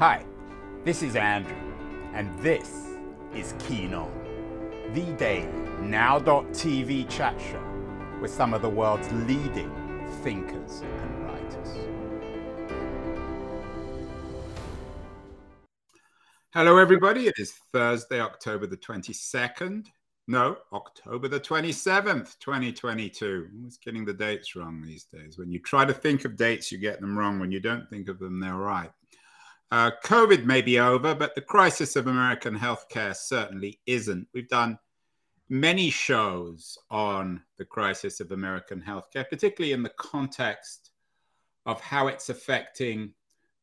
Hi, 0.00 0.24
this 0.82 1.02
is 1.02 1.14
Andrew, 1.14 1.54
and 2.14 2.34
this 2.38 2.86
is 3.34 3.52
Keen 3.58 3.92
On, 3.92 4.10
the 4.94 5.12
daily 5.18 5.46
now.tv 5.82 7.06
chat 7.10 7.38
show 7.38 7.62
with 8.18 8.30
some 8.30 8.54
of 8.54 8.62
the 8.62 8.68
world's 8.70 9.12
leading 9.12 9.70
thinkers 10.22 10.80
and 10.80 11.24
writers. 11.26 11.68
Hello, 16.54 16.78
everybody. 16.78 17.26
It 17.26 17.34
is 17.36 17.52
Thursday, 17.70 18.22
October 18.22 18.66
the 18.66 18.78
22nd. 18.78 19.84
No, 20.26 20.56
October 20.72 21.28
the 21.28 21.40
27th, 21.40 22.38
2022. 22.38 23.48
I'm 23.50 23.58
always 23.58 23.76
getting 23.76 24.06
the 24.06 24.14
dates 24.14 24.56
wrong 24.56 24.80
these 24.80 25.04
days. 25.04 25.36
When 25.36 25.52
you 25.52 25.58
try 25.58 25.84
to 25.84 25.92
think 25.92 26.24
of 26.24 26.38
dates, 26.38 26.72
you 26.72 26.78
get 26.78 27.02
them 27.02 27.18
wrong. 27.18 27.38
When 27.38 27.52
you 27.52 27.60
don't 27.60 27.86
think 27.90 28.08
of 28.08 28.18
them, 28.18 28.40
they're 28.40 28.54
right. 28.54 28.90
Uh, 29.70 29.92
COVID 30.04 30.44
may 30.44 30.62
be 30.62 30.80
over, 30.80 31.14
but 31.14 31.34
the 31.34 31.40
crisis 31.40 31.94
of 31.94 32.08
American 32.08 32.58
healthcare 32.58 33.14
certainly 33.14 33.78
isn't. 33.86 34.26
We've 34.34 34.48
done 34.48 34.78
many 35.48 35.90
shows 35.90 36.76
on 36.90 37.42
the 37.56 37.64
crisis 37.64 38.20
of 38.20 38.32
American 38.32 38.80
healthcare, 38.80 39.28
particularly 39.28 39.72
in 39.72 39.82
the 39.82 39.90
context 39.90 40.90
of 41.66 41.80
how 41.80 42.08
it's 42.08 42.30
affecting 42.30 43.12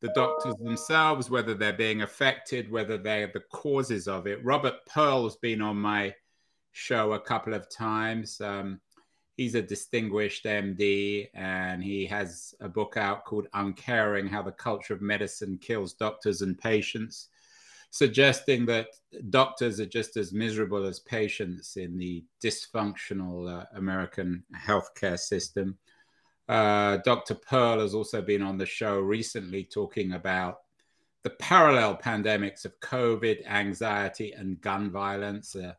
the 0.00 0.12
doctors 0.14 0.54
themselves, 0.56 1.28
whether 1.28 1.54
they're 1.54 1.72
being 1.72 2.02
affected, 2.02 2.70
whether 2.70 2.96
they're 2.96 3.30
the 3.32 3.42
causes 3.52 4.06
of 4.06 4.26
it. 4.26 4.42
Robert 4.44 4.76
Pearl 4.86 5.24
has 5.24 5.36
been 5.36 5.60
on 5.60 5.76
my 5.76 6.14
show 6.72 7.12
a 7.12 7.20
couple 7.20 7.52
of 7.52 7.68
times. 7.68 8.40
Um, 8.40 8.80
he's 9.38 9.54
a 9.54 9.62
distinguished 9.62 10.44
MD 10.44 11.28
and 11.32 11.82
he 11.82 12.04
has 12.06 12.56
a 12.60 12.68
book 12.68 12.96
out 12.96 13.24
called 13.24 13.46
Uncaring 13.54 14.26
How 14.26 14.42
the 14.42 14.50
Culture 14.50 14.94
of 14.94 15.00
Medicine 15.00 15.58
Kills 15.62 15.94
Doctors 15.94 16.42
and 16.42 16.58
Patients, 16.58 17.28
suggesting 17.90 18.66
that 18.66 18.88
doctors 19.30 19.78
are 19.78 19.86
just 19.86 20.16
as 20.16 20.32
miserable 20.32 20.84
as 20.84 20.98
patients 20.98 21.76
in 21.76 21.96
the 21.96 22.24
dysfunctional 22.42 23.60
uh, 23.60 23.64
American 23.74 24.42
healthcare 24.56 25.18
system. 25.18 25.78
Uh, 26.48 26.96
Dr. 27.04 27.36
Pearl 27.36 27.78
has 27.78 27.94
also 27.94 28.20
been 28.20 28.42
on 28.42 28.58
the 28.58 28.66
show 28.66 28.98
recently 28.98 29.62
talking 29.62 30.14
about 30.14 30.62
the 31.22 31.30
parallel 31.30 31.96
pandemics 31.96 32.64
of 32.64 32.80
COVID, 32.80 33.46
anxiety, 33.46 34.32
and 34.32 34.60
gun 34.60 34.90
violence. 34.90 35.54
Uh, 35.54 35.74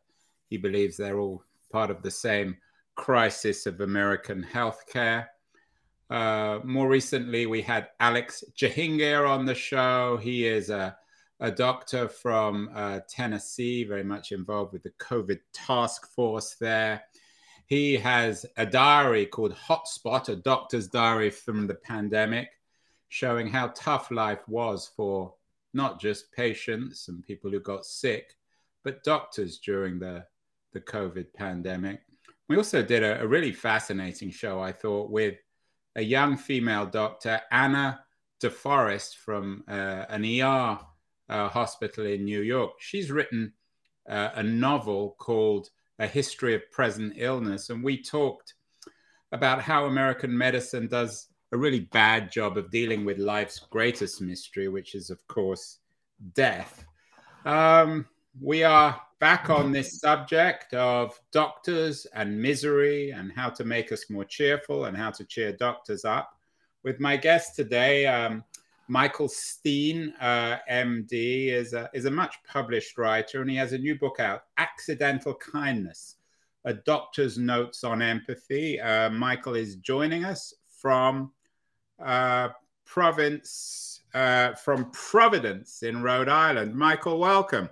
he 0.48 0.56
believes 0.56 0.96
they're 0.96 1.20
all 1.20 1.44
part 1.70 1.90
of 1.90 2.00
the 2.02 2.10
same 2.10 2.56
crisis 3.00 3.64
of 3.64 3.80
American 3.80 4.46
healthcare. 4.52 5.26
Uh, 6.10 6.58
more 6.64 6.86
recently, 6.86 7.46
we 7.46 7.62
had 7.62 7.88
Alex 7.98 8.44
Jahangir 8.54 9.26
on 9.26 9.46
the 9.46 9.54
show. 9.54 10.18
He 10.18 10.46
is 10.46 10.68
a, 10.68 10.94
a 11.40 11.50
doctor 11.50 12.08
from 12.08 12.68
uh, 12.74 13.00
Tennessee, 13.08 13.84
very 13.84 14.04
much 14.04 14.32
involved 14.32 14.74
with 14.74 14.82
the 14.82 14.92
COVID 15.00 15.38
task 15.54 16.12
force 16.12 16.56
there. 16.60 17.02
He 17.64 17.94
has 17.94 18.44
a 18.58 18.66
diary 18.66 19.24
called 19.24 19.54
Hotspot, 19.54 20.28
a 20.28 20.36
doctor's 20.36 20.88
diary 20.88 21.30
from 21.30 21.66
the 21.66 21.76
pandemic, 21.76 22.50
showing 23.08 23.48
how 23.48 23.68
tough 23.68 24.10
life 24.10 24.46
was 24.46 24.90
for 24.94 25.32
not 25.72 25.98
just 25.98 26.32
patients 26.32 27.08
and 27.08 27.24
people 27.24 27.50
who 27.50 27.60
got 27.60 27.86
sick, 27.86 28.36
but 28.84 29.04
doctors 29.04 29.58
during 29.58 29.98
the, 29.98 30.26
the 30.74 30.80
COVID 30.80 31.32
pandemic. 31.32 32.02
We 32.50 32.56
also 32.56 32.82
did 32.82 33.04
a, 33.04 33.22
a 33.22 33.28
really 33.28 33.52
fascinating 33.52 34.32
show, 34.32 34.60
I 34.60 34.72
thought, 34.72 35.08
with 35.08 35.36
a 35.94 36.02
young 36.02 36.36
female 36.36 36.84
doctor, 36.84 37.40
Anna 37.52 38.00
DeForest 38.42 39.14
from 39.18 39.62
uh, 39.68 40.06
an 40.08 40.24
ER 40.24 40.76
uh, 41.28 41.48
hospital 41.48 42.06
in 42.06 42.24
New 42.24 42.40
York. 42.40 42.72
She's 42.80 43.12
written 43.12 43.52
uh, 44.08 44.30
a 44.34 44.42
novel 44.42 45.14
called 45.20 45.68
A 46.00 46.08
History 46.08 46.56
of 46.56 46.68
Present 46.72 47.12
Illness. 47.16 47.70
And 47.70 47.84
we 47.84 48.02
talked 48.02 48.54
about 49.30 49.62
how 49.62 49.84
American 49.84 50.36
medicine 50.36 50.88
does 50.88 51.28
a 51.52 51.56
really 51.56 51.86
bad 51.92 52.32
job 52.32 52.58
of 52.58 52.72
dealing 52.72 53.04
with 53.04 53.18
life's 53.18 53.60
greatest 53.60 54.20
mystery, 54.20 54.66
which 54.66 54.96
is, 54.96 55.08
of 55.10 55.24
course, 55.28 55.78
death. 56.34 56.84
Um, 57.44 58.06
we 58.38 58.62
are 58.62 59.00
back 59.18 59.50
on 59.50 59.72
this 59.72 59.98
subject 60.00 60.72
of 60.72 61.18
doctors 61.32 62.06
and 62.14 62.40
misery 62.40 63.10
and 63.10 63.32
how 63.32 63.50
to 63.50 63.64
make 63.64 63.90
us 63.92 64.08
more 64.08 64.24
cheerful 64.24 64.84
and 64.84 64.96
how 64.96 65.10
to 65.10 65.24
cheer 65.24 65.52
doctors 65.52 66.04
up 66.04 66.38
with 66.84 67.00
my 67.00 67.16
guest 67.16 67.56
today. 67.56 68.06
Um, 68.06 68.44
Michael 68.88 69.28
Stein, 69.28 70.14
uh, 70.20 70.58
MD, 70.70 71.48
is 71.48 71.74
a, 71.74 71.90
is 71.92 72.06
a 72.06 72.10
much 72.10 72.36
published 72.46 72.98
writer 72.98 73.40
and 73.40 73.50
he 73.50 73.56
has 73.56 73.72
a 73.72 73.78
new 73.78 73.98
book 73.98 74.20
out, 74.20 74.44
Accidental 74.58 75.34
Kindness, 75.34 76.16
a 76.64 76.74
doctor's 76.74 77.36
notes 77.36 77.84
on 77.84 78.00
empathy. 78.00 78.80
Uh, 78.80 79.10
Michael 79.10 79.54
is 79.54 79.76
joining 79.76 80.24
us 80.24 80.54
from 80.80 81.32
uh, 82.02 82.48
province, 82.86 84.00
uh, 84.14 84.54
from 84.54 84.90
Providence 84.92 85.82
in 85.82 86.02
Rhode 86.02 86.28
Island. 86.28 86.74
Michael, 86.74 87.18
welcome. 87.18 87.68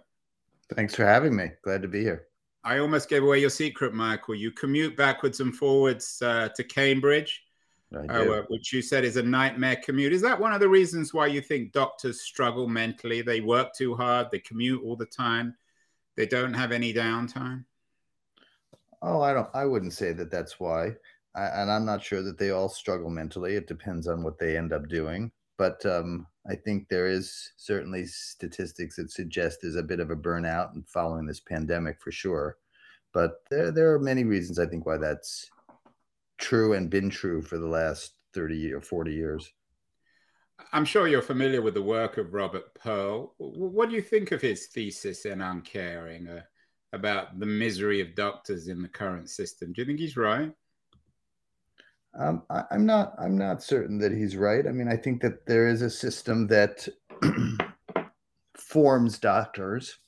Thanks 0.74 0.94
for 0.94 1.04
having 1.04 1.34
me. 1.34 1.50
Glad 1.62 1.82
to 1.82 1.88
be 1.88 2.02
here. 2.02 2.26
I 2.64 2.78
almost 2.78 3.08
gave 3.08 3.22
away 3.22 3.38
your 3.38 3.50
secret, 3.50 3.94
Michael. 3.94 4.34
You 4.34 4.50
commute 4.50 4.96
backwards 4.96 5.40
and 5.40 5.54
forwards 5.54 6.20
uh, 6.20 6.48
to 6.54 6.64
Cambridge, 6.64 7.42
uh, 7.94 8.42
which 8.48 8.72
you 8.72 8.82
said 8.82 9.04
is 9.04 9.16
a 9.16 9.22
nightmare 9.22 9.76
commute. 9.82 10.12
Is 10.12 10.20
that 10.22 10.38
one 10.38 10.52
of 10.52 10.60
the 10.60 10.68
reasons 10.68 11.14
why 11.14 11.28
you 11.28 11.40
think 11.40 11.72
doctors 11.72 12.20
struggle 12.20 12.68
mentally? 12.68 13.22
They 13.22 13.40
work 13.40 13.72
too 13.74 13.94
hard, 13.94 14.28
they 14.30 14.40
commute 14.40 14.82
all 14.84 14.96
the 14.96 15.06
time, 15.06 15.56
they 16.16 16.26
don't 16.26 16.52
have 16.52 16.72
any 16.72 16.92
downtime. 16.92 17.64
Oh, 19.00 19.22
I 19.22 19.32
don't. 19.32 19.48
I 19.54 19.64
wouldn't 19.64 19.94
say 19.94 20.12
that 20.12 20.30
that's 20.30 20.58
why, 20.58 20.96
I, 21.34 21.44
and 21.44 21.70
I'm 21.70 21.86
not 21.86 22.02
sure 22.02 22.22
that 22.22 22.36
they 22.36 22.50
all 22.50 22.68
struggle 22.68 23.08
mentally. 23.08 23.54
It 23.54 23.68
depends 23.68 24.08
on 24.08 24.22
what 24.22 24.38
they 24.38 24.58
end 24.58 24.72
up 24.72 24.88
doing. 24.88 25.30
But 25.58 25.84
um, 25.84 26.26
I 26.48 26.54
think 26.54 26.88
there 26.88 27.08
is 27.08 27.52
certainly 27.56 28.06
statistics 28.06 28.96
that 28.96 29.10
suggest 29.10 29.58
there's 29.60 29.76
a 29.76 29.82
bit 29.82 30.00
of 30.00 30.10
a 30.10 30.16
burnout 30.16 30.72
and 30.74 30.88
following 30.88 31.26
this 31.26 31.40
pandemic 31.40 32.00
for 32.00 32.12
sure. 32.12 32.56
But 33.12 33.42
there, 33.50 33.70
there 33.70 33.92
are 33.92 33.98
many 33.98 34.24
reasons 34.24 34.58
I 34.58 34.66
think 34.66 34.86
why 34.86 34.96
that's 34.96 35.50
true 36.38 36.74
and 36.74 36.88
been 36.88 37.10
true 37.10 37.42
for 37.42 37.58
the 37.58 37.66
last 37.66 38.12
30 38.34 38.72
or 38.72 38.80
40 38.80 39.12
years. 39.12 39.52
I'm 40.72 40.84
sure 40.84 41.08
you're 41.08 41.22
familiar 41.22 41.62
with 41.62 41.74
the 41.74 41.82
work 41.82 42.18
of 42.18 42.34
Robert 42.34 42.74
Pearl. 42.74 43.34
What 43.38 43.88
do 43.88 43.96
you 43.96 44.02
think 44.02 44.32
of 44.32 44.40
his 44.40 44.66
thesis 44.66 45.24
in 45.24 45.40
Uncaring 45.40 46.28
uh, 46.28 46.42
about 46.92 47.38
the 47.38 47.46
misery 47.46 48.00
of 48.00 48.14
doctors 48.14 48.68
in 48.68 48.82
the 48.82 48.88
current 48.88 49.30
system? 49.30 49.72
Do 49.72 49.82
you 49.82 49.86
think 49.86 49.98
he's 49.98 50.16
right? 50.16 50.52
Um, 52.14 52.42
I, 52.50 52.64
am 52.70 52.86
not. 52.86 53.14
I'm 53.18 53.36
not 53.36 53.62
certain 53.62 53.98
that 53.98 54.12
he's 54.12 54.36
right. 54.36 54.66
I 54.66 54.72
mean, 54.72 54.88
I 54.88 54.96
think 54.96 55.20
that 55.22 55.46
there 55.46 55.68
is 55.68 55.82
a 55.82 55.90
system 55.90 56.46
that 56.48 56.88
forms 58.56 59.18
doctors. 59.18 59.98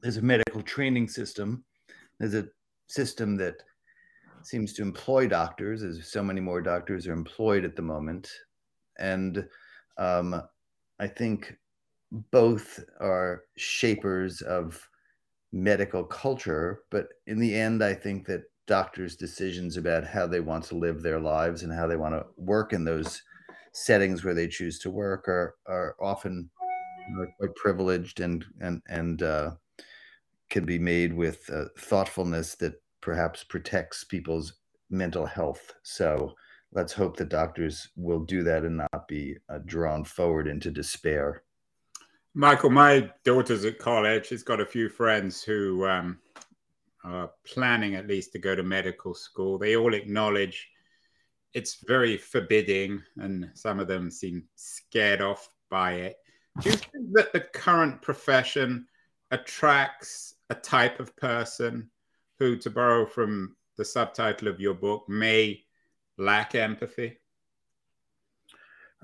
There's 0.00 0.16
a 0.16 0.22
medical 0.22 0.62
training 0.62 1.08
system. 1.08 1.64
There's 2.18 2.34
a 2.34 2.48
system 2.86 3.36
that 3.36 3.56
seems 4.42 4.72
to 4.74 4.82
employ 4.82 5.28
doctors, 5.28 5.82
as 5.82 6.10
so 6.10 6.22
many 6.22 6.40
more 6.40 6.60
doctors 6.60 7.06
are 7.06 7.12
employed 7.12 7.64
at 7.64 7.76
the 7.76 7.82
moment, 7.82 8.30
and 8.98 9.46
um, 9.98 10.42
I 10.98 11.06
think 11.06 11.56
both 12.30 12.82
are 13.00 13.44
shapers 13.56 14.40
of 14.40 14.88
medical 15.52 16.04
culture. 16.04 16.80
But 16.90 17.08
in 17.26 17.38
the 17.38 17.54
end, 17.54 17.82
I 17.84 17.94
think 17.94 18.26
that 18.26 18.42
doctors' 18.68 19.16
decisions 19.16 19.76
about 19.76 20.04
how 20.04 20.26
they 20.26 20.40
want 20.40 20.62
to 20.62 20.76
live 20.76 21.02
their 21.02 21.18
lives 21.18 21.64
and 21.64 21.72
how 21.72 21.88
they 21.88 21.96
want 21.96 22.14
to 22.14 22.24
work 22.36 22.72
in 22.72 22.84
those 22.84 23.22
settings 23.72 24.22
where 24.22 24.34
they 24.34 24.46
choose 24.46 24.78
to 24.78 24.90
work 24.90 25.26
are 25.28 25.56
are 25.66 25.96
often 26.00 26.48
quite 27.38 27.54
privileged 27.56 28.20
and 28.20 28.44
and 28.60 28.80
and 28.88 29.22
uh, 29.22 29.50
can 30.50 30.64
be 30.64 30.78
made 30.78 31.12
with 31.12 31.50
uh, 31.50 31.64
thoughtfulness 31.78 32.54
that 32.56 32.80
perhaps 33.00 33.42
protects 33.42 34.04
people's 34.04 34.54
mental 34.90 35.26
health. 35.26 35.74
So 35.82 36.34
let's 36.72 36.92
hope 36.92 37.16
that 37.16 37.28
doctors 37.28 37.88
will 37.96 38.20
do 38.20 38.42
that 38.44 38.64
and 38.64 38.78
not 38.78 39.08
be 39.08 39.36
uh, 39.48 39.58
drawn 39.64 40.04
forward 40.04 40.46
into 40.46 40.70
despair. 40.70 41.42
Michael, 42.34 42.70
my 42.70 43.10
daughter's 43.24 43.64
at 43.64 43.78
college. 43.78 44.26
She's 44.26 44.42
got 44.42 44.60
a 44.60 44.66
few 44.66 44.88
friends 44.88 45.42
who 45.42 45.86
um, 45.86 46.18
are 47.08 47.30
planning 47.44 47.94
at 47.94 48.06
least 48.06 48.32
to 48.32 48.38
go 48.38 48.54
to 48.54 48.62
medical 48.62 49.14
school, 49.14 49.58
they 49.58 49.76
all 49.76 49.94
acknowledge 49.94 50.68
it's 51.54 51.82
very 51.86 52.16
forbidding, 52.16 53.02
and 53.16 53.50
some 53.54 53.80
of 53.80 53.88
them 53.88 54.10
seem 54.10 54.44
scared 54.54 55.20
off 55.20 55.48
by 55.70 55.92
it. 55.92 56.16
Do 56.60 56.70
you 56.70 56.76
think 56.76 57.12
that 57.12 57.32
the 57.32 57.40
current 57.40 58.02
profession 58.02 58.86
attracts 59.30 60.34
a 60.50 60.54
type 60.54 61.00
of 61.00 61.16
person 61.16 61.90
who, 62.38 62.56
to 62.58 62.70
borrow 62.70 63.06
from 63.06 63.56
the 63.76 63.84
subtitle 63.84 64.48
of 64.48 64.60
your 64.60 64.74
book, 64.74 65.08
may 65.08 65.64
lack 66.16 66.54
empathy? 66.54 67.18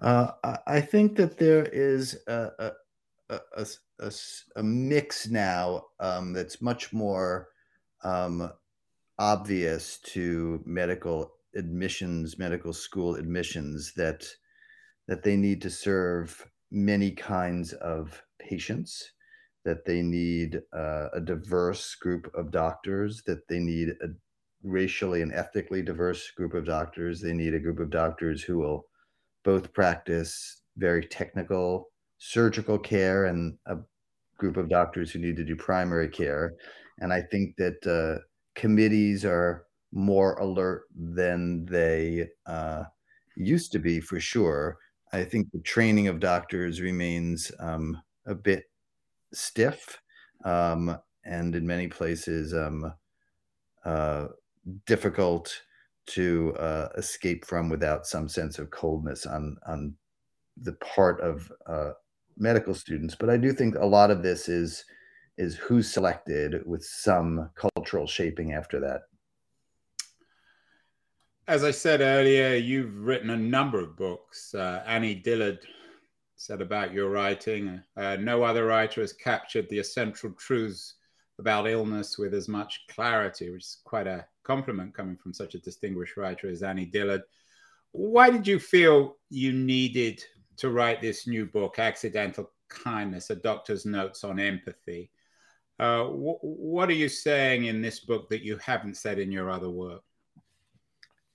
Uh, 0.02 0.32
I 0.66 0.80
think 0.80 1.16
that 1.16 1.38
there 1.38 1.64
is 1.66 2.18
a, 2.26 2.72
a, 3.28 3.40
a, 4.00 4.12
a, 4.56 4.62
mix 4.62 5.28
now 5.28 5.84
um, 6.00 6.32
that's 6.32 6.60
much 6.60 6.92
more 6.92 7.48
um, 8.04 8.50
obvious 9.18 9.98
to 9.98 10.62
medical 10.64 11.32
admissions, 11.56 12.38
medical 12.38 12.72
school 12.72 13.16
admissions 13.16 13.92
that 13.96 14.26
that 15.06 15.22
they 15.22 15.36
need 15.36 15.60
to 15.60 15.70
serve 15.70 16.50
many 16.70 17.10
kinds 17.10 17.74
of 17.74 18.22
patients, 18.38 19.12
that 19.64 19.84
they 19.84 20.00
need 20.00 20.62
uh, 20.72 21.08
a 21.12 21.20
diverse 21.20 21.94
group 21.94 22.32
of 22.34 22.50
doctors, 22.50 23.22
that 23.26 23.46
they 23.48 23.58
need 23.58 23.90
a 23.90 24.08
racially 24.62 25.20
and 25.20 25.32
ethnically 25.34 25.82
diverse 25.82 26.30
group 26.30 26.54
of 26.54 26.64
doctors. 26.64 27.20
They 27.20 27.34
need 27.34 27.52
a 27.52 27.60
group 27.60 27.80
of 27.80 27.90
doctors 27.90 28.42
who 28.42 28.58
will 28.58 28.86
both 29.44 29.74
practice 29.74 30.62
very 30.76 31.04
technical 31.06 31.90
surgical 32.18 32.78
care 32.78 33.26
and 33.26 33.58
a 33.66 33.76
group 34.38 34.56
of 34.56 34.68
doctors 34.68 35.10
who 35.10 35.18
need 35.18 35.36
to 35.36 35.44
do 35.44 35.54
primary 35.54 36.08
care. 36.08 36.54
And 36.98 37.12
I 37.12 37.22
think 37.22 37.56
that 37.56 37.86
uh, 37.86 38.22
committees 38.54 39.24
are 39.24 39.66
more 39.92 40.34
alert 40.34 40.84
than 40.94 41.64
they 41.66 42.28
uh, 42.46 42.84
used 43.36 43.72
to 43.72 43.78
be 43.78 44.00
for 44.00 44.20
sure. 44.20 44.78
I 45.12 45.24
think 45.24 45.50
the 45.52 45.60
training 45.60 46.08
of 46.08 46.20
doctors 46.20 46.80
remains 46.80 47.52
um, 47.60 48.00
a 48.26 48.34
bit 48.34 48.64
stiff 49.32 50.00
um, 50.44 50.98
and 51.24 51.54
in 51.54 51.66
many 51.66 51.88
places 51.88 52.54
um, 52.54 52.92
uh, 53.84 54.28
difficult 54.86 55.62
to 56.06 56.54
uh, 56.58 56.88
escape 56.96 57.44
from 57.44 57.68
without 57.68 58.06
some 58.06 58.28
sense 58.28 58.58
of 58.58 58.70
coldness 58.70 59.26
on 59.26 59.56
on 59.66 59.94
the 60.56 60.72
part 60.74 61.20
of 61.20 61.50
uh, 61.66 61.92
medical 62.36 62.74
students. 62.74 63.14
But 63.14 63.30
I 63.30 63.36
do 63.36 63.52
think 63.52 63.74
a 63.74 63.86
lot 63.86 64.10
of 64.10 64.22
this 64.22 64.48
is 64.48 64.84
is 65.36 65.56
who's 65.56 65.92
selected 65.92 66.64
with 66.66 66.84
some 66.84 67.50
cultural 67.54 68.06
shaping 68.06 68.52
after 68.52 68.80
that. 68.80 69.02
As 71.46 71.62
I 71.62 71.72
said 71.72 72.00
earlier, 72.00 72.54
you've 72.54 72.96
written 72.96 73.30
a 73.30 73.36
number 73.36 73.78
of 73.78 73.96
books. 73.96 74.54
Uh, 74.54 74.82
Annie 74.86 75.14
Dillard 75.14 75.58
said 76.36 76.60
about 76.60 76.92
your 76.92 77.10
writing, 77.10 77.82
uh, 77.96 78.16
no 78.16 78.42
other 78.42 78.66
writer 78.66 79.00
has 79.00 79.12
captured 79.12 79.68
the 79.68 79.78
essential 79.78 80.30
truths 80.32 80.94
about 81.38 81.68
illness 81.68 82.16
with 82.16 82.32
as 82.32 82.48
much 82.48 82.86
clarity, 82.88 83.50
which 83.50 83.62
is 83.62 83.78
quite 83.84 84.06
a 84.06 84.26
compliment 84.42 84.94
coming 84.94 85.16
from 85.16 85.32
such 85.32 85.54
a 85.54 85.60
distinguished 85.60 86.16
writer 86.16 86.48
as 86.48 86.62
Annie 86.62 86.86
Dillard. 86.86 87.22
Why 87.92 88.30
did 88.30 88.46
you 88.46 88.58
feel 88.58 89.16
you 89.30 89.52
needed 89.52 90.24
to 90.56 90.70
write 90.70 91.00
this 91.00 91.26
new 91.26 91.46
book, 91.46 91.78
Accidental 91.78 92.50
Kindness, 92.68 93.30
a 93.30 93.36
doctor's 93.36 93.84
notes 93.84 94.24
on 94.24 94.38
empathy? 94.38 95.10
Uh, 95.78 96.04
wh- 96.04 96.42
what 96.44 96.88
are 96.88 96.94
you 96.94 97.08
saying 97.08 97.64
in 97.64 97.82
this 97.82 98.00
book 98.00 98.28
that 98.30 98.42
you 98.42 98.58
haven't 98.58 98.96
said 98.96 99.18
in 99.18 99.32
your 99.32 99.50
other 99.50 99.70
work? 99.70 100.02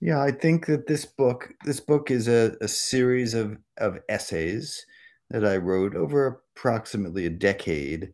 Yeah, 0.00 0.22
I 0.22 0.30
think 0.30 0.66
that 0.66 0.86
this 0.86 1.04
book 1.04 1.52
this 1.64 1.80
book 1.80 2.10
is 2.10 2.26
a, 2.26 2.56
a 2.62 2.68
series 2.68 3.34
of, 3.34 3.58
of 3.76 3.98
essays 4.08 4.84
that 5.28 5.44
I 5.44 5.58
wrote 5.58 5.94
over 5.94 6.42
approximately 6.56 7.26
a 7.26 7.30
decade 7.30 8.12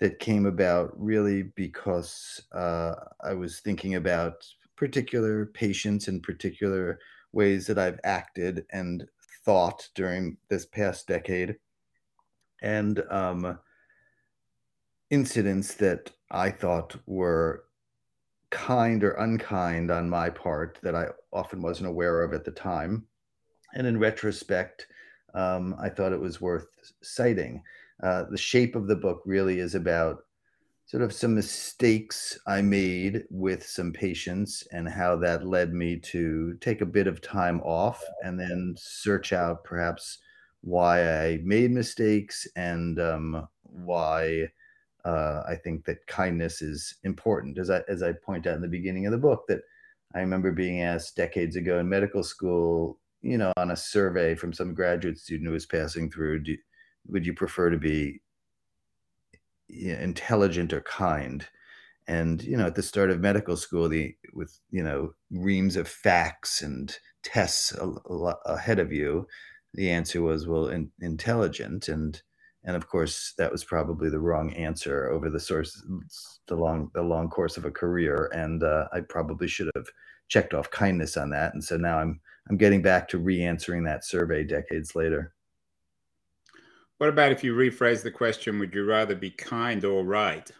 that 0.00 0.18
came 0.18 0.46
about 0.46 0.90
really 0.96 1.44
because 1.54 2.42
uh, 2.52 2.94
I 3.22 3.34
was 3.34 3.60
thinking 3.60 3.94
about 3.94 4.44
particular 4.76 5.46
patients 5.46 6.08
and 6.08 6.22
particular 6.22 6.98
ways 7.32 7.66
that 7.66 7.78
I've 7.78 8.00
acted 8.04 8.64
and 8.70 9.06
thought 9.44 9.88
during 9.94 10.36
this 10.50 10.66
past 10.66 11.06
decade, 11.06 11.56
and 12.62 13.02
um, 13.10 13.58
incidents 15.10 15.74
that 15.74 16.10
I 16.30 16.50
thought 16.50 16.96
were 17.06 17.64
kind 18.50 19.04
or 19.04 19.12
unkind 19.12 19.90
on 19.90 20.08
my 20.08 20.30
part 20.30 20.78
that 20.82 20.94
I 20.94 21.06
often 21.32 21.62
wasn't 21.62 21.88
aware 21.88 22.22
of 22.22 22.32
at 22.32 22.44
the 22.44 22.50
time. 22.50 23.06
And 23.74 23.86
in 23.86 23.98
retrospect, 23.98 24.86
um, 25.34 25.76
I 25.80 25.88
thought 25.88 26.12
it 26.12 26.20
was 26.20 26.40
worth 26.40 26.68
citing. 27.02 27.62
Uh, 28.02 28.24
the 28.30 28.38
shape 28.38 28.74
of 28.74 28.86
the 28.86 28.96
book 28.96 29.22
really 29.26 29.58
is 29.58 29.74
about 29.74 30.24
sort 30.86 31.02
of 31.02 31.12
some 31.12 31.34
mistakes 31.34 32.38
I 32.46 32.62
made 32.62 33.24
with 33.30 33.66
some 33.66 33.92
patients 33.92 34.66
and 34.72 34.88
how 34.88 35.16
that 35.16 35.46
led 35.46 35.74
me 35.74 35.98
to 35.98 36.56
take 36.62 36.80
a 36.80 36.86
bit 36.86 37.06
of 37.06 37.20
time 37.20 37.60
off 37.60 38.02
and 38.24 38.40
then 38.40 38.74
search 38.78 39.34
out 39.34 39.64
perhaps 39.64 40.18
why 40.62 41.26
I 41.26 41.40
made 41.44 41.72
mistakes 41.72 42.48
and 42.56 42.98
um, 42.98 43.48
why 43.64 44.48
uh, 45.08 45.42
I 45.48 45.54
think 45.54 45.86
that 45.86 46.06
kindness 46.06 46.60
is 46.60 46.96
important. 47.02 47.58
As 47.58 47.70
I 47.70 47.80
as 47.88 48.02
I 48.02 48.12
point 48.12 48.46
out 48.46 48.56
in 48.56 48.62
the 48.62 48.68
beginning 48.68 49.06
of 49.06 49.12
the 49.12 49.18
book, 49.18 49.44
that 49.48 49.60
I 50.14 50.20
remember 50.20 50.52
being 50.52 50.82
asked 50.82 51.16
decades 51.16 51.56
ago 51.56 51.78
in 51.78 51.88
medical 51.88 52.22
school, 52.22 52.98
you 53.22 53.38
know, 53.38 53.52
on 53.56 53.70
a 53.70 53.76
survey 53.76 54.34
from 54.34 54.52
some 54.52 54.74
graduate 54.74 55.18
student 55.18 55.46
who 55.46 55.54
was 55.54 55.66
passing 55.66 56.10
through, 56.10 56.40
do, 56.40 56.56
would 57.08 57.24
you 57.26 57.32
prefer 57.32 57.70
to 57.70 57.78
be 57.78 58.20
intelligent 59.68 60.74
or 60.74 60.82
kind? 60.82 61.46
And 62.06 62.42
you 62.42 62.56
know, 62.56 62.66
at 62.66 62.74
the 62.74 62.82
start 62.82 63.10
of 63.10 63.20
medical 63.20 63.56
school, 63.56 63.88
the 63.88 64.14
with 64.34 64.58
you 64.70 64.82
know 64.82 65.14
reams 65.30 65.76
of 65.76 65.88
facts 65.88 66.60
and 66.60 66.94
tests 67.22 67.72
a, 67.72 67.86
a, 67.86 68.36
ahead 68.44 68.78
of 68.78 68.92
you, 68.92 69.26
the 69.72 69.90
answer 69.90 70.20
was 70.20 70.46
well, 70.46 70.68
in, 70.68 70.90
intelligent. 71.00 71.88
And 71.88 72.20
and 72.64 72.76
of 72.76 72.88
course, 72.88 73.34
that 73.38 73.50
was 73.50 73.64
probably 73.64 74.10
the 74.10 74.18
wrong 74.18 74.52
answer 74.54 75.08
over 75.10 75.30
the 75.30 75.40
source 75.40 75.82
the 76.46 76.56
long 76.56 76.90
the 76.94 77.02
long 77.02 77.28
course 77.28 77.56
of 77.56 77.64
a 77.64 77.70
career. 77.70 78.30
And 78.34 78.62
uh, 78.62 78.88
I 78.92 79.00
probably 79.00 79.48
should 79.48 79.70
have 79.76 79.86
checked 80.28 80.54
off 80.54 80.70
kindness 80.70 81.16
on 81.16 81.30
that. 81.30 81.54
And 81.54 81.62
so 81.62 81.76
now 81.76 81.98
I'm 81.98 82.20
I'm 82.50 82.56
getting 82.56 82.82
back 82.82 83.08
to 83.08 83.18
re-answering 83.18 83.84
that 83.84 84.04
survey 84.04 84.42
decades 84.42 84.96
later. 84.96 85.32
What 86.98 87.10
about 87.10 87.30
if 87.30 87.44
you 87.44 87.54
rephrase 87.54 88.02
the 88.02 88.10
question, 88.10 88.58
would 88.58 88.74
you 88.74 88.84
rather 88.84 89.14
be 89.14 89.30
kind 89.30 89.84
or 89.84 90.04
right? 90.04 90.50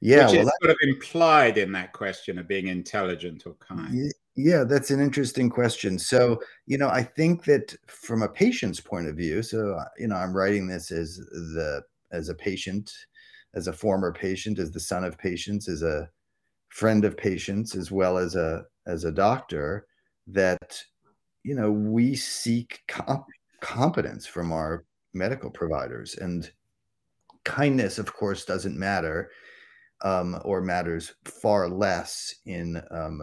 Yeah, 0.00 0.26
Which 0.26 0.32
well, 0.32 0.40
is 0.40 0.46
that, 0.46 0.58
sort 0.62 0.70
of 0.70 0.76
implied 0.82 1.58
in 1.58 1.72
that 1.72 1.92
question 1.92 2.38
of 2.38 2.48
being 2.48 2.66
intelligent 2.66 3.46
or 3.46 3.54
kind. 3.54 4.12
Yeah, 4.36 4.64
that's 4.64 4.90
an 4.90 5.00
interesting 5.00 5.48
question. 5.48 5.98
So, 5.98 6.40
you 6.66 6.76
know, 6.76 6.88
I 6.88 7.02
think 7.02 7.44
that 7.44 7.74
from 7.86 8.22
a 8.22 8.28
patient's 8.28 8.80
point 8.80 9.06
of 9.08 9.16
view, 9.16 9.42
so 9.42 9.72
uh, 9.74 9.84
you 9.98 10.08
know, 10.08 10.16
I'm 10.16 10.36
writing 10.36 10.66
this 10.66 10.90
as 10.90 11.16
the 11.16 11.82
as 12.12 12.28
a 12.28 12.34
patient, 12.34 12.92
as 13.54 13.66
a 13.66 13.72
former 13.72 14.12
patient, 14.12 14.58
as 14.58 14.70
the 14.70 14.80
son 14.80 15.04
of 15.04 15.16
patients, 15.18 15.68
as 15.68 15.82
a 15.82 16.10
friend 16.70 17.04
of 17.04 17.16
patients, 17.16 17.76
as 17.76 17.90
well 17.92 18.18
as 18.18 18.36
a 18.36 18.64
as 18.86 19.04
a 19.04 19.12
doctor, 19.12 19.86
that 20.28 20.82
you 21.44 21.54
know 21.54 21.70
we 21.72 22.16
seek 22.16 22.82
comp- 22.88 23.26
competence 23.60 24.26
from 24.26 24.52
our 24.52 24.84
medical 25.14 25.50
providers. 25.50 26.16
And 26.16 26.50
kindness, 27.44 27.98
of 27.98 28.12
course, 28.12 28.44
doesn't 28.44 28.78
matter 28.78 29.30
um, 30.02 30.40
or 30.44 30.60
matters 30.60 31.14
far 31.24 31.68
less 31.68 32.34
in, 32.46 32.82
um, 32.90 33.22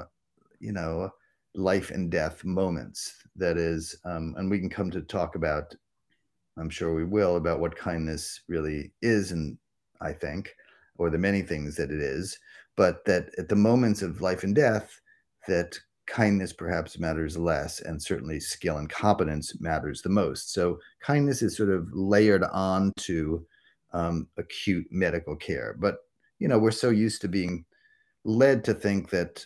you 0.63 0.71
know, 0.71 1.09
life 1.55 1.91
and 1.91 2.09
death 2.09 2.43
moments. 2.43 3.13
That 3.35 3.57
is, 3.57 3.95
um, 4.05 4.35
and 4.37 4.49
we 4.49 4.59
can 4.59 4.69
come 4.69 4.89
to 4.91 5.01
talk 5.01 5.35
about, 5.35 5.75
I'm 6.57 6.69
sure 6.69 6.93
we 6.93 7.03
will, 7.03 7.35
about 7.35 7.59
what 7.59 7.75
kindness 7.75 8.41
really 8.47 8.91
is, 9.01 9.31
and 9.31 9.57
I 10.01 10.13
think, 10.13 10.55
or 10.97 11.09
the 11.09 11.17
many 11.17 11.41
things 11.41 11.75
that 11.75 11.91
it 11.91 12.01
is, 12.01 12.37
but 12.77 13.03
that 13.05 13.29
at 13.37 13.49
the 13.49 13.55
moments 13.55 14.01
of 14.01 14.21
life 14.21 14.43
and 14.43 14.55
death, 14.55 14.99
that 15.47 15.79
kindness 16.05 16.53
perhaps 16.53 16.99
matters 16.99 17.37
less, 17.37 17.81
and 17.81 18.01
certainly 18.01 18.39
skill 18.39 18.77
and 18.77 18.89
competence 18.89 19.59
matters 19.59 20.01
the 20.01 20.09
most. 20.09 20.53
So 20.53 20.79
kindness 21.01 21.41
is 21.41 21.57
sort 21.57 21.69
of 21.69 21.87
layered 21.93 22.43
onto 22.43 23.43
um, 23.93 24.27
acute 24.37 24.87
medical 24.91 25.35
care. 25.35 25.75
But 25.79 25.97
you 26.39 26.47
know, 26.47 26.59
we're 26.59 26.71
so 26.71 26.89
used 26.89 27.21
to 27.21 27.27
being 27.27 27.65
led 28.25 28.63
to 28.65 28.73
think 28.73 29.09
that 29.11 29.45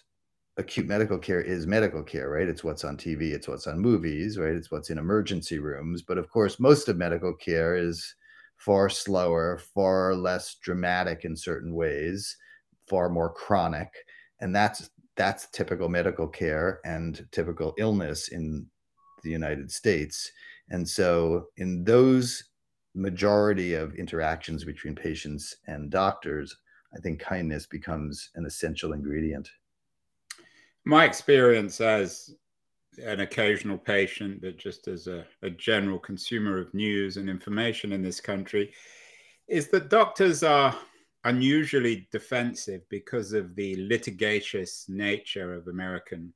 acute 0.57 0.87
medical 0.87 1.19
care 1.19 1.41
is 1.41 1.67
medical 1.67 2.03
care, 2.03 2.29
right? 2.29 2.47
It's 2.47 2.63
what's 2.63 2.83
on 2.83 2.97
TV, 2.97 3.31
it's 3.31 3.47
what's 3.47 3.67
on 3.67 3.79
movies, 3.79 4.37
right? 4.37 4.55
It's 4.55 4.71
what's 4.71 4.89
in 4.89 4.97
emergency 4.97 5.59
rooms. 5.59 6.01
But 6.01 6.17
of 6.17 6.29
course, 6.29 6.59
most 6.59 6.89
of 6.89 6.97
medical 6.97 7.33
care 7.33 7.75
is 7.75 8.15
far 8.57 8.89
slower, 8.89 9.59
far 9.75 10.15
less 10.15 10.55
dramatic 10.55 11.25
in 11.25 11.35
certain 11.35 11.73
ways, 11.75 12.35
far 12.89 13.09
more 13.09 13.31
chronic. 13.31 13.91
And 14.41 14.55
that's 14.55 14.89
that's 15.15 15.47
typical 15.51 15.89
medical 15.89 16.27
care 16.27 16.79
and 16.85 17.25
typical 17.31 17.73
illness 17.77 18.27
in 18.29 18.67
the 19.23 19.29
United 19.31 19.71
States. 19.71 20.31
And 20.69 20.87
so, 20.87 21.47
in 21.57 21.83
those 21.83 22.43
majority 22.93 23.73
of 23.73 23.93
interactions 23.95 24.63
between 24.63 24.95
patients 24.95 25.55
and 25.67 25.89
doctors, 25.89 26.55
I 26.95 26.99
think 26.99 27.19
kindness 27.19 27.65
becomes 27.65 28.29
an 28.35 28.45
essential 28.45 28.93
ingredient. 28.93 29.49
My 30.87 31.03
experience 31.03 31.81
as 31.81 32.33
an 33.03 33.19
occasional 33.19 33.77
patient, 33.77 34.39
but 34.39 34.55
just 34.55 34.87
as 34.87 35.07
a, 35.07 35.25
a 35.41 35.49
general 35.49 35.99
consumer 35.99 36.57
of 36.57 36.73
news 36.73 37.17
and 37.17 37.29
information 37.29 37.91
in 37.91 38.01
this 38.01 38.21
country, 38.21 38.73
is 39.49 39.67
that 39.67 39.89
doctors 39.89 40.43
are 40.43 40.73
unusually 41.25 42.07
defensive 42.09 42.83
because 42.87 43.33
of 43.33 43.53
the 43.53 43.75
litigious 43.89 44.85
nature 44.87 45.53
of 45.53 45.67
American 45.67 46.31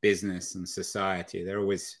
business 0.00 0.54
and 0.54 0.66
society. 0.66 1.44
They're 1.44 1.60
always 1.60 1.98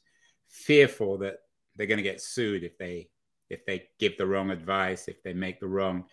fearful 0.48 1.18
that 1.18 1.40
they're 1.76 1.86
going 1.86 1.98
to 1.98 2.02
get 2.02 2.22
sued 2.22 2.64
if 2.64 2.78
they 2.78 3.10
if 3.50 3.66
they 3.66 3.88
give 3.98 4.16
the 4.16 4.24
wrong 4.24 4.50
advice, 4.50 5.06
if 5.06 5.22
they 5.22 5.34
make 5.34 5.60
the 5.60 5.66
wrong 5.66 6.06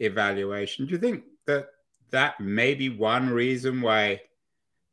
evaluation. 0.00 0.84
Do 0.84 0.94
you 0.94 0.98
think 0.98 1.22
that 1.46 1.68
that 2.10 2.40
may 2.40 2.74
be 2.74 2.88
one 2.88 3.30
reason 3.30 3.80
why 3.80 4.20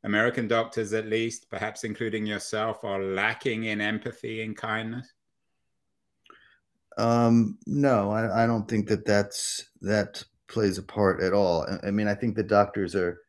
American 0.04 0.48
doctors, 0.48 0.94
at 0.94 1.08
least, 1.08 1.50
perhaps 1.50 1.84
including 1.84 2.26
yourself, 2.26 2.84
are 2.84 3.04
lacking 3.04 3.66
in 3.66 3.82
empathy 3.82 4.42
and 4.42 4.56
kindness? 4.56 5.14
Um, 6.98 7.58
no, 7.66 8.12
I, 8.12 8.44
I, 8.44 8.48
don't 8.48 8.68
think 8.68 8.88
that 8.90 9.06
that's 9.06 9.70
that 9.82 10.22
plays 10.48 10.78
a 10.78 10.84
part 10.84 11.22
at 11.22 11.34
all. 11.34 11.66
I, 11.66 11.88
I 11.88 11.92
mean, 11.92 12.08
I 12.08 12.16
think 12.16 12.36
the 12.36 12.44
doctors 12.44 12.94
are, 12.94 13.20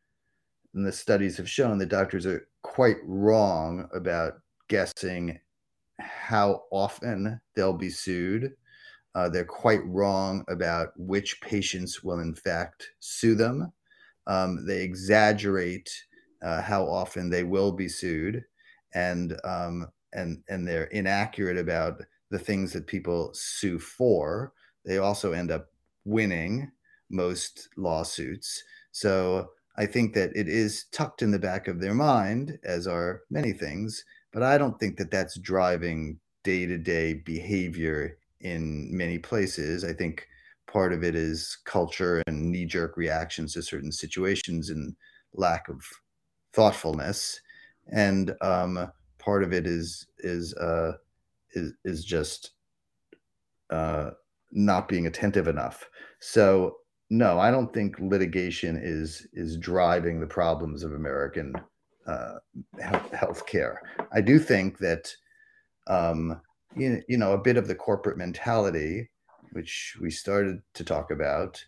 and 0.73 0.85
the 0.85 0.91
studies 0.91 1.37
have 1.37 1.49
shown 1.49 1.77
that 1.77 1.87
doctors 1.87 2.25
are 2.25 2.47
quite 2.63 2.97
wrong 3.03 3.87
about 3.93 4.33
guessing 4.67 5.39
how 5.99 6.63
often 6.71 7.39
they'll 7.55 7.73
be 7.73 7.89
sued. 7.89 8.53
Uh, 9.13 9.29
they're 9.29 9.45
quite 9.45 9.85
wrong 9.85 10.43
about 10.49 10.89
which 10.97 11.39
patients 11.41 12.03
will, 12.03 12.19
in 12.19 12.35
fact, 12.35 12.91
sue 12.99 13.35
them. 13.35 13.71
Um, 14.27 14.65
they 14.65 14.81
exaggerate 14.81 15.91
uh, 16.41 16.61
how 16.61 16.85
often 16.87 17.29
they 17.29 17.43
will 17.43 17.71
be 17.71 17.87
sued, 17.87 18.43
and 18.93 19.39
um, 19.43 19.87
and 20.13 20.43
and 20.49 20.67
they're 20.67 20.85
inaccurate 20.85 21.57
about 21.57 22.01
the 22.29 22.39
things 22.39 22.73
that 22.73 22.87
people 22.87 23.31
sue 23.33 23.79
for. 23.79 24.53
They 24.85 24.97
also 24.97 25.33
end 25.33 25.51
up 25.51 25.67
winning 26.05 26.71
most 27.09 27.69
lawsuits. 27.77 28.63
So 28.91 29.51
I 29.75 29.85
think 29.85 30.13
that 30.15 30.31
it 30.35 30.47
is 30.47 30.85
tucked 30.91 31.21
in 31.21 31.31
the 31.31 31.39
back 31.39 31.67
of 31.67 31.79
their 31.79 31.93
mind, 31.93 32.57
as 32.63 32.87
are 32.87 33.21
many 33.29 33.53
things, 33.53 34.03
but 34.31 34.43
I 34.43 34.57
don't 34.57 34.79
think 34.79 34.97
that 34.97 35.11
that's 35.11 35.39
driving 35.39 36.19
day 36.43 36.65
to 36.65 36.77
day 36.77 37.13
behavior 37.13 38.17
in 38.39 38.95
many 38.95 39.19
places. 39.19 39.83
I 39.83 39.93
think 39.93 40.27
part 40.67 40.93
of 40.93 41.03
it 41.03 41.15
is 41.15 41.57
culture 41.65 42.23
and 42.27 42.51
knee 42.51 42.65
jerk 42.65 42.97
reactions 42.97 43.53
to 43.53 43.61
certain 43.61 43.91
situations 43.91 44.69
and 44.69 44.95
lack 45.33 45.69
of 45.69 45.83
thoughtfulness. 46.53 47.41
And 47.91 48.35
um, 48.41 48.91
part 49.19 49.43
of 49.43 49.53
it 49.53 49.67
is 49.67 50.07
is 50.19 50.53
uh, 50.55 50.93
is 51.53 51.73
is 51.83 52.05
just 52.05 52.51
uh, 53.69 54.11
not 54.51 54.87
being 54.87 55.07
attentive 55.07 55.47
enough. 55.47 55.89
So 56.19 56.77
no, 57.09 57.39
I 57.39 57.51
don't 57.51 57.73
think 57.73 57.99
litigation 57.99 58.79
is 58.81 59.27
is 59.33 59.57
driving 59.57 60.19
the 60.19 60.27
problems 60.27 60.83
of 60.83 60.93
American 60.93 61.53
uh, 62.07 62.35
health 63.13 63.45
care. 63.45 63.81
I 64.11 64.21
do 64.21 64.39
think 64.39 64.77
that 64.79 65.13
um, 65.87 66.41
you, 66.75 67.01
you 67.07 67.17
know 67.17 67.33
a 67.33 67.37
bit 67.37 67.57
of 67.57 67.67
the 67.67 67.75
corporate 67.75 68.17
mentality, 68.17 69.09
which 69.51 69.97
we 69.99 70.09
started 70.09 70.61
to 70.73 70.83
talk 70.83 71.11
about, 71.11 71.63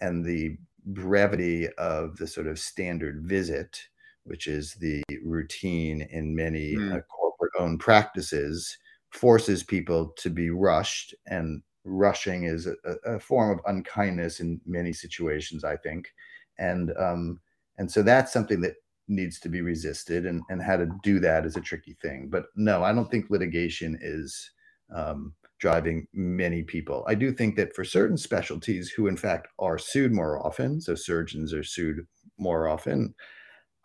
and 0.00 0.24
the 0.24 0.56
brevity 0.86 1.68
of 1.78 2.16
the 2.16 2.26
sort 2.26 2.46
of 2.46 2.58
standard 2.58 3.22
visit, 3.22 3.88
which 4.28 4.46
is 4.46 4.74
the 4.74 5.02
routine 5.24 6.02
in 6.10 6.34
many 6.34 6.74
mm. 6.74 6.96
uh, 6.96 7.00
corporate-owned 7.02 7.80
practices, 7.80 8.76
forces 9.10 9.62
people 9.62 10.12
to 10.18 10.30
be 10.30 10.50
rushed 10.50 11.14
and 11.26 11.62
rushing 11.84 12.44
is 12.44 12.66
a, 12.66 12.74
a, 13.04 13.18
form 13.18 13.50
of 13.50 13.64
unkindness 13.66 14.40
in 14.40 14.60
many 14.66 14.92
situations 14.92 15.64
i 15.64 15.76
think. 15.76 16.12
And 16.58 16.92
um, 16.98 17.40
and 17.78 17.90
so 17.90 18.02
that's 18.02 18.32
something 18.32 18.60
that 18.62 18.74
needs 19.06 19.38
to 19.40 19.48
be 19.48 19.62
resisted 19.62 20.26
and, 20.26 20.42
and 20.50 20.60
how 20.60 20.76
to 20.76 20.90
do 21.02 21.20
that 21.20 21.46
is 21.46 21.56
a 21.56 21.60
tricky 21.60 21.96
thing. 22.02 22.28
But 22.30 22.46
no 22.56 22.82
i 22.82 22.92
don't 22.92 23.10
think 23.10 23.30
litigation 23.30 23.98
is 24.00 24.50
um, 24.94 25.34
driving 25.58 26.06
many 26.12 26.62
people. 26.62 27.04
I 27.08 27.14
do 27.14 27.32
think 27.32 27.56
that 27.56 27.74
for 27.74 27.84
certain 27.84 28.16
specialties 28.16 28.90
who 28.90 29.06
in 29.06 29.16
fact 29.16 29.48
are 29.58 29.78
sued 29.78 30.12
more 30.12 30.44
often 30.44 30.80
so 30.80 30.94
surgeons 30.94 31.52
are 31.52 31.64
sued 31.64 32.06
more 32.38 32.68
often 32.68 33.14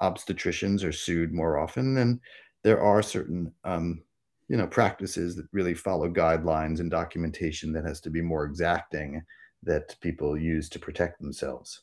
obstetricians 0.04 0.84
are 0.84 0.92
sued 0.92 1.34
more 1.34 1.58
often 1.58 1.98
and 1.98 2.20
there 2.64 2.82
are 2.82 3.02
certain 3.02 3.52
um, 3.64 4.02
you 4.50 4.58
know 4.58 4.68
practices 4.68 5.36
that 5.36 5.48
really 5.52 5.74
follow 5.74 6.10
guidelines 6.10 6.80
and 6.80 6.92
documentation 6.92 7.72
that 7.74 7.86
has 7.86 8.02
to 8.02 8.10
be 8.10 8.22
more 8.22 8.46
exacting 8.46 9.22
that 9.64 9.96
people 10.02 10.38
use 10.38 10.68
to 10.68 10.78
protect 10.78 11.20
themselves. 11.20 11.82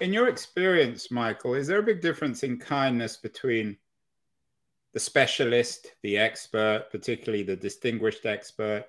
In 0.00 0.12
your 0.12 0.28
experience 0.28 1.10
michael 1.10 1.54
is 1.54 1.66
there 1.66 1.80
a 1.80 1.90
big 1.90 2.00
difference 2.00 2.42
in 2.42 2.58
kindness 2.58 3.16
between 3.16 3.76
the 4.92 5.00
specialist 5.00 5.94
the 6.02 6.18
expert 6.18 6.86
particularly 6.90 7.42
the 7.42 7.56
distinguished 7.56 8.26
expert 8.26 8.84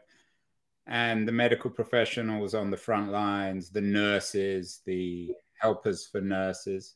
and 0.85 1.27
the 1.27 1.31
medical 1.31 1.69
professionals 1.69 2.53
on 2.53 2.69
the 2.69 2.77
front 2.77 3.11
lines 3.11 3.69
the 3.69 3.81
nurses 3.81 4.81
the 4.85 5.33
helpers 5.59 6.05
for 6.05 6.21
nurses 6.21 6.95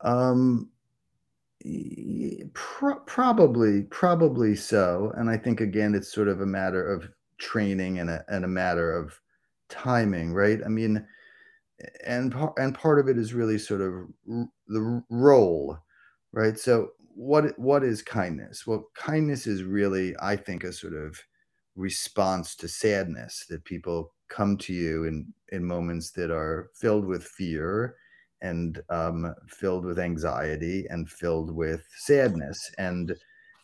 um 0.00 0.70
Pro- 2.54 3.00
probably, 3.00 3.82
probably 3.84 4.54
so. 4.56 5.12
And 5.16 5.30
I 5.30 5.36
think 5.36 5.60
again, 5.60 5.94
it's 5.94 6.12
sort 6.12 6.28
of 6.28 6.40
a 6.40 6.46
matter 6.46 6.84
of 6.86 7.08
training 7.38 7.98
and 7.98 8.10
a 8.10 8.24
and 8.28 8.44
a 8.44 8.48
matter 8.48 8.92
of 8.92 9.20
timing, 9.68 10.32
right? 10.32 10.60
I 10.64 10.68
mean, 10.68 11.06
and 12.04 12.34
and 12.58 12.74
part 12.74 12.98
of 12.98 13.08
it 13.08 13.18
is 13.18 13.34
really 13.34 13.58
sort 13.58 13.80
of 13.80 14.08
the 14.68 15.04
role, 15.10 15.78
right? 16.32 16.58
So 16.58 16.90
what 17.14 17.58
what 17.58 17.84
is 17.84 18.02
kindness? 18.02 18.66
Well, 18.66 18.90
kindness 18.94 19.46
is 19.46 19.62
really, 19.64 20.14
I 20.20 20.36
think, 20.36 20.64
a 20.64 20.72
sort 20.72 20.94
of 20.94 21.20
response 21.76 22.56
to 22.56 22.68
sadness 22.68 23.46
that 23.48 23.64
people 23.64 24.14
come 24.28 24.56
to 24.58 24.72
you 24.74 25.04
in 25.04 25.32
in 25.50 25.64
moments 25.64 26.12
that 26.12 26.30
are 26.30 26.70
filled 26.74 27.06
with 27.06 27.24
fear 27.24 27.96
and 28.40 28.80
um, 28.90 29.34
filled 29.48 29.84
with 29.84 29.98
anxiety 29.98 30.86
and 30.90 31.10
filled 31.10 31.54
with 31.54 31.84
sadness 31.96 32.70
and 32.78 33.16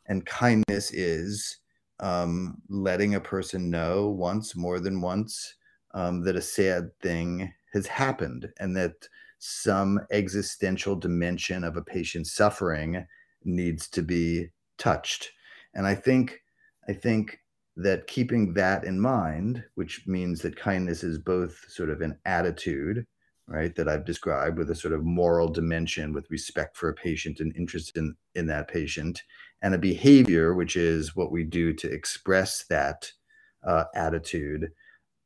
and 0.07 0.26
kindness 0.26 0.93
is 0.93 1.59
um, 2.00 2.61
letting 2.69 3.14
a 3.14 3.21
person 3.21 3.71
know 3.71 4.09
once 4.09 4.54
more 4.54 4.81
than 4.81 5.00
once 5.00 5.54
um, 5.95 6.23
that 6.25 6.37
a 6.37 6.43
sad 6.43 6.90
thing 7.00 7.52
has 7.73 7.87
happened 7.87 8.49
and 8.59 8.76
that 8.76 9.09
some 9.38 10.00
existential 10.11 10.97
dimension 10.97 11.64
of 11.64 11.76
a 11.76 11.83
patient's 11.83 12.33
suffering 12.33 13.07
needs 13.45 13.88
to 13.88 14.02
be 14.02 14.49
touched. 14.78 15.31
And 15.75 15.87
i 15.87 15.95
think 15.95 16.40
i 16.88 16.93
think 16.93 17.40
that 17.76 18.07
keeping 18.07 18.54
that 18.54 18.85
in 18.85 19.00
mind 19.00 19.64
which 19.75 20.07
means 20.07 20.40
that 20.43 20.57
kindness 20.57 21.02
is 21.02 21.19
both 21.19 21.64
sort 21.69 21.90
of 21.90 22.00
an 22.00 22.16
attitude 22.25 23.04
right 23.46 23.74
that 23.74 23.88
i've 23.88 24.04
described 24.04 24.58
with 24.58 24.70
a 24.70 24.74
sort 24.74 24.94
of 24.94 25.04
moral 25.04 25.48
dimension 25.48 26.12
with 26.12 26.30
respect 26.30 26.76
for 26.76 26.88
a 26.88 26.94
patient 26.94 27.40
and 27.40 27.54
interest 27.56 27.96
in 27.96 28.14
in 28.34 28.46
that 28.46 28.68
patient 28.68 29.22
and 29.62 29.74
a 29.74 29.78
behavior 29.78 30.54
which 30.54 30.76
is 30.76 31.14
what 31.14 31.30
we 31.30 31.44
do 31.44 31.72
to 31.72 31.90
express 31.90 32.64
that 32.68 33.10
uh, 33.66 33.84
attitude 33.94 34.70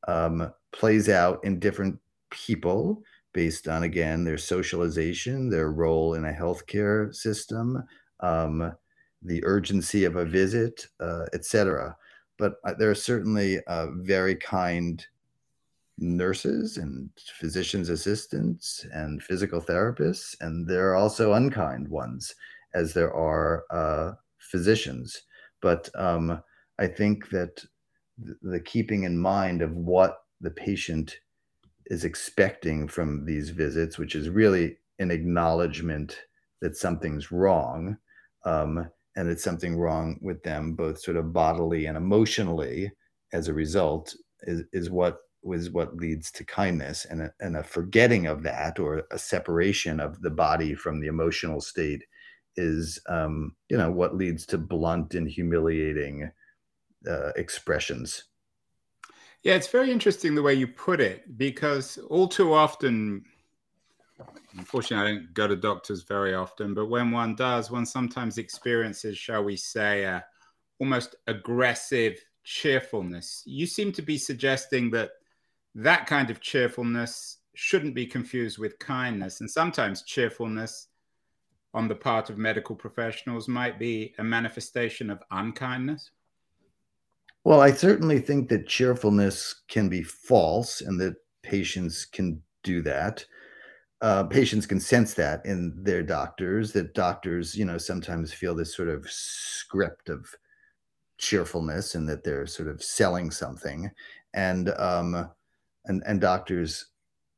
um, 0.07 0.53
plays 0.73 1.09
out 1.09 1.41
in 1.45 1.59
different 1.59 1.99
people 2.31 3.03
based 3.33 3.69
on 3.69 3.83
again 3.83 4.25
their 4.25 4.39
socialization 4.39 5.51
their 5.51 5.71
role 5.71 6.15
in 6.15 6.25
a 6.25 6.33
healthcare 6.33 7.15
system 7.15 7.83
um, 8.21 8.73
the 9.23 9.45
urgency 9.45 10.05
of 10.05 10.17
a 10.17 10.25
visit 10.25 10.87
uh, 11.01 11.27
etc 11.33 11.97
but 12.39 12.55
uh, 12.65 12.75
there 12.79 12.91
are 12.91 12.95
certainly 12.95 13.59
uh, 13.67 13.89
very 13.97 14.35
kind 14.35 15.07
nurses 15.99 16.77
and 16.77 17.11
physician's 17.39 17.89
assistants 17.89 18.87
and 18.93 19.23
physical 19.23 19.61
therapists, 19.61 20.35
and 20.41 20.69
there 20.69 20.91
are 20.91 20.97
also 20.97 21.33
unkind 21.33 21.89
ones, 21.89 22.35
as 22.75 22.95
there 22.95 23.13
are 23.13 23.65
uh, 23.71 24.13
physicians. 24.39 25.23
But 25.61 25.89
um, 25.95 26.43
I 26.79 26.87
think 26.87 27.31
that 27.31 27.65
the 28.43 28.61
keeping 28.61 29.05
in 29.05 29.19
mind 29.19 29.63
of 29.63 29.73
what 29.75 30.19
the 30.41 30.51
patient 30.51 31.19
is 31.87 32.05
expecting 32.05 32.87
from 32.87 33.25
these 33.25 33.51
visits, 33.51 33.99
which 33.99 34.15
is 34.15 34.29
really 34.29 34.77
an 34.99 35.11
acknowledgement 35.11 36.21
that 36.61 36.77
something's 36.77 37.33
wrong, 37.33 37.97
um, 38.45 38.89
and 39.17 39.29
it's 39.29 39.45
something 39.45 39.77
wrong 39.77 40.19
with 40.21 40.43
them, 40.43 40.75
both 40.75 41.01
sort 41.01 41.17
of 41.17 41.33
bodily 41.33 41.87
and 41.87 41.97
emotionally, 41.97 42.91
as 43.33 43.49
a 43.49 43.55
result, 43.55 44.15
is, 44.43 44.63
is 44.73 44.91
what 44.91 45.19
was 45.43 45.71
what 45.71 45.97
leads 45.97 46.31
to 46.33 46.45
kindness 46.45 47.05
and 47.05 47.23
a, 47.23 47.33
and 47.41 47.57
a 47.57 47.63
forgetting 47.63 48.27
of 48.27 48.43
that 48.43 48.79
or 48.79 49.05
a 49.11 49.19
separation 49.19 50.01
of 50.01 50.21
the 50.21 50.31
body 50.31 50.75
from 50.75 51.01
the 51.01 51.07
emotional 51.07 51.61
state 51.61 52.03
is 52.57 52.99
um, 53.09 53.55
you 53.69 53.77
know 53.77 53.91
what 53.91 54.17
leads 54.17 54.45
to 54.47 54.59
blunt 54.59 55.15
and 55.15 55.29
humiliating 55.29 56.31
uh, 57.09 57.29
expressions. 57.37 58.25
Yeah, 59.45 59.55
it's 59.55 59.69
very 59.69 59.93
interesting 59.93 60.35
the 60.35 60.43
way 60.43 60.55
you 60.55 60.67
put 60.67 61.01
it 61.01 61.39
because 61.39 61.97
all 62.11 62.27
too 62.27 62.53
often, 62.53 63.25
unfortunately, 64.57 65.09
I 65.09 65.15
don't 65.15 65.35
go 65.35 65.47
to 65.47 65.55
doctors 65.55 66.03
very 66.03 66.35
often, 66.35 66.75
but 66.75 66.87
when 66.87 67.13
one 67.13 67.37
does, 67.37 67.71
one 67.71 67.87
sometimes 67.87 68.39
experiences, 68.39 69.17
shall 69.17 69.45
we 69.45 69.57
say, 69.57 70.21
almost 70.81 71.15
aggressive 71.29 72.19
cheerfulness. 72.43 73.43
You 73.47 73.67
seem 73.67 73.93
to 73.93 74.03
be 74.03 74.19
suggesting 74.19 74.91
that 74.91 75.11
that 75.75 76.07
kind 76.07 76.31
of 76.31 76.41
cheerfulness 76.41 77.39
shouldn't 77.55 77.95
be 77.95 78.07
confused 78.07 78.59
with 78.59 78.79
kindness. 78.79 79.41
And 79.41 79.51
sometimes 79.51 80.03
cheerfulness 80.03 80.89
on 81.75 81.89
the 81.89 81.95
part 81.95 82.31
of 82.31 82.39
medical 82.39 82.75
professionals 82.75 83.49
might 83.49 83.79
be 83.79 84.15
a 84.19 84.25
manifestation 84.25 85.11
of 85.11 85.23
unkindness. 85.31 86.11
Well, 87.45 87.61
I 87.61 87.73
certainly 87.73 88.21
think 88.21 88.49
that 88.49 88.67
cheerfulness 88.67 89.63
can 89.69 89.89
be 89.89 90.03
false 90.03 90.81
and 90.81 91.01
that 91.01 91.17
patients 91.43 92.05
can 92.05 92.43
do 92.63 92.83
that. 92.83 93.25
Uh, 94.01 94.25
patients 94.25 94.67
can 94.67 94.79
sense 94.79 95.15
that 95.15 95.45
in 95.45 95.83
their 95.83 96.03
doctors, 96.03 96.73
that 96.73 96.95
doctors, 96.95 97.57
you 97.57 97.65
know, 97.65 97.79
sometimes 97.79 98.33
feel 98.33 98.55
this 98.55 98.77
sort 98.77 98.89
of 98.89 99.11
script 99.11 100.09
of 100.09 100.27
cheerfulness 101.19 101.95
and 101.95 102.09
that 102.09 102.23
they're 102.23 102.47
sort 102.47 102.69
of 102.69 102.83
selling 102.83 103.31
something. 103.31 103.91
And, 104.35 104.69
um, 104.79 105.31
and, 105.89 106.03
and 106.07 106.21
doctors 106.21 106.87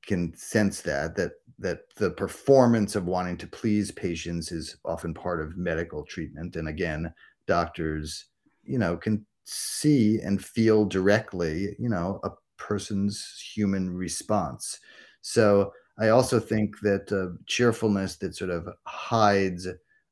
can 0.07 0.35
sense 0.37 0.81
that 0.83 1.17
that 1.17 1.33
that 1.59 1.81
the 1.97 2.11
performance 2.11 2.97
of 2.97 3.05
wanting 3.07 3.37
to 3.37 3.47
please 3.47 3.91
patients 3.93 4.51
is 4.51 4.77
often 4.85 5.13
part 5.13 5.41
of 5.43 5.57
medical 5.59 6.05
treatment. 6.05 6.57
And 6.57 6.69
again 6.69 7.13
doctors 7.47 8.27
you 8.65 8.79
know 8.79 8.97
can 8.97 9.27
see 9.45 10.21
and 10.21 10.45
feel 10.45 10.85
directly 10.85 11.75
you 11.79 11.89
know 11.89 12.21
a 12.25 12.31
person's 12.57 13.43
human 13.55 13.91
response. 13.95 14.79
So 15.23 15.73
i 15.99 16.09
also 16.09 16.41
think 16.41 16.81
that 16.81 17.13
uh, 17.13 17.37
cheerfulness 17.47 18.17
that 18.17 18.35
sort 18.37 18.51
of 18.51 18.69
hides 18.87 19.67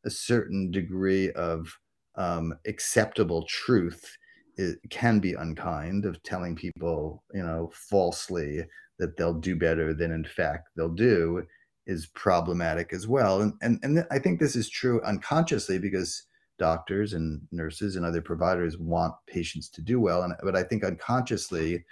a 0.04 0.11
certain 0.11 0.71
degree 0.71 1.33
of 1.33 1.73
um, 2.16 2.54
acceptable 2.66 3.45
truth 3.45 4.17
it 4.59 4.79
can 4.91 5.21
be 5.21 5.35
unkind 5.35 6.05
of 6.05 6.23
telling 6.23 6.55
people 6.55 7.23
you 7.33 7.43
know 7.43 7.71
falsely 7.73 8.65
that 8.99 9.17
they'll 9.17 9.35
do 9.35 9.57
better 9.57 9.95
than 9.95 10.11
in 10.11 10.25
fact 10.25 10.69
they'll 10.77 10.88
do 10.88 11.43
is 11.88 12.07
problematic 12.09 12.93
as 12.93 13.09
well. 13.09 13.41
And 13.41 13.55
and 13.62 13.81
and 13.83 14.07
I 14.11 14.21
think 14.21 14.38
this 14.38 14.55
is 14.55 14.69
true 14.69 15.03
unconsciously 15.03 15.79
because 15.79 16.23
doctors 16.59 17.15
and 17.15 17.41
nurses 17.50 17.97
and 17.97 18.05
other 18.05 18.21
providers 18.21 18.77
want 18.79 19.15
patients 19.27 19.69
to 19.71 19.81
do 19.81 19.99
well. 19.99 20.23
And 20.23 20.35
but 20.45 20.55
I 20.55 20.62
think 20.62 20.85
unconsciously, 20.85 21.85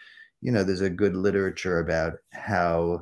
you 0.43 0.53
know, 0.53 0.63
there's 0.63 0.83
a 0.83 0.91
good 0.91 1.17
literature 1.17 1.81
about 1.81 2.15
how 2.33 3.01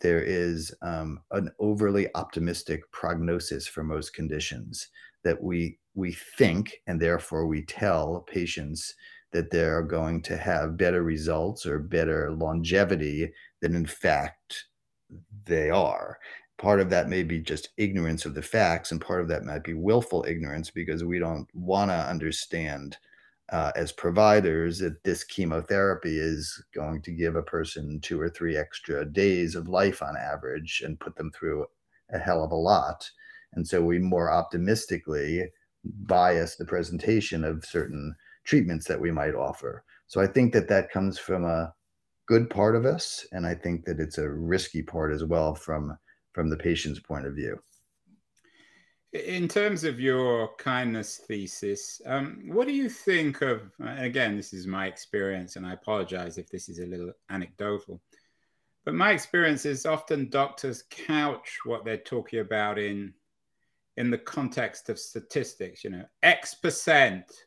there 0.00 0.20
is 0.20 0.74
um, 0.82 1.20
an 1.30 1.50
overly 1.58 2.08
optimistic 2.14 2.80
prognosis 2.92 3.66
for 3.66 3.82
most 3.82 4.12
conditions 4.12 4.88
that 5.26 5.42
we 5.42 5.78
we 5.94 6.12
think 6.12 6.80
and 6.86 7.00
therefore 7.00 7.46
we 7.46 7.62
tell 7.62 8.24
patients 8.28 8.94
that 9.32 9.50
they're 9.50 9.82
going 9.82 10.22
to 10.22 10.36
have 10.36 10.76
better 10.76 11.02
results 11.02 11.66
or 11.66 11.78
better 11.78 12.32
longevity 12.32 13.32
than 13.60 13.74
in 13.74 13.86
fact 13.86 14.66
they 15.44 15.68
are. 15.68 16.18
Part 16.58 16.80
of 16.80 16.88
that 16.90 17.08
may 17.08 17.22
be 17.22 17.40
just 17.40 17.70
ignorance 17.76 18.24
of 18.24 18.34
the 18.34 18.42
facts, 18.42 18.92
and 18.92 19.00
part 19.00 19.20
of 19.20 19.28
that 19.28 19.44
might 19.44 19.64
be 19.64 19.74
willful 19.74 20.24
ignorance 20.26 20.70
because 20.70 21.04
we 21.04 21.18
don't 21.18 21.48
want 21.54 21.90
to 21.90 22.08
understand 22.08 22.96
uh, 23.50 23.72
as 23.76 23.92
providers 23.92 24.78
that 24.78 25.02
this 25.04 25.22
chemotherapy 25.22 26.18
is 26.18 26.64
going 26.74 27.02
to 27.02 27.10
give 27.10 27.36
a 27.36 27.42
person 27.42 28.00
two 28.00 28.20
or 28.20 28.30
three 28.30 28.56
extra 28.56 29.04
days 29.04 29.54
of 29.54 29.68
life 29.68 30.02
on 30.02 30.16
average 30.16 30.82
and 30.84 30.98
put 30.98 31.14
them 31.16 31.30
through 31.32 31.66
a 32.12 32.18
hell 32.18 32.42
of 32.42 32.52
a 32.52 32.56
lot. 32.56 33.08
And 33.56 33.66
so 33.66 33.82
we 33.82 33.98
more 33.98 34.30
optimistically 34.30 35.44
bias 35.84 36.56
the 36.56 36.64
presentation 36.64 37.44
of 37.44 37.64
certain 37.64 38.14
treatments 38.44 38.86
that 38.86 39.00
we 39.00 39.10
might 39.10 39.34
offer. 39.34 39.84
So 40.06 40.20
I 40.20 40.26
think 40.26 40.52
that 40.52 40.68
that 40.68 40.90
comes 40.90 41.18
from 41.18 41.44
a 41.44 41.72
good 42.26 42.50
part 42.50 42.76
of 42.76 42.84
us, 42.84 43.26
and 43.32 43.46
I 43.46 43.54
think 43.54 43.84
that 43.84 44.00
it's 44.00 44.18
a 44.18 44.28
risky 44.28 44.82
part 44.82 45.12
as 45.12 45.24
well 45.24 45.54
from 45.54 45.96
from 46.32 46.50
the 46.50 46.56
patient's 46.56 47.00
point 47.00 47.26
of 47.26 47.34
view. 47.34 47.58
In 49.12 49.48
terms 49.48 49.84
of 49.84 49.98
your 49.98 50.54
kindness 50.58 51.22
thesis, 51.26 52.02
um, 52.04 52.42
what 52.48 52.66
do 52.66 52.74
you 52.74 52.90
think 52.90 53.40
of? 53.40 53.62
Again, 53.80 54.36
this 54.36 54.52
is 54.52 54.66
my 54.66 54.86
experience, 54.86 55.56
and 55.56 55.66
I 55.66 55.72
apologize 55.72 56.36
if 56.36 56.50
this 56.50 56.68
is 56.68 56.78
a 56.78 56.86
little 56.86 57.12
anecdotal. 57.30 58.02
But 58.84 58.94
my 58.94 59.12
experience 59.12 59.64
is 59.64 59.86
often 59.86 60.28
doctors 60.28 60.84
couch 60.90 61.58
what 61.64 61.84
they're 61.84 61.96
talking 61.96 62.40
about 62.40 62.78
in 62.78 63.14
in 63.96 64.10
the 64.10 64.18
context 64.18 64.88
of 64.88 64.98
statistics. 64.98 65.84
You 65.84 65.90
know, 65.90 66.04
X 66.22 66.54
percent 66.54 67.46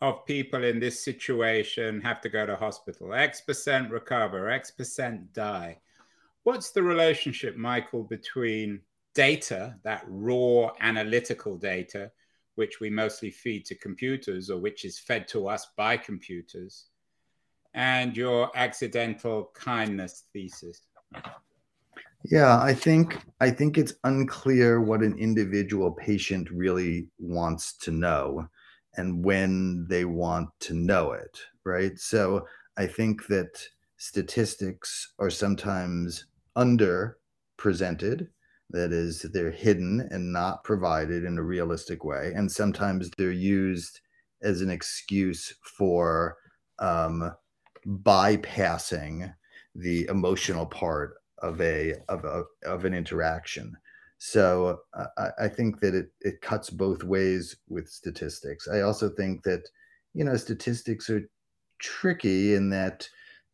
of 0.00 0.26
people 0.26 0.64
in 0.64 0.80
this 0.80 1.04
situation 1.04 2.00
have 2.00 2.20
to 2.22 2.28
go 2.28 2.44
to 2.44 2.56
hospital. 2.56 3.14
X 3.14 3.40
percent 3.40 3.90
recover, 3.90 4.50
X 4.50 4.70
percent 4.70 5.32
die. 5.32 5.78
What's 6.44 6.70
the 6.70 6.82
relationship, 6.82 7.56
Michael, 7.56 8.02
between 8.02 8.80
data, 9.14 9.76
that 9.84 10.04
raw 10.08 10.70
analytical 10.80 11.56
data, 11.56 12.10
which 12.56 12.80
we 12.80 12.90
mostly 12.90 13.30
feed 13.30 13.64
to 13.66 13.76
computers 13.76 14.50
or 14.50 14.58
which 14.58 14.84
is 14.84 14.98
fed 14.98 15.28
to 15.28 15.46
us 15.48 15.68
by 15.76 15.96
computers, 15.96 16.86
and 17.74 18.16
your 18.16 18.50
accidental 18.56 19.50
kindness 19.54 20.24
thesis? 20.32 20.80
Yeah, 22.24 22.60
I 22.60 22.74
think 22.74 23.18
I 23.40 23.50
think 23.50 23.76
it's 23.76 23.94
unclear 24.04 24.80
what 24.80 25.02
an 25.02 25.18
individual 25.18 25.90
patient 25.90 26.48
really 26.50 27.08
wants 27.18 27.76
to 27.78 27.90
know 27.90 28.46
and 28.96 29.24
when 29.24 29.86
they 29.88 30.04
want 30.04 30.50
to 30.60 30.74
know 30.74 31.12
it, 31.12 31.38
right? 31.64 31.98
So 31.98 32.46
I 32.76 32.86
think 32.86 33.26
that 33.26 33.66
statistics 33.96 35.12
are 35.18 35.30
sometimes 35.30 36.26
under 36.54 37.18
presented. 37.56 38.28
That 38.70 38.92
is, 38.92 39.22
they're 39.34 39.50
hidden 39.50 40.08
and 40.10 40.32
not 40.32 40.64
provided 40.64 41.24
in 41.24 41.36
a 41.38 41.42
realistic 41.42 42.04
way. 42.04 42.32
And 42.34 42.50
sometimes 42.50 43.10
they're 43.18 43.30
used 43.30 44.00
as 44.42 44.60
an 44.62 44.70
excuse 44.70 45.52
for 45.62 46.36
um, 46.78 47.32
bypassing 47.86 49.34
the 49.74 50.06
emotional 50.06 50.66
part 50.66 51.14
of 51.42 51.60
a 51.60 51.94
of 52.08 52.24
a 52.24 52.44
of 52.64 52.84
an 52.84 52.94
interaction. 52.94 53.76
So 54.18 54.78
uh, 54.94 55.06
I, 55.18 55.44
I 55.46 55.48
think 55.48 55.80
that 55.80 55.94
it, 55.94 56.12
it 56.20 56.40
cuts 56.40 56.70
both 56.70 57.02
ways 57.02 57.56
with 57.68 57.88
statistics. 57.88 58.68
I 58.68 58.82
also 58.82 59.08
think 59.08 59.42
that, 59.42 59.62
you 60.14 60.24
know, 60.24 60.36
statistics 60.36 61.10
are 61.10 61.28
tricky 61.80 62.54
in 62.54 62.70
that 62.70 63.08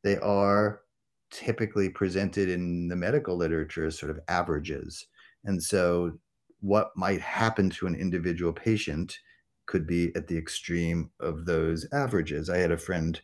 they 0.05 0.19
are 0.19 0.83
typically 1.31 1.89
presented 1.89 2.51
in 2.51 2.89
the 2.89 2.97
medical 2.97 3.35
literature 3.35 3.87
as 3.87 3.99
sort 3.99 4.11
of 4.11 4.21
averages. 4.29 5.07
And 5.45 5.63
so 5.63 6.19
what 6.61 6.91
might 6.97 7.23
happen 7.23 7.71
to 7.71 7.87
an 7.87 7.95
individual 7.95 8.53
patient 8.53 9.19
could 9.65 9.87
be 9.87 10.15
at 10.17 10.27
the 10.27 10.37
extreme 10.37 11.11
of 11.21 11.47
those 11.47 11.87
averages. 11.93 12.51
I 12.51 12.59
had 12.59 12.73
a 12.73 12.77
friend 12.77 13.19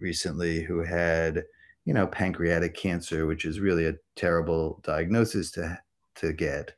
recently 0.00 0.62
who 0.62 0.82
had, 0.82 1.44
you 1.88 1.94
know, 1.94 2.06
pancreatic 2.06 2.74
cancer, 2.74 3.24
which 3.24 3.46
is 3.46 3.60
really 3.60 3.86
a 3.86 3.94
terrible 4.14 4.78
diagnosis 4.84 5.50
to 5.52 5.80
to 6.16 6.34
get 6.34 6.74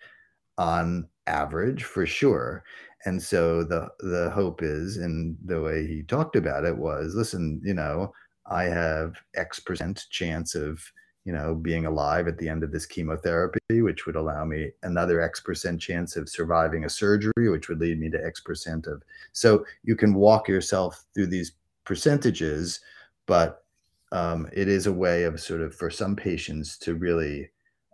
on 0.57 1.09
average 1.27 1.83
for 1.83 2.07
sure. 2.07 2.63
And 3.05 3.21
so 3.21 3.65
the 3.65 3.89
the 3.99 4.31
hope 4.31 4.63
is 4.63 4.99
and 4.99 5.37
the 5.45 5.61
way 5.61 5.85
he 5.85 6.05
talked 6.05 6.37
about 6.37 6.65
it 6.65 6.77
was 6.77 7.15
listen 7.15 7.61
you 7.65 7.73
know 7.73 8.13
i 8.47 8.65
have 8.65 9.17
x 9.35 9.59
percent 9.59 10.05
chance 10.11 10.55
of 10.55 10.83
you 11.25 11.33
know 11.33 11.55
being 11.55 11.87
alive 11.87 12.29
at 12.29 12.37
the 12.37 12.49
end 12.49 12.63
of 12.63 12.73
this 12.73 12.85
chemotherapy 12.85 13.81
which 13.81 14.05
would 14.05 14.17
allow 14.17 14.45
me 14.45 14.71
another 14.83 15.23
x 15.23 15.41
percent 15.41 15.81
chance 15.81 16.15
of 16.15 16.29
surviving 16.29 16.85
a 16.85 16.91
surgery 16.91 17.49
which 17.49 17.69
would 17.71 17.81
lead 17.81 17.99
me 17.99 18.11
to 18.11 18.23
x 18.23 18.41
percent 18.41 18.87
of 18.87 19.03
so 19.33 19.65
you 19.83 19.97
can 19.97 20.13
walk 20.13 20.47
yourself 20.47 21.07
through 21.15 21.27
these 21.27 21.53
percentages 21.85 22.81
but 23.27 23.65
um, 24.13 24.49
it 24.53 24.69
is 24.69 24.87
a 24.87 24.93
way 24.93 25.25
of 25.25 25.41
sort 25.41 25.61
of 25.61 25.75
for 25.75 25.91
some 25.91 26.17
patients 26.17 26.79
to 26.79 26.95
really 26.95 27.51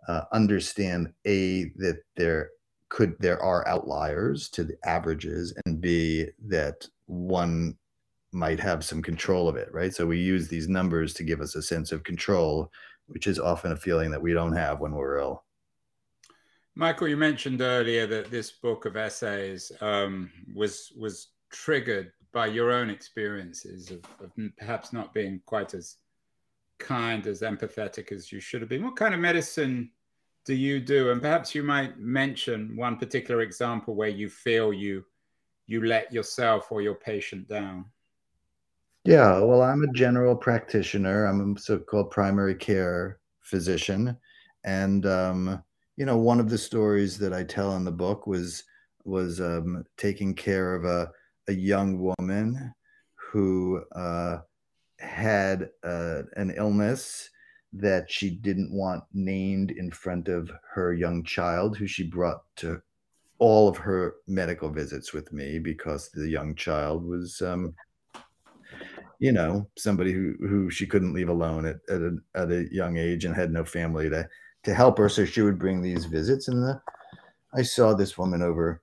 uh, 0.07 0.21
understand 0.31 1.13
a 1.25 1.65
that 1.75 1.99
there 2.15 2.49
could 2.89 3.15
there 3.19 3.41
are 3.41 3.67
outliers 3.67 4.49
to 4.49 4.63
the 4.63 4.77
averages 4.85 5.53
and 5.65 5.81
b 5.81 6.25
that 6.45 6.87
one 7.05 7.77
might 8.31 8.59
have 8.59 8.83
some 8.83 9.01
control 9.01 9.47
of 9.47 9.55
it 9.55 9.69
right? 9.73 9.93
So 9.93 10.05
we 10.05 10.19
use 10.19 10.47
these 10.47 10.67
numbers 10.67 11.13
to 11.15 11.23
give 11.23 11.41
us 11.41 11.55
a 11.55 11.61
sense 11.61 11.91
of 11.91 12.03
control 12.03 12.71
which 13.07 13.27
is 13.27 13.39
often 13.39 13.71
a 13.71 13.77
feeling 13.77 14.11
that 14.11 14.21
we 14.21 14.33
don't 14.33 14.55
have 14.55 14.79
when 14.79 14.91
we're 14.91 15.19
ill. 15.19 15.43
Michael, 16.75 17.07
you 17.07 17.17
mentioned 17.17 17.61
earlier 17.61 18.05
that 18.05 18.29
this 18.29 18.51
book 18.51 18.85
of 18.85 18.95
essays 18.95 19.71
um, 19.81 20.29
was 20.53 20.91
was 20.95 21.29
triggered 21.49 22.11
by 22.33 22.45
your 22.45 22.71
own 22.71 22.89
experiences 22.89 23.89
of, 23.89 23.99
of, 24.23 24.31
perhaps 24.57 24.93
not 24.93 25.13
being 25.13 25.41
quite 25.45 25.73
as 25.73 25.95
kind, 26.79 27.25
as 27.27 27.41
empathetic 27.41 28.11
as 28.11 28.31
you 28.31 28.39
should 28.39 28.61
have 28.61 28.69
been. 28.69 28.83
What 28.83 28.95
kind 28.95 29.13
of 29.13 29.19
medicine 29.19 29.91
do 30.45 30.53
you 30.53 30.79
do? 30.79 31.11
And 31.11 31.21
perhaps 31.21 31.53
you 31.53 31.63
might 31.63 31.99
mention 31.99 32.75
one 32.75 32.97
particular 32.97 33.41
example 33.41 33.95
where 33.95 34.09
you 34.09 34.29
feel 34.29 34.73
you 34.73 35.03
you 35.69 35.85
let 35.85 36.13
yourself 36.13 36.71
or 36.71 36.81
your 36.81 36.95
patient 36.95 37.47
down. 37.49 37.85
Yeah, 39.03 39.39
well, 39.39 39.61
I'm 39.61 39.83
a 39.83 39.91
general 39.93 40.35
practitioner. 40.35 41.25
I'm 41.25 41.55
a 41.55 41.59
so-called 41.59 42.09
primary 42.11 42.55
care 42.55 43.19
physician, 43.41 44.17
and 44.63 45.05
um, 45.05 45.63
you 45.97 46.05
know, 46.05 46.17
one 46.17 46.39
of 46.39 46.49
the 46.49 46.57
stories 46.57 47.17
that 47.19 47.33
I 47.33 47.43
tell 47.43 47.75
in 47.75 47.83
the 47.83 47.91
book 47.91 48.27
was 48.27 48.63
was 49.03 49.39
um, 49.39 49.85
taking 49.97 50.33
care 50.33 50.75
of 50.75 50.85
a 50.85 51.11
a 51.47 51.53
young 51.53 51.99
woman 51.99 52.73
who 53.15 53.81
uh, 53.95 54.39
had 54.99 55.69
uh, 55.83 56.23
an 56.35 56.53
illness 56.55 57.29
that 57.73 58.09
she 58.09 58.29
didn't 58.29 58.71
want 58.71 59.03
named 59.13 59.71
in 59.71 59.91
front 59.91 60.27
of 60.27 60.51
her 60.73 60.93
young 60.93 61.23
child, 61.23 61.77
who 61.77 61.87
she 61.87 62.03
brought 62.03 62.41
to 62.55 62.81
all 63.39 63.67
of 63.67 63.77
her 63.77 64.15
medical 64.27 64.69
visits 64.69 65.13
with 65.13 65.31
me 65.31 65.59
because 65.59 66.09
the 66.09 66.27
young 66.27 66.55
child 66.55 67.05
was, 67.05 67.41
um, 67.41 67.75
you 69.19 69.31
know, 69.31 69.67
somebody 69.77 70.11
who, 70.11 70.33
who 70.39 70.69
she 70.71 70.87
couldn't 70.87 71.13
leave 71.13 71.29
alone 71.29 71.65
at, 71.65 71.77
at, 71.89 72.01
a, 72.01 72.17
at 72.35 72.51
a 72.51 72.67
young 72.73 72.97
age 72.97 73.25
and 73.25 73.35
had 73.35 73.51
no 73.51 73.63
family 73.63 74.09
to, 74.09 74.27
to 74.63 74.73
help 74.73 74.97
her. 74.97 75.09
So 75.09 75.25
she 75.25 75.41
would 75.41 75.59
bring 75.59 75.81
these 75.81 76.05
visits. 76.05 76.47
And 76.47 76.63
the, 76.63 76.81
I 77.53 77.61
saw 77.61 77.93
this 77.93 78.17
woman 78.17 78.41
over 78.41 78.81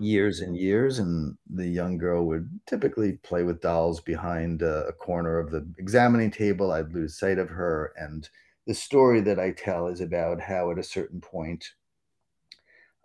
years 0.00 0.40
and 0.40 0.56
years, 0.56 0.98
and 0.98 1.36
the 1.48 1.66
young 1.66 1.98
girl 1.98 2.26
would 2.26 2.48
typically 2.66 3.12
play 3.22 3.42
with 3.42 3.60
dolls 3.60 4.00
behind 4.00 4.62
a, 4.62 4.86
a 4.88 4.92
corner 4.92 5.38
of 5.38 5.50
the 5.50 5.66
examining 5.78 6.30
table. 6.30 6.72
I'd 6.72 6.92
lose 6.92 7.18
sight 7.18 7.38
of 7.38 7.48
her. 7.48 7.92
And 7.96 8.28
the 8.66 8.74
story 8.74 9.20
that 9.22 9.38
I 9.38 9.52
tell 9.52 9.86
is 9.86 10.00
about 10.00 10.40
how, 10.40 10.70
at 10.70 10.78
a 10.78 10.82
certain 10.82 11.20
point, 11.20 11.64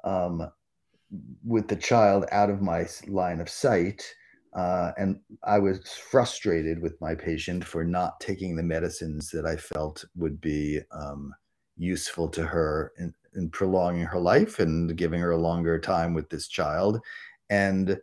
um, 0.04 0.50
with 1.44 1.68
the 1.68 1.76
child 1.76 2.26
out 2.32 2.50
of 2.50 2.62
my 2.62 2.88
line 3.08 3.40
of 3.40 3.50
sight, 3.50 4.04
uh, 4.54 4.92
and 4.98 5.20
I 5.44 5.60
was 5.60 5.90
frustrated 5.90 6.82
with 6.82 7.00
my 7.02 7.14
patient 7.16 7.66
for 7.66 7.84
not 7.84 8.20
taking 8.20 8.56
the 8.56 8.64
medicines 8.64 9.30
that 9.32 9.46
I 9.46 9.58
felt 9.58 10.06
would 10.16 10.40
be 10.40 10.80
um, 10.92 11.34
useful 11.78 12.30
to 12.30 12.46
her 12.46 12.94
in, 12.98 13.14
in 13.36 13.50
prolonging 13.50 14.06
her 14.06 14.20
life 14.20 14.60
and 14.60 14.96
giving 14.96 15.20
her 15.20 15.32
a 15.32 15.38
longer 15.38 15.80
time 15.80 16.14
with 16.14 16.30
this 16.30 16.48
child. 16.48 17.00
And 17.50 18.00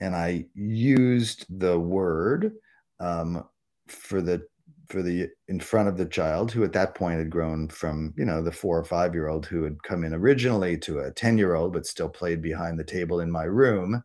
and 0.00 0.14
i 0.14 0.44
used 0.54 1.46
the 1.60 1.78
word 1.78 2.52
um, 3.00 3.44
for 3.86 4.20
the 4.20 4.46
for 4.88 5.02
the 5.02 5.28
in 5.48 5.58
front 5.58 5.88
of 5.88 5.96
the 5.96 6.04
child 6.06 6.52
who 6.52 6.62
at 6.62 6.72
that 6.72 6.94
point 6.94 7.18
had 7.18 7.30
grown 7.30 7.68
from 7.68 8.12
you 8.16 8.24
know 8.24 8.42
the 8.42 8.52
four 8.52 8.78
or 8.78 8.84
five 8.84 9.14
year 9.14 9.28
old 9.28 9.46
who 9.46 9.62
had 9.62 9.82
come 9.82 10.04
in 10.04 10.12
originally 10.12 10.76
to 10.76 11.00
a 11.00 11.10
10 11.10 11.38
year 11.38 11.54
old 11.54 11.72
but 11.72 11.86
still 11.86 12.08
played 12.08 12.42
behind 12.42 12.78
the 12.78 12.84
table 12.84 13.20
in 13.20 13.30
my 13.30 13.44
room. 13.44 14.02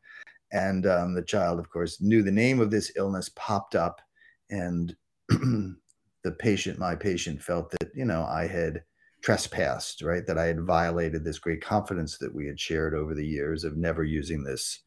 And 0.51 0.87
um, 0.87 1.13
the 1.13 1.21
child 1.21 1.59
of 1.59 1.69
course 1.69 2.01
knew 2.01 2.23
the 2.23 2.31
name 2.31 2.59
of 2.59 2.71
this 2.71 2.91
illness 2.95 3.29
popped 3.35 3.75
up 3.75 4.01
and 4.49 4.95
the 5.29 6.31
patient 6.39 6.79
my 6.79 6.95
patient 6.95 7.41
felt 7.41 7.69
that 7.71 7.91
you 7.93 8.05
know 8.05 8.23
i 8.23 8.47
had 8.47 8.81
trespassed, 9.21 10.01
right? 10.01 10.25
That 10.25 10.37
I 10.37 10.45
had 10.45 10.61
violated 10.61 11.23
this 11.23 11.39
great 11.39 11.61
confidence 11.61 12.17
that 12.17 12.33
we 12.33 12.47
had 12.47 12.59
shared 12.59 12.93
over 12.93 13.13
the 13.13 13.25
years 13.25 13.63
of 13.63 13.77
never 13.77 14.03
using 14.03 14.43
this 14.43 14.79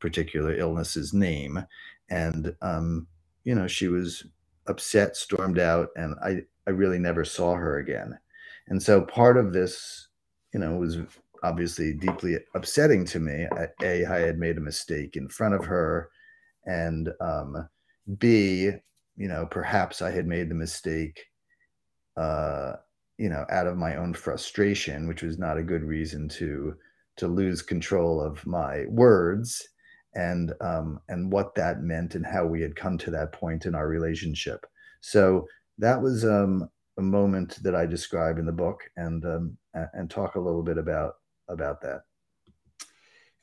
particular 0.00 0.54
illness's 0.56 1.12
name. 1.12 1.64
And, 2.10 2.54
um, 2.62 3.06
you 3.44 3.54
know, 3.54 3.66
she 3.66 3.88
was 3.88 4.24
upset, 4.66 5.16
stormed 5.16 5.58
out, 5.58 5.88
and 5.96 6.14
I, 6.24 6.42
I 6.66 6.70
really 6.70 6.98
never 6.98 7.24
saw 7.24 7.54
her 7.54 7.78
again. 7.78 8.18
And 8.68 8.82
so 8.82 9.02
part 9.02 9.36
of 9.36 9.52
this, 9.52 10.08
you 10.52 10.60
know, 10.60 10.76
was 10.76 10.98
obviously 11.42 11.92
deeply 11.92 12.38
upsetting 12.54 13.04
to 13.04 13.20
me. 13.20 13.46
A, 13.82 14.06
I 14.06 14.18
had 14.20 14.38
made 14.38 14.56
a 14.56 14.62
mistake 14.62 15.16
in 15.16 15.28
front 15.28 15.54
of 15.54 15.64
her, 15.66 16.08
and 16.64 17.10
um, 17.20 17.68
B, 18.18 18.70
you 19.16 19.28
know, 19.28 19.46
perhaps 19.46 20.00
I 20.00 20.10
had 20.10 20.26
made 20.26 20.48
the 20.48 20.54
mistake 20.54 21.26
uh, 22.16 22.74
you 23.18 23.28
know 23.28 23.44
out 23.50 23.66
of 23.66 23.76
my 23.76 23.96
own 23.96 24.12
frustration 24.12 25.06
which 25.06 25.22
was 25.22 25.38
not 25.38 25.56
a 25.56 25.62
good 25.62 25.82
reason 25.82 26.28
to 26.28 26.74
to 27.16 27.28
lose 27.28 27.62
control 27.62 28.20
of 28.20 28.44
my 28.46 28.84
words 28.88 29.68
and 30.14 30.52
um 30.60 31.00
and 31.08 31.30
what 31.30 31.54
that 31.54 31.82
meant 31.82 32.14
and 32.14 32.24
how 32.24 32.44
we 32.44 32.60
had 32.60 32.76
come 32.76 32.96
to 32.98 33.10
that 33.10 33.32
point 33.32 33.66
in 33.66 33.74
our 33.74 33.88
relationship. 33.88 34.64
So 35.00 35.46
that 35.78 36.00
was 36.00 36.24
um 36.24 36.68
a 36.98 37.02
moment 37.02 37.58
that 37.62 37.74
i 37.74 37.84
describe 37.84 38.38
in 38.38 38.46
the 38.46 38.52
book 38.52 38.80
and 38.96 39.24
um 39.24 39.56
and 39.94 40.08
talk 40.08 40.36
a 40.36 40.40
little 40.40 40.62
bit 40.62 40.78
about 40.78 41.14
about 41.48 41.80
that. 41.82 42.02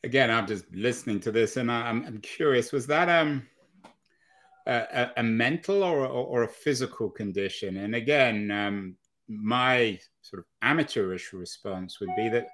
Again 0.03 0.31
i'm 0.31 0.47
just 0.47 0.65
listening 0.73 1.19
to 1.21 1.31
this 1.31 1.57
and 1.57 1.71
i'm, 1.71 2.05
I'm 2.05 2.19
curious 2.19 2.71
was 2.71 2.87
that 2.87 3.09
um 3.09 3.45
a, 4.67 5.09
a 5.17 5.23
mental 5.23 5.83
or, 5.83 6.05
or, 6.05 6.43
a 6.43 6.47
physical 6.47 7.09
condition? 7.09 7.77
And 7.77 7.95
again 7.95 8.51
um 8.51 8.95
my 9.31 9.99
sort 10.21 10.39
of 10.39 10.45
amateurish 10.61 11.33
response 11.33 11.99
would 11.99 12.09
be 12.15 12.29
that 12.29 12.47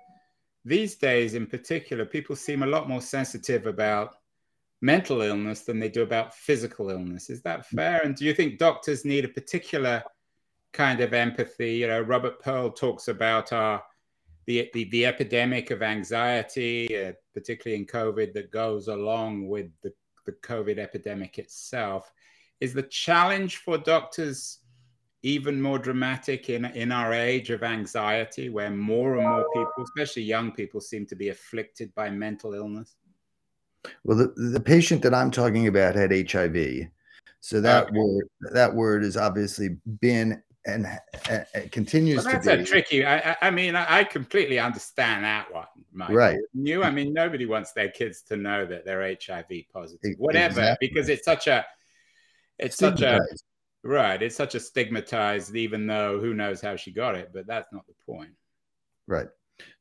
these 0.64 0.96
days, 0.96 1.34
in 1.34 1.48
particular, 1.48 2.06
people 2.06 2.36
seem 2.36 2.62
a 2.62 2.68
lot 2.68 2.90
more 2.90 3.02
sensitive 3.02 3.68
about 3.68 4.16
mental 4.82 5.22
illness 5.22 5.62
than 5.62 5.80
they 5.80 5.90
do 5.90 6.04
about 6.04 6.36
physical 6.36 6.90
illness. 6.90 7.30
Is 7.30 7.42
that 7.44 7.66
fair? 7.66 8.02
And 8.04 8.16
do 8.16 8.26
you 8.26 8.34
think 8.34 8.60
doctors 8.60 9.06
need 9.06 9.26
a 9.26 9.30
particular 9.30 10.04
kind 10.74 11.00
of 11.00 11.14
empathy? 11.14 11.76
You 11.76 11.88
know, 11.88 12.02
Robert 12.02 12.42
Pearl 12.42 12.70
talks 12.70 13.08
about 13.08 13.54
our 13.54 13.82
the, 14.46 14.70
the, 14.74 14.86
the 14.92 15.06
epidemic 15.06 15.72
of 15.72 15.84
anxiety, 15.84 17.06
uh, 17.06 17.12
particularly 17.34 17.82
in 17.82 17.86
COVID, 17.86 18.34
that 18.34 18.50
goes 18.50 18.88
along 18.88 19.48
with 19.48 19.68
the, 19.84 19.94
the 20.26 20.32
COVID 20.32 20.80
epidemic 20.80 21.38
itself. 21.38 22.12
Is 22.62 22.74
the 22.74 22.84
challenge 22.84 23.58
for 23.58 23.78
doctors 23.78 24.60
even 25.24 25.62
more 25.62 25.80
dramatic 25.80 26.50
in, 26.50 26.66
in 26.66 26.92
our 26.92 27.14
age 27.14 27.50
of 27.50 27.64
anxiety, 27.64 28.50
where 28.50 28.70
more 28.70 29.18
and 29.18 29.28
more 29.28 29.46
people, 29.54 29.84
especially 29.84 30.24
young 30.24 30.52
people, 30.52 30.80
seem 30.80 31.06
to 31.08 31.16
be 31.16 31.30
afflicted 31.30 31.94
by 31.96 32.10
mental 32.10 32.54
illness? 32.54 32.96
Well, 34.04 34.18
the, 34.18 34.34
the 34.36 34.60
patient 34.60 35.02
that 35.04 35.14
I'm 35.14 35.32
talking 35.32 35.68
about 35.68 35.96
had 35.96 36.12
HIV. 36.12 36.88
So 37.40 37.62
that 37.62 37.88
okay. 37.88 37.98
word 37.98 38.30
that 38.54 38.74
word 38.74 39.04
has 39.04 39.16
obviously 39.16 39.78
been 40.02 40.42
and, 40.66 40.86
continues 41.72 42.26
well, 42.26 42.34
that's 42.34 42.46
to 42.46 42.52
be. 42.52 42.58
That's 42.58 42.70
a 42.70 42.72
tricky. 42.72 43.06
I, 43.06 43.38
I 43.42 43.52
mean, 43.52 43.76
I 43.76 44.04
completely 44.04 44.60
understand 44.60 45.24
that 45.24 45.52
one. 45.54 45.66
Michael. 45.94 46.16
Right. 46.16 46.38
You, 46.54 46.84
I 46.84 46.92
mean, 46.92 47.14
nobody 47.14 47.46
wants 47.46 47.72
their 47.72 47.90
kids 47.90 48.22
to 48.24 48.38
know 48.38 48.66
that 48.66 48.86
they're 48.86 49.02
HIV 49.02 49.64
positive, 49.72 50.16
whatever, 50.18 50.60
exactly. 50.60 50.88
because 50.90 51.10
it's 51.10 51.24
such 51.24 51.48
a, 51.48 51.66
it's 52.60 52.78
such 52.78 53.02
a 53.02 53.20
Right. 53.84 54.22
It's 54.22 54.36
such 54.36 54.56
a 54.56 54.60
stigmatized, 54.60 55.56
even 55.56 55.88
though 55.88 56.20
who 56.20 56.34
knows 56.34 56.62
how 56.62 56.76
she 56.76 56.92
got 56.92 57.16
it, 57.16 57.30
but 57.34 57.48
that's 57.48 57.72
not 57.72 57.86
the 57.88 57.94
point. 58.06 58.32
Right. 59.08 59.28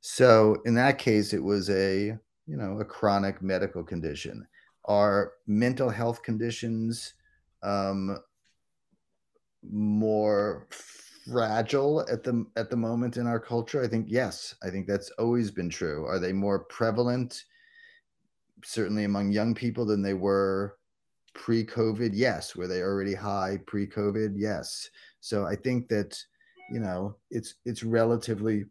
So 0.00 0.58
in 0.64 0.74
that 0.74 0.98
case, 0.98 1.32
it 1.32 1.42
was 1.42 1.68
a, 1.70 2.16
you 2.46 2.56
know, 2.56 2.78
a 2.80 2.84
chronic 2.84 3.42
medical 3.42 3.82
condition. 3.82 4.46
Are 4.84 5.32
mental 5.46 5.90
health 5.90 6.22
conditions 6.22 7.14
um, 7.62 8.18
more 9.68 10.68
fragile 10.70 12.06
at 12.08 12.22
the 12.22 12.46
at 12.56 12.70
the 12.70 12.76
moment 12.76 13.16
in 13.16 13.26
our 13.26 13.40
culture? 13.40 13.82
I 13.82 13.88
think 13.88 14.06
yes. 14.08 14.54
I 14.62 14.70
think 14.70 14.86
that's 14.86 15.10
always 15.18 15.50
been 15.50 15.68
true. 15.68 16.06
Are 16.06 16.20
they 16.20 16.32
more 16.32 16.60
prevalent, 16.60 17.44
certainly 18.62 19.04
among 19.04 19.32
young 19.32 19.54
people, 19.54 19.84
than 19.84 20.02
they 20.02 20.14
were 20.14 20.76
pre-COVID? 21.36 22.10
Yes. 22.14 22.56
Were 22.56 22.66
they 22.66 22.80
already 22.80 23.14
high 23.14 23.60
pre-COVID? 23.66 24.34
Yes. 24.36 24.90
So 25.20 25.46
I 25.46 25.54
think 25.54 25.88
that 25.88 26.18
you 26.70 26.80
know 26.80 27.16
it's 27.30 27.54
it's 27.64 27.84
relatively 27.84 28.64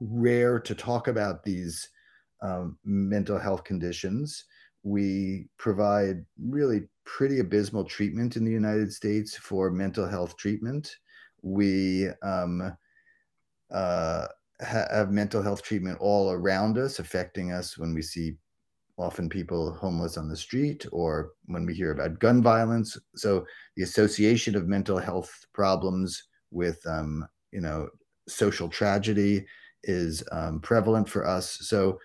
rare 0.00 0.58
to 0.58 0.74
talk 0.74 1.06
about 1.06 1.44
these 1.44 1.88
um, 2.42 2.78
mental 2.84 3.38
health 3.38 3.62
conditions. 3.64 4.44
We 4.82 5.46
provide 5.58 6.24
really 6.42 6.88
pretty 7.04 7.40
abysmal 7.40 7.84
treatment 7.84 8.36
in 8.36 8.44
the 8.44 8.50
United 8.50 8.92
States 8.92 9.36
for 9.36 9.70
mental 9.70 10.08
health 10.08 10.36
treatment. 10.36 10.96
We 11.42 12.08
um, 12.22 12.74
uh, 13.70 14.26
have 14.60 15.10
mental 15.10 15.42
health 15.42 15.62
treatment 15.62 15.98
all 16.00 16.32
around 16.32 16.78
us, 16.78 16.98
affecting 16.98 17.52
us 17.52 17.76
when 17.76 17.94
we 17.94 18.02
see 18.02 18.36
often 19.00 19.28
people 19.28 19.72
homeless 19.72 20.16
on 20.16 20.28
the 20.28 20.36
street 20.36 20.86
or 20.92 21.32
when 21.46 21.64
we 21.64 21.74
hear 21.74 21.92
about 21.92 22.18
gun 22.18 22.42
violence. 22.42 22.98
So 23.16 23.46
the 23.76 23.82
association 23.82 24.54
of 24.54 24.68
mental 24.68 24.98
health 24.98 25.46
problems 25.52 26.22
with, 26.50 26.80
um, 26.86 27.26
you 27.50 27.60
know, 27.60 27.88
social 28.28 28.68
tragedy 28.68 29.46
is 29.84 30.22
um, 30.32 30.60
prevalent 30.60 31.08
for 31.08 31.26
us. 31.26 31.58
So 31.62 31.98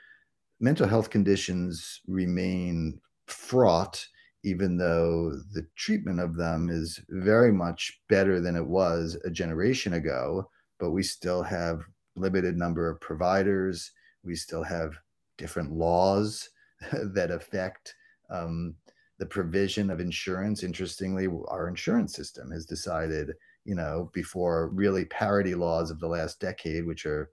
mental 0.60 0.88
health 0.88 1.10
conditions 1.10 2.02
remain 2.08 3.00
fraught, 3.28 4.06
even 4.44 4.78
though 4.78 5.32
the 5.54 5.68
treatment 5.76 6.20
of 6.20 6.36
them 6.36 6.70
is 6.70 7.00
very 7.10 7.52
much 7.52 8.00
better 8.08 8.40
than 8.40 8.56
it 8.56 8.66
was 8.66 9.18
a 9.26 9.30
generation 9.30 9.94
ago. 9.94 10.50
But 10.80 10.92
we 10.92 11.04
still 11.04 11.44
have 11.44 11.82
limited 12.16 12.58
number 12.58 12.90
of 12.90 13.02
providers. 13.02 13.92
We 14.24 14.36
still 14.36 14.64
have 14.64 14.94
different 15.38 15.74
laws 15.74 16.50
that 17.14 17.32
affect 17.32 17.96
um, 18.30 18.76
the 19.20 19.26
provision 19.26 19.90
of 19.90 20.00
insurance. 20.00 20.64
Interestingly, 20.64 21.28
our 21.48 21.68
insurance 21.68 22.16
system 22.16 22.52
has 22.52 22.66
decided, 22.66 23.32
you 23.64 23.76
know, 23.76 24.10
before 24.14 24.70
really 24.70 25.06
parity 25.06 25.56
laws 25.56 25.92
of 25.92 26.00
the 26.00 26.08
last 26.08 26.40
decade, 26.40 26.86
which 26.86 27.06
are 27.06 27.32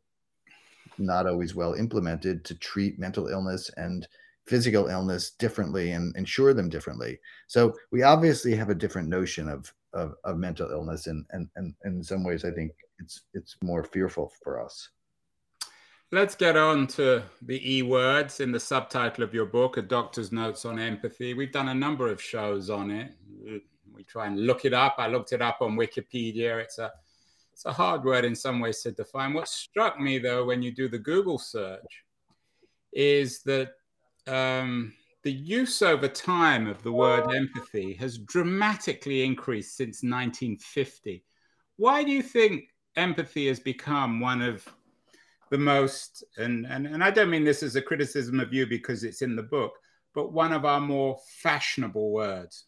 not 0.98 1.26
always 1.26 1.54
well 1.54 1.74
implemented, 1.74 2.44
to 2.44 2.54
treat 2.54 2.98
mental 2.98 3.28
illness 3.28 3.70
and 3.76 4.06
physical 4.46 4.88
illness 4.88 5.30
differently 5.30 5.92
and 5.92 6.16
insure 6.16 6.52
them 6.52 6.68
differently. 6.68 7.18
So 7.46 7.74
we 7.90 8.02
obviously 8.02 8.54
have 8.56 8.70
a 8.70 8.74
different 8.74 9.08
notion 9.08 9.48
of 9.48 9.72
of, 9.94 10.14
of 10.24 10.38
mental 10.38 10.70
illness, 10.70 11.06
and, 11.06 11.26
and 11.32 11.48
and 11.56 11.74
in 11.84 12.02
some 12.02 12.24
ways, 12.24 12.44
I 12.44 12.50
think 12.50 12.72
it's 12.98 13.22
it's 13.34 13.56
more 13.62 13.84
fearful 13.84 14.32
for 14.42 14.64
us. 14.64 14.88
Let's 16.14 16.34
get 16.34 16.58
on 16.58 16.88
to 16.88 17.22
the 17.40 17.76
E 17.76 17.80
words 17.80 18.40
in 18.40 18.52
the 18.52 18.60
subtitle 18.60 19.24
of 19.24 19.32
your 19.32 19.46
book, 19.46 19.78
A 19.78 19.82
Doctor's 19.82 20.30
Notes 20.30 20.66
on 20.66 20.78
Empathy. 20.78 21.32
We've 21.32 21.50
done 21.50 21.68
a 21.68 21.74
number 21.74 22.08
of 22.08 22.20
shows 22.20 22.68
on 22.68 22.90
it. 22.90 23.14
We 23.94 24.04
try 24.04 24.26
and 24.26 24.46
look 24.46 24.66
it 24.66 24.74
up. 24.74 24.96
I 24.98 25.06
looked 25.06 25.32
it 25.32 25.40
up 25.40 25.62
on 25.62 25.74
Wikipedia. 25.74 26.60
It's 26.60 26.76
a 26.76 26.92
it's 27.54 27.64
a 27.64 27.72
hard 27.72 28.04
word 28.04 28.26
in 28.26 28.34
some 28.34 28.60
ways 28.60 28.82
to 28.82 28.92
define. 28.92 29.32
What 29.32 29.48
struck 29.48 29.98
me 29.98 30.18
though 30.18 30.44
when 30.44 30.60
you 30.60 30.70
do 30.70 30.86
the 30.86 30.98
Google 30.98 31.38
search 31.38 32.04
is 32.92 33.42
that 33.44 33.70
um, 34.26 34.92
the 35.22 35.32
use 35.32 35.80
over 35.80 36.08
time 36.08 36.66
of 36.66 36.82
the 36.82 36.92
word 36.92 37.34
empathy 37.34 37.94
has 37.94 38.18
dramatically 38.18 39.24
increased 39.24 39.78
since 39.78 40.02
1950. 40.02 41.24
Why 41.78 42.04
do 42.04 42.10
you 42.10 42.22
think 42.22 42.64
empathy 42.96 43.48
has 43.48 43.60
become 43.60 44.20
one 44.20 44.42
of 44.42 44.68
the 45.52 45.58
most, 45.58 46.24
and, 46.38 46.66
and, 46.66 46.86
and 46.86 47.04
I 47.04 47.10
don't 47.10 47.28
mean 47.28 47.44
this 47.44 47.62
as 47.62 47.76
a 47.76 47.82
criticism 47.82 48.40
of 48.40 48.54
you 48.54 48.66
because 48.66 49.04
it's 49.04 49.20
in 49.20 49.36
the 49.36 49.42
book, 49.42 49.74
but 50.14 50.32
one 50.32 50.50
of 50.50 50.64
our 50.64 50.80
more 50.80 51.18
fashionable 51.42 52.10
words. 52.10 52.64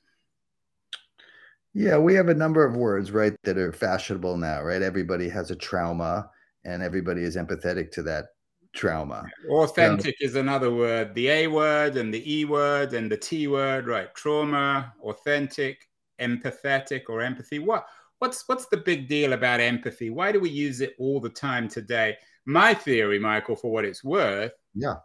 Yeah, 1.73 1.97
we 1.97 2.15
have 2.15 2.29
a 2.29 2.35
number 2.35 2.63
of 2.63 2.77
words, 2.77 3.11
right, 3.11 3.35
that 3.45 3.57
are 3.57 3.73
fashionable 3.73 4.37
now, 4.37 4.63
right? 4.63 4.83
Everybody 4.83 5.31
has 5.31 5.51
a 5.51 5.57
trauma 5.57 6.29
and 6.67 6.83
everybody 6.83 7.23
is 7.23 7.37
empathetic 7.37 7.91
to 7.93 8.03
that 8.03 8.27
trauma. 8.75 9.25
Authentic 9.49 10.17
um, 10.21 10.27
is 10.29 10.35
another 10.37 10.71
word. 10.71 11.15
The 11.15 11.29
A 11.29 11.47
word 11.47 11.97
and 11.97 12.13
the 12.13 12.23
E 12.31 12.45
word 12.45 12.93
and 12.93 13.11
the 13.11 13.17
T 13.17 13.49
word, 13.49 13.87
right? 13.87 14.15
Trauma, 14.15 14.93
authentic, 15.03 15.89
empathetic 16.21 17.05
or 17.09 17.23
empathy. 17.23 17.61
What 17.61 17.87
what's 18.19 18.47
what's 18.47 18.67
the 18.67 18.77
big 18.77 19.09
deal 19.09 19.33
about 19.33 19.61
empathy? 19.61 20.11
Why 20.11 20.33
do 20.33 20.39
we 20.39 20.51
use 20.51 20.81
it 20.83 20.95
all 20.99 21.19
the 21.19 21.31
time 21.31 21.67
today? 21.67 22.17
My 22.47 22.75
theory, 22.75 23.19
Michael, 23.19 23.57
for 23.57 23.71
what 23.71 23.85
it's 23.85 24.05
worth, 24.05 24.53
yeah, 24.75 24.97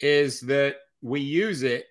is 0.00 0.40
that 0.42 0.76
we 1.02 1.20
use 1.20 1.62
it 1.62 1.86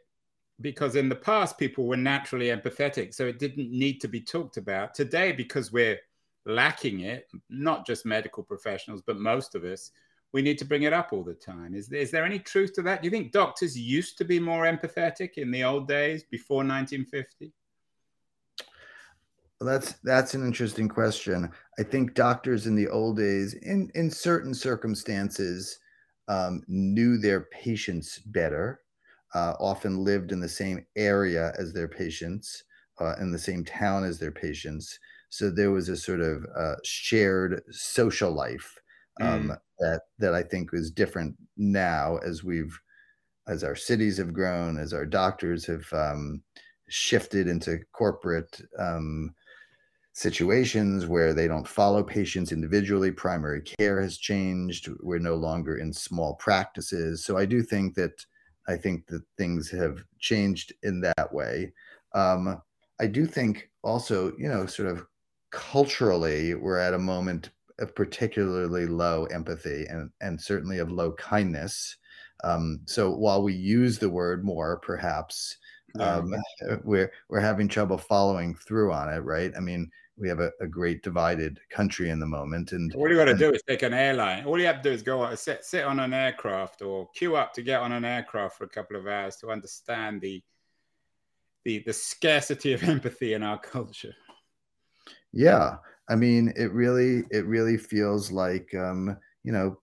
because 0.62 0.96
in 0.96 1.10
the 1.10 1.16
past 1.16 1.58
people 1.58 1.86
were 1.86 1.98
naturally 1.98 2.48
empathetic, 2.48 3.14
so 3.14 3.26
it 3.26 3.40
didn't 3.40 3.72
need 3.72 4.00
to 4.02 4.08
be 4.08 4.22
talked 4.22 4.58
about. 4.58 4.94
Today, 4.94 5.32
because 5.32 5.72
we're 5.72 6.00
lacking 6.46 7.02
it, 7.02 7.28
not 7.50 7.86
just 7.86 8.06
medical 8.06 8.44
professionals, 8.44 9.02
but 9.06 9.20
most 9.20 9.56
of 9.56 9.64
us, 9.64 9.92
we 10.32 10.42
need 10.42 10.58
to 10.58 10.66
bring 10.66 10.84
it 10.84 10.94
up 10.94 11.12
all 11.12 11.24
the 11.24 11.34
time. 11.34 11.76
Is, 11.76 11.92
is 11.92 12.12
there 12.12 12.26
any 12.26 12.40
truth 12.40 12.74
to 12.74 12.82
that? 12.84 13.02
Do 13.02 13.08
you 13.08 13.12
think 13.12 13.32
doctors 13.32 13.78
used 13.78 14.18
to 14.18 14.26
be 14.26 14.40
more 14.40 14.66
empathetic 14.66 15.34
in 15.38 15.52
the 15.52 15.64
old 15.64 15.88
days 15.88 16.24
before 16.24 16.58
1950? 16.58 17.52
That's 19.66 19.94
that's 20.04 20.34
an 20.34 20.46
interesting 20.46 20.88
question. 20.88 21.50
I 21.80 21.84
think 21.84 22.14
doctors 22.14 22.68
in 22.68 22.76
the 22.76 22.88
old 22.88 23.18
days, 23.18 23.54
in 23.54 23.92
in 23.96 24.10
certain 24.10 24.54
circumstances, 24.54 25.80
um, 26.28 26.64
knew 26.68 27.18
their 27.18 27.42
patients 27.52 28.20
better. 28.20 28.82
Uh, 29.34 29.54
often 29.60 29.98
lived 29.98 30.32
in 30.32 30.40
the 30.40 30.48
same 30.48 30.86
area 30.96 31.54
as 31.58 31.74
their 31.74 31.90
patients, 31.90 32.64
uh, 33.02 33.16
in 33.20 33.32
the 33.32 33.40
same 33.40 33.66
town 33.66 34.06
as 34.06 34.18
their 34.18 34.32
patients. 34.32 34.98
So 35.30 35.50
there 35.50 35.72
was 35.72 35.90
a 35.90 35.98
sort 35.98 36.22
of 36.22 36.46
uh, 36.58 36.76
shared 36.86 37.62
social 37.70 38.32
life 38.32 38.80
um, 39.20 39.50
mm. 39.50 39.58
that 39.80 40.02
that 40.20 40.34
I 40.34 40.44
think 40.44 40.72
was 40.72 40.92
different 40.92 41.36
now 41.58 42.18
as 42.18 42.44
we've 42.44 42.80
as 43.48 43.64
our 43.64 43.76
cities 43.76 44.18
have 44.18 44.34
grown, 44.34 44.78
as 44.78 44.94
our 44.94 45.06
doctors 45.06 45.66
have 45.66 45.86
um, 45.94 46.42
shifted 46.88 47.48
into 47.48 47.80
corporate 47.92 48.62
um, 48.80 49.34
situations 50.16 51.06
where 51.08 51.34
they 51.34 51.46
don't 51.46 51.68
follow 51.68 52.02
patients 52.02 52.54
individually. 52.54 53.12
Primary 53.12 53.62
care 53.62 54.02
has 54.02 54.18
changed. 54.18 54.90
We're 55.02 55.20
no 55.20 55.36
longer 55.36 55.78
in 55.78 55.92
small 55.92 56.36
practices. 56.36 57.24
So 57.26 57.38
I 57.38 57.44
do 57.44 57.62
think 57.62 57.96
that 57.96 58.26
I 58.68 58.78
think 58.78 59.08
that 59.08 59.24
things 59.38 59.70
have 59.72 60.00
changed 60.20 60.74
in 60.84 61.02
that 61.02 61.34
way. 61.34 61.74
Um, 62.14 62.62
I 63.00 63.08
do 63.08 63.26
think 63.26 63.70
also, 63.84 64.32
you 64.38 64.48
know, 64.48 64.66
sort 64.66 64.90
of 64.90 65.06
culturally, 65.52 66.56
we're 66.56 66.80
at 66.80 66.94
a 66.94 67.00
moment 67.00 67.50
of 67.80 67.94
particularly 67.94 68.88
low 68.88 69.26
empathy 69.26 69.86
and, 69.90 70.10
and 70.22 70.40
certainly 70.40 70.80
of 70.80 70.90
low 70.90 71.12
kindness. 71.12 71.98
Um, 72.44 72.80
so 72.86 73.12
while 73.12 73.44
we 73.44 73.54
use 73.54 74.00
the 74.00 74.10
word 74.10 74.46
more, 74.46 74.78
perhaps. 74.80 75.58
Um, 76.00 76.34
we're 76.84 77.12
we're 77.30 77.40
having 77.40 77.68
trouble 77.68 77.98
following 77.98 78.56
through 78.56 78.92
on 78.92 79.10
it, 79.14 79.20
right? 79.20 79.52
I 79.56 79.60
mean, 79.60 79.90
we 80.18 80.30
have 80.30 80.40
a, 80.40 80.52
a 80.62 80.68
great 80.68 81.04
divided 81.04 81.60
country 81.70 82.10
in 82.10 82.20
the 82.20 82.26
moment. 82.26 82.72
And 82.72 82.94
all 82.96 83.10
you 83.10 83.16
got 83.16 83.26
to 83.26 83.38
do 83.38 83.52
is 83.52 83.62
take 83.68 83.84
an 83.84 83.94
airline. 83.94 84.46
All 84.46 84.60
you 84.60 84.66
have 84.66 84.82
to 84.82 84.90
do 84.90 84.92
is 84.92 85.02
go 85.02 85.34
sit 85.36 85.66
sit 85.66 85.84
on 85.84 86.00
an 86.00 86.14
aircraft 86.14 86.82
or 86.82 87.10
queue 87.16 87.36
up 87.36 87.54
to 87.54 87.62
get 87.62 87.82
on 87.82 87.92
an 87.92 88.06
aircraft 88.06 88.58
for 88.58 88.64
a 88.64 88.70
couple 88.70 88.96
of 88.96 89.08
hours 89.08 89.36
to 89.38 89.50
understand 89.50 90.22
the 90.22 90.42
the 91.66 91.84
the 91.86 91.94
scarcity 91.94 92.74
of 92.74 92.84
empathy 92.96 93.34
in 93.34 93.44
our 93.44 93.60
culture. 93.60 94.16
Yeah, 95.34 95.78
I 96.10 96.16
mean, 96.16 96.54
it 96.56 96.72
really 96.72 97.24
it 97.32 97.46
really 97.46 97.78
feels 97.78 98.32
like 98.32 98.74
um, 98.74 99.18
you 99.44 99.52
know, 99.52 99.80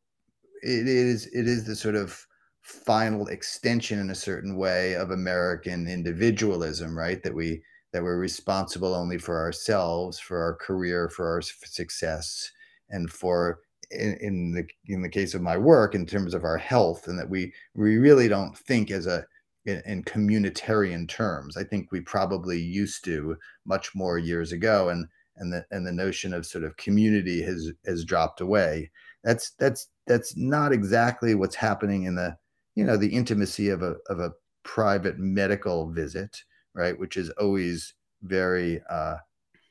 it 0.62 0.88
is 0.88 1.26
it 1.26 1.46
is 1.46 1.64
the 1.64 1.76
sort 1.76 1.94
of 1.94 2.26
final 2.62 3.26
extension 3.26 3.98
in 3.98 4.10
a 4.10 4.14
certain 4.14 4.56
way 4.56 4.94
of 4.94 5.10
American 5.10 5.86
individualism, 5.88 6.96
right? 6.96 7.22
That 7.22 7.34
we 7.34 7.62
that 7.92 8.02
we're 8.02 8.18
responsible 8.18 8.94
only 8.94 9.18
for 9.18 9.38
ourselves, 9.38 10.18
for 10.18 10.40
our 10.40 10.54
career, 10.54 11.08
for 11.08 11.28
our 11.28 11.42
success, 11.42 12.50
and 12.88 13.10
for 13.10 13.60
in, 13.90 14.16
in, 14.20 14.52
the 14.52 14.66
in 14.86 15.02
the 15.02 15.08
case 15.08 15.34
of 15.34 15.42
my 15.42 15.56
work, 15.56 15.94
in 15.94 16.06
terms 16.06 16.34
of 16.34 16.44
our 16.44 16.56
health, 16.56 17.08
and 17.08 17.18
that 17.18 17.28
we 17.28 17.52
we 17.74 17.98
really 17.98 18.28
don't 18.28 18.56
think 18.56 18.90
as 18.90 19.06
a 19.06 19.26
in, 19.66 19.82
in 19.84 20.02
communitarian 20.04 21.08
terms. 21.08 21.56
I 21.56 21.64
think 21.64 21.92
we 21.92 22.00
probably 22.00 22.60
used 22.60 23.04
to 23.04 23.36
much 23.64 23.94
more 23.94 24.18
years 24.18 24.52
ago, 24.52 24.88
and 24.88 25.06
and 25.36 25.52
the 25.52 25.64
and 25.70 25.86
the 25.86 25.92
notion 25.92 26.32
of 26.32 26.46
sort 26.46 26.64
of 26.64 26.76
community 26.76 27.42
has 27.42 27.72
has 27.86 28.04
dropped 28.04 28.40
away. 28.40 28.90
That's 29.24 29.50
that's 29.58 29.88
that's 30.06 30.36
not 30.36 30.72
exactly 30.72 31.34
what's 31.34 31.56
happening 31.56 32.04
in 32.04 32.14
the 32.14 32.36
you 32.74 32.84
know 32.84 32.96
the 32.96 33.14
intimacy 33.14 33.68
of 33.68 33.82
a 33.82 33.96
of 34.08 34.20
a 34.20 34.32
private 34.62 35.18
medical 35.18 35.90
visit 35.90 36.42
right? 36.74 36.98
Which 36.98 37.16
is 37.16 37.30
always 37.30 37.94
very 38.22 38.80
uh, 38.90 39.16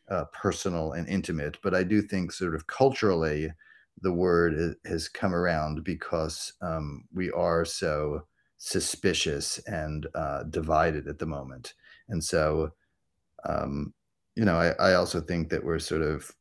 uh, 0.09 0.25
personal 0.33 0.93
and 0.93 1.07
intimate. 1.07 1.57
But 1.63 1.73
I 1.73 1.83
do 1.83 2.01
think, 2.01 2.31
sort 2.31 2.55
of 2.55 2.67
culturally, 2.67 3.51
the 4.01 4.13
word 4.13 4.75
has 4.85 5.07
come 5.07 5.33
around 5.33 5.83
because 5.83 6.53
um, 6.61 7.05
we 7.13 7.31
are 7.31 7.65
so 7.65 8.23
suspicious 8.57 9.59
and 9.67 10.07
uh, 10.15 10.43
divided 10.43 11.07
at 11.07 11.19
the 11.19 11.25
moment. 11.25 11.73
And 12.09 12.23
so, 12.23 12.71
um, 13.45 13.93
you 14.35 14.45
know, 14.45 14.55
I, 14.55 14.91
I, 14.91 14.93
also 14.93 15.19
think 15.19 15.49
that 15.49 15.63
we're 15.63 15.79
sort 15.79 16.03
of 16.03 16.31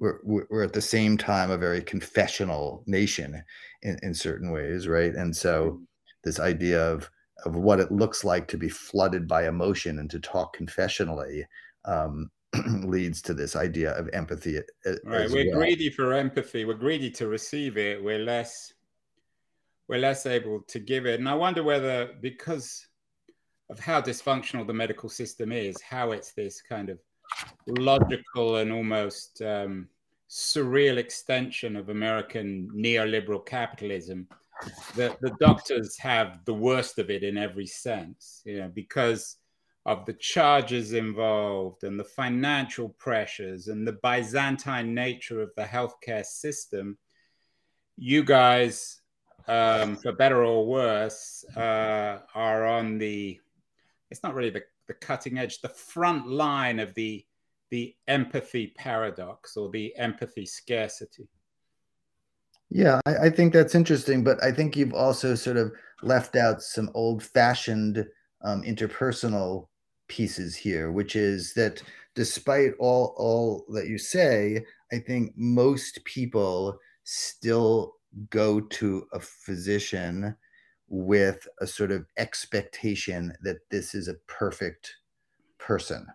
we're, 0.00 0.46
we're 0.50 0.64
at 0.64 0.72
the 0.72 0.80
same 0.80 1.16
time 1.16 1.50
a 1.50 1.58
very 1.58 1.82
confessional 1.82 2.82
nation 2.86 3.42
in, 3.82 3.98
in 4.02 4.14
certain 4.14 4.50
ways, 4.50 4.88
right? 4.88 5.14
And 5.14 5.34
so, 5.36 5.64
mm-hmm. 5.64 5.82
this 6.24 6.40
idea 6.40 6.82
of 6.82 7.10
of 7.46 7.56
what 7.56 7.80
it 7.80 7.90
looks 7.90 8.22
like 8.22 8.46
to 8.48 8.58
be 8.58 8.68
flooded 8.68 9.26
by 9.26 9.48
emotion 9.48 9.98
and 9.98 10.10
to 10.10 10.20
talk 10.20 10.54
confessionally 10.54 11.42
um, 11.86 12.30
leads 12.84 13.22
to 13.22 13.34
this 13.34 13.56
idea 13.56 13.92
of 13.92 14.10
empathy. 14.12 14.58
Right, 15.04 15.30
we're 15.30 15.50
well. 15.50 15.58
greedy 15.58 15.90
for 15.90 16.12
empathy. 16.12 16.64
We're 16.64 16.74
greedy 16.74 17.10
to 17.12 17.28
receive 17.28 17.76
it. 17.76 18.02
We're 18.02 18.18
less 18.18 18.72
we're 19.88 19.98
less 19.98 20.24
able 20.24 20.60
to 20.68 20.78
give 20.78 21.04
it. 21.06 21.18
And 21.18 21.28
I 21.28 21.34
wonder 21.34 21.64
whether 21.64 22.10
because 22.20 22.86
of 23.70 23.80
how 23.80 24.00
dysfunctional 24.00 24.64
the 24.64 24.72
medical 24.72 25.08
system 25.08 25.50
is, 25.50 25.80
how 25.80 26.12
it's 26.12 26.32
this 26.32 26.62
kind 26.62 26.90
of 26.90 27.00
logical 27.66 28.56
and 28.56 28.72
almost 28.72 29.42
um, 29.42 29.88
surreal 30.28 30.96
extension 30.96 31.76
of 31.76 31.88
American 31.88 32.70
neoliberal 32.74 33.44
capitalism 33.44 34.28
that 34.94 35.20
the 35.20 35.34
doctors 35.40 35.98
have 35.98 36.44
the 36.44 36.54
worst 36.54 36.98
of 36.98 37.10
it 37.10 37.22
in 37.22 37.36
every 37.38 37.66
sense, 37.66 38.42
you 38.44 38.58
know, 38.58 38.70
because 38.74 39.36
of 39.86 40.04
the 40.04 40.12
charges 40.12 40.92
involved 40.92 41.84
and 41.84 41.98
the 41.98 42.04
financial 42.04 42.90
pressures 42.90 43.68
and 43.68 43.86
the 43.86 43.98
Byzantine 44.02 44.94
nature 44.94 45.40
of 45.40 45.50
the 45.56 45.64
healthcare 45.64 46.24
system. 46.24 46.98
You 47.96 48.22
guys, 48.22 49.00
um, 49.48 49.96
for 49.96 50.12
better 50.12 50.44
or 50.44 50.66
worse, 50.66 51.44
uh, 51.56 52.18
are 52.34 52.66
on 52.66 52.98
the, 52.98 53.40
it's 54.10 54.22
not 54.22 54.34
really 54.34 54.50
the, 54.50 54.62
the 54.90 54.94
cutting 54.94 55.38
edge, 55.38 55.60
the 55.60 55.68
front 55.68 56.26
line 56.26 56.80
of 56.80 56.92
the 56.94 57.24
the 57.70 57.94
empathy 58.08 58.74
paradox 58.76 59.56
or 59.56 59.70
the 59.70 59.96
empathy 59.96 60.44
scarcity. 60.44 61.28
Yeah, 62.68 63.00
I, 63.06 63.26
I, 63.26 63.30
think 63.30 63.52
that's 63.52 63.76
interesting, 63.76 64.24
but 64.24 64.42
I 64.42 64.50
think 64.50 64.74
you've 64.74 64.92
also 64.92 65.36
sort 65.36 65.56
of 65.56 65.70
left 66.02 66.34
out 66.34 66.62
some 66.62 66.90
old-fashioned 66.94 68.04
um, 68.42 68.62
interpersonal 68.62 69.68
pieces 70.08 70.56
here, 70.56 70.90
which 70.90 71.14
is 71.14 71.54
that 71.54 71.80
despite 72.16 72.72
all 72.80 73.14
all 73.16 73.64
that 73.72 73.86
you 73.86 73.98
say, 73.98 74.64
I 74.92 74.98
think 74.98 75.32
most 75.36 76.04
people 76.04 76.76
still 77.04 77.94
go 78.30 78.60
to 78.60 79.06
a 79.12 79.20
physician 79.20 80.34
with 80.90 81.46
a 81.60 81.66
sort 81.66 81.92
of 81.92 82.04
expectation 82.18 83.32
that 83.42 83.58
this 83.70 83.94
is 83.94 84.08
a 84.08 84.14
perfect 84.26 84.96
person. 85.58 86.06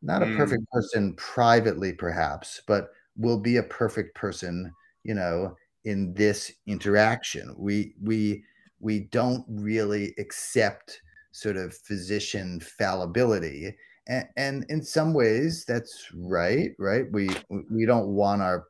Not 0.00 0.22
a 0.22 0.26
mm. 0.26 0.36
perfect 0.36 0.62
person 0.70 1.14
privately 1.14 1.92
perhaps 1.92 2.62
but 2.66 2.90
will 3.16 3.38
be 3.38 3.56
a 3.56 3.64
perfect 3.64 4.14
person 4.14 4.72
you 5.02 5.14
know 5.14 5.56
in 5.84 6.14
this 6.14 6.52
interaction. 6.66 7.54
We 7.58 7.94
we 8.00 8.44
we 8.80 9.00
don't 9.00 9.44
really 9.48 10.14
accept 10.18 11.02
sort 11.32 11.56
of 11.56 11.74
physician 11.74 12.60
fallibility 12.60 13.74
and, 14.06 14.26
and 14.36 14.66
in 14.68 14.82
some 14.82 15.14
ways 15.14 15.64
that's 15.64 16.08
right 16.14 16.70
right? 16.78 17.06
We 17.10 17.30
we 17.70 17.86
don't 17.86 18.08
want 18.08 18.42
our 18.42 18.66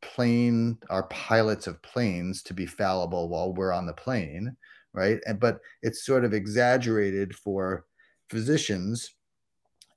plane 0.00 0.78
our 0.90 1.04
pilots 1.04 1.66
of 1.66 1.80
planes 1.82 2.42
to 2.42 2.54
be 2.54 2.66
fallible 2.66 3.28
while 3.28 3.54
we're 3.54 3.72
on 3.72 3.86
the 3.86 3.92
plane 3.92 4.54
right? 4.94 5.18
And 5.26 5.38
but 5.38 5.60
it's 5.82 6.04
sort 6.06 6.24
of 6.24 6.32
exaggerated 6.32 7.34
for 7.34 7.84
physicians 8.30 9.10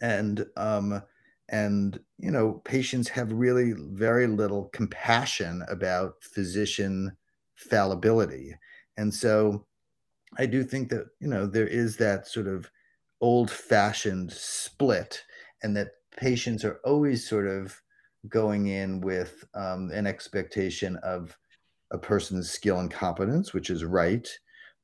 and 0.01 0.45
um, 0.57 1.01
and 1.49 1.99
you 2.17 2.31
know 2.31 2.61
patients 2.65 3.07
have 3.09 3.31
really 3.31 3.73
very 3.77 4.27
little 4.27 4.65
compassion 4.73 5.63
about 5.69 6.15
physician 6.21 7.15
fallibility. 7.55 8.53
And 8.97 9.13
so 9.13 9.65
i 10.37 10.45
do 10.45 10.63
think 10.63 10.89
that 10.89 11.05
you 11.19 11.27
know 11.27 11.45
there 11.45 11.67
is 11.67 11.97
that 11.97 12.27
sort 12.27 12.47
of 12.47 12.69
old 13.21 13.49
fashioned 13.49 14.31
split 14.31 15.23
and 15.63 15.75
that 15.75 15.89
patients 16.15 16.63
are 16.63 16.79
always 16.83 17.27
sort 17.27 17.47
of 17.47 17.79
going 18.27 18.67
in 18.67 18.99
with 19.01 19.43
um, 19.53 19.89
an 19.91 20.05
expectation 20.05 20.97
of 20.97 21.35
a 21.91 21.97
person's 21.97 22.49
skill 22.49 22.79
and 22.79 22.91
competence 22.91 23.53
which 23.53 23.69
is 23.69 23.83
right 23.83 24.27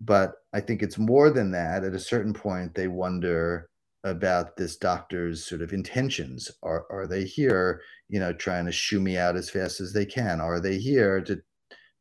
but 0.05 0.33
i 0.53 0.59
think 0.59 0.81
it's 0.81 0.97
more 0.97 1.29
than 1.29 1.51
that 1.51 1.83
at 1.83 1.93
a 1.93 1.99
certain 1.99 2.33
point 2.33 2.73
they 2.73 2.87
wonder 2.87 3.69
about 4.03 4.57
this 4.57 4.75
doctor's 4.75 5.45
sort 5.45 5.61
of 5.61 5.73
intentions. 5.73 6.51
Are 6.61 6.85
are 6.89 7.07
they 7.07 7.23
here, 7.23 7.81
you 8.09 8.19
know, 8.19 8.33
trying 8.33 8.65
to 8.65 8.71
shoo 8.71 8.99
me 8.99 9.17
out 9.17 9.35
as 9.35 9.49
fast 9.49 9.79
as 9.79 9.93
they 9.93 10.05
can? 10.05 10.41
Are 10.41 10.59
they 10.59 10.77
here 10.77 11.21
to 11.21 11.41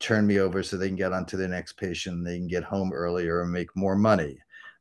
turn 0.01 0.27
me 0.27 0.41
over 0.41 0.62
so 0.62 0.77
they 0.77 0.88
can 0.88 0.97
get 0.97 1.12
onto 1.12 1.37
the 1.37 1.47
next 1.47 1.75
patient, 1.75 2.25
they 2.25 2.38
can 2.38 2.49
get 2.49 2.65
home 2.65 2.93
earlier 2.93 3.43
and 3.43 3.53
make 3.53 3.75
more 3.77 3.97
money? 3.97 4.37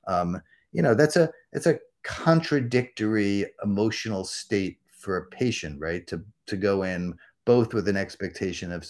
Um, 0.08 0.42
you 0.72 0.82
know, 0.82 0.96
that's 0.96 1.16
a 1.16 1.30
it's 1.54 1.68
a 1.68 1.80
contradictory 2.04 3.46
emotional 3.64 4.24
state 4.26 4.80
for 4.92 5.18
a 5.18 5.26
patient, 5.28 5.80
right? 5.80 6.06
To 6.08 6.24
to 6.48 6.58
go 6.58 6.84
in 6.84 7.16
both 7.46 7.74
with 7.74 7.88
an 7.88 7.98
expectation 7.98 8.72
of 8.72 8.88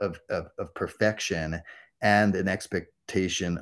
of, 0.00 0.20
of, 0.28 0.48
of 0.58 0.74
perfection 0.74 1.60
and 2.02 2.34
an 2.34 2.48
expectation 2.48 2.92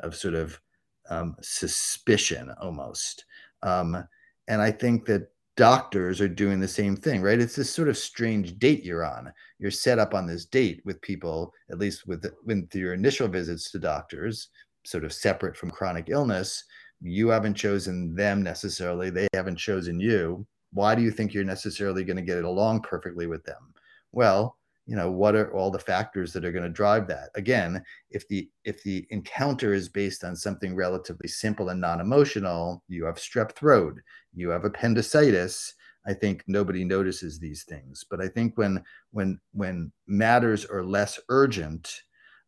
of 0.03 0.15
sort 0.15 0.35
of 0.35 0.61
um, 1.09 1.35
suspicion 1.43 2.53
almost. 2.61 3.25
Um, 3.63 4.05
and 4.49 4.63
I 4.63 4.71
think 4.71 5.07
that 5.07 5.29
doctors 5.57 6.21
are 6.21 6.29
doing 6.29 6.61
the 6.61 6.69
same 6.69 6.97
thing, 6.97 7.21
right? 7.21 7.41
It's 7.41 7.57
this 7.57 7.73
sort 7.73 7.89
of 7.89 7.99
strange 7.99 8.59
date 8.59 8.85
you're 8.85 9.05
on. 9.05 9.33
You're 9.59 9.71
set 9.71 9.99
up 9.99 10.15
on 10.15 10.27
this 10.27 10.45
date 10.47 10.81
with 10.85 11.03
people, 11.03 11.53
at 11.71 11.79
least 11.79 12.07
with, 12.07 12.25
with 12.45 12.75
your 12.75 12.95
initial 12.95 13.29
visits 13.29 13.71
to 13.73 13.79
doctors, 13.79 14.49
sort 14.85 15.05
of 15.05 15.13
separate 15.13 15.57
from 15.57 15.71
chronic 15.71 16.09
illness. 16.09 16.65
You 17.03 17.29
haven't 17.29 17.55
chosen 17.55 18.15
them 18.15 18.43
necessarily, 18.43 19.11
they 19.11 19.29
haven't 19.35 19.57
chosen 19.57 20.01
you. 20.01 20.47
Why 20.73 20.95
do 20.95 21.03
you 21.03 21.11
think 21.11 21.35
you're 21.35 21.45
necessarily 21.45 22.05
going 22.05 22.17
to 22.17 22.23
get 22.23 22.39
it 22.39 22.45
along 22.45 22.83
perfectly 22.83 23.27
with 23.27 23.45
them? 23.45 23.75
Well, 24.13 24.57
you 24.91 24.97
know 24.97 25.09
what 25.09 25.37
are 25.37 25.55
all 25.55 25.71
the 25.71 25.79
factors 25.79 26.33
that 26.33 26.45
are 26.45 26.51
going 26.51 26.65
to 26.65 26.69
drive 26.69 27.07
that? 27.07 27.29
Again 27.37 27.81
if 28.11 28.27
the 28.27 28.51
if 28.65 28.83
the 28.83 29.07
encounter 29.11 29.73
is 29.73 29.89
based 29.89 30.25
on 30.25 30.35
something 30.35 30.75
relatively 30.75 31.29
simple 31.29 31.69
and 31.69 31.81
non-emotional 31.81 32.83
you 32.89 33.05
have 33.05 33.15
strep 33.15 33.53
throat 33.53 33.97
you 34.35 34.51
have 34.51 34.65
appendicitis 34.65 35.75
i 36.09 36.13
think 36.13 36.43
nobody 36.49 36.85
notices 36.85 37.39
these 37.39 37.63
things. 37.63 38.05
But 38.11 38.21
i 38.21 38.27
think 38.27 38.59
when 38.59 38.83
when 39.13 39.39
when 39.53 39.93
matters 40.09 40.65
are 40.65 40.85
less 40.85 41.21
urgent 41.29 42.03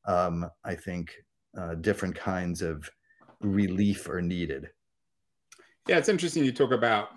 um, 0.05 0.51
i 0.65 0.75
think 0.75 1.13
uh, 1.57 1.77
different 1.77 2.17
kinds 2.17 2.61
of 2.61 2.91
relief 3.41 4.09
are 4.09 4.23
needed. 4.23 4.69
Yeah 5.87 5.99
it's 5.99 6.09
interesting 6.09 6.45
you 6.45 6.51
talk 6.51 6.73
about 6.73 7.11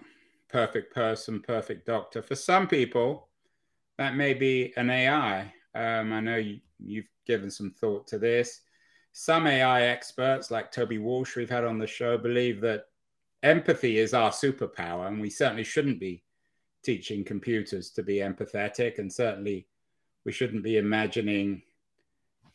perfect 0.50 0.94
person 0.94 1.42
perfect 1.42 1.88
doctor. 1.88 2.22
For 2.22 2.36
some 2.36 2.68
people 2.68 3.25
that 3.98 4.16
may 4.16 4.34
be 4.34 4.74
an 4.78 4.90
AI. 4.90 5.54
Um, 5.74 6.14
I 6.14 6.20
know 6.20 6.38
you, 6.38 6.60
you've 6.80 7.10
given 7.26 7.50
some 7.50 7.72
thought 7.72 8.08
to 8.08 8.20
this. 8.20 8.62
Some 9.14 9.48
AI 9.48 9.84
experts, 9.84 10.52
like 10.52 10.72
Toby 10.72 10.98
Walsh, 10.98 11.36
we've 11.36 11.50
had 11.50 11.64
on 11.64 11.80
the 11.80 11.88
show, 11.88 12.18
believe 12.18 12.60
that 12.62 12.86
empathy 13.44 13.98
is 13.98 14.14
our 14.14 14.32
superpower, 14.32 15.08
and 15.08 15.22
we 15.22 15.30
certainly 15.30 15.64
shouldn't 15.64 16.00
be 16.00 16.24
teaching 16.84 17.24
computers 17.24 17.90
to 17.92 18.04
be 18.04 18.16
empathetic, 18.18 19.00
and 19.00 19.12
certainly 19.12 19.68
we 20.26 20.32
shouldn't 20.32 20.64
be 20.64 20.78
imagining 20.78 21.62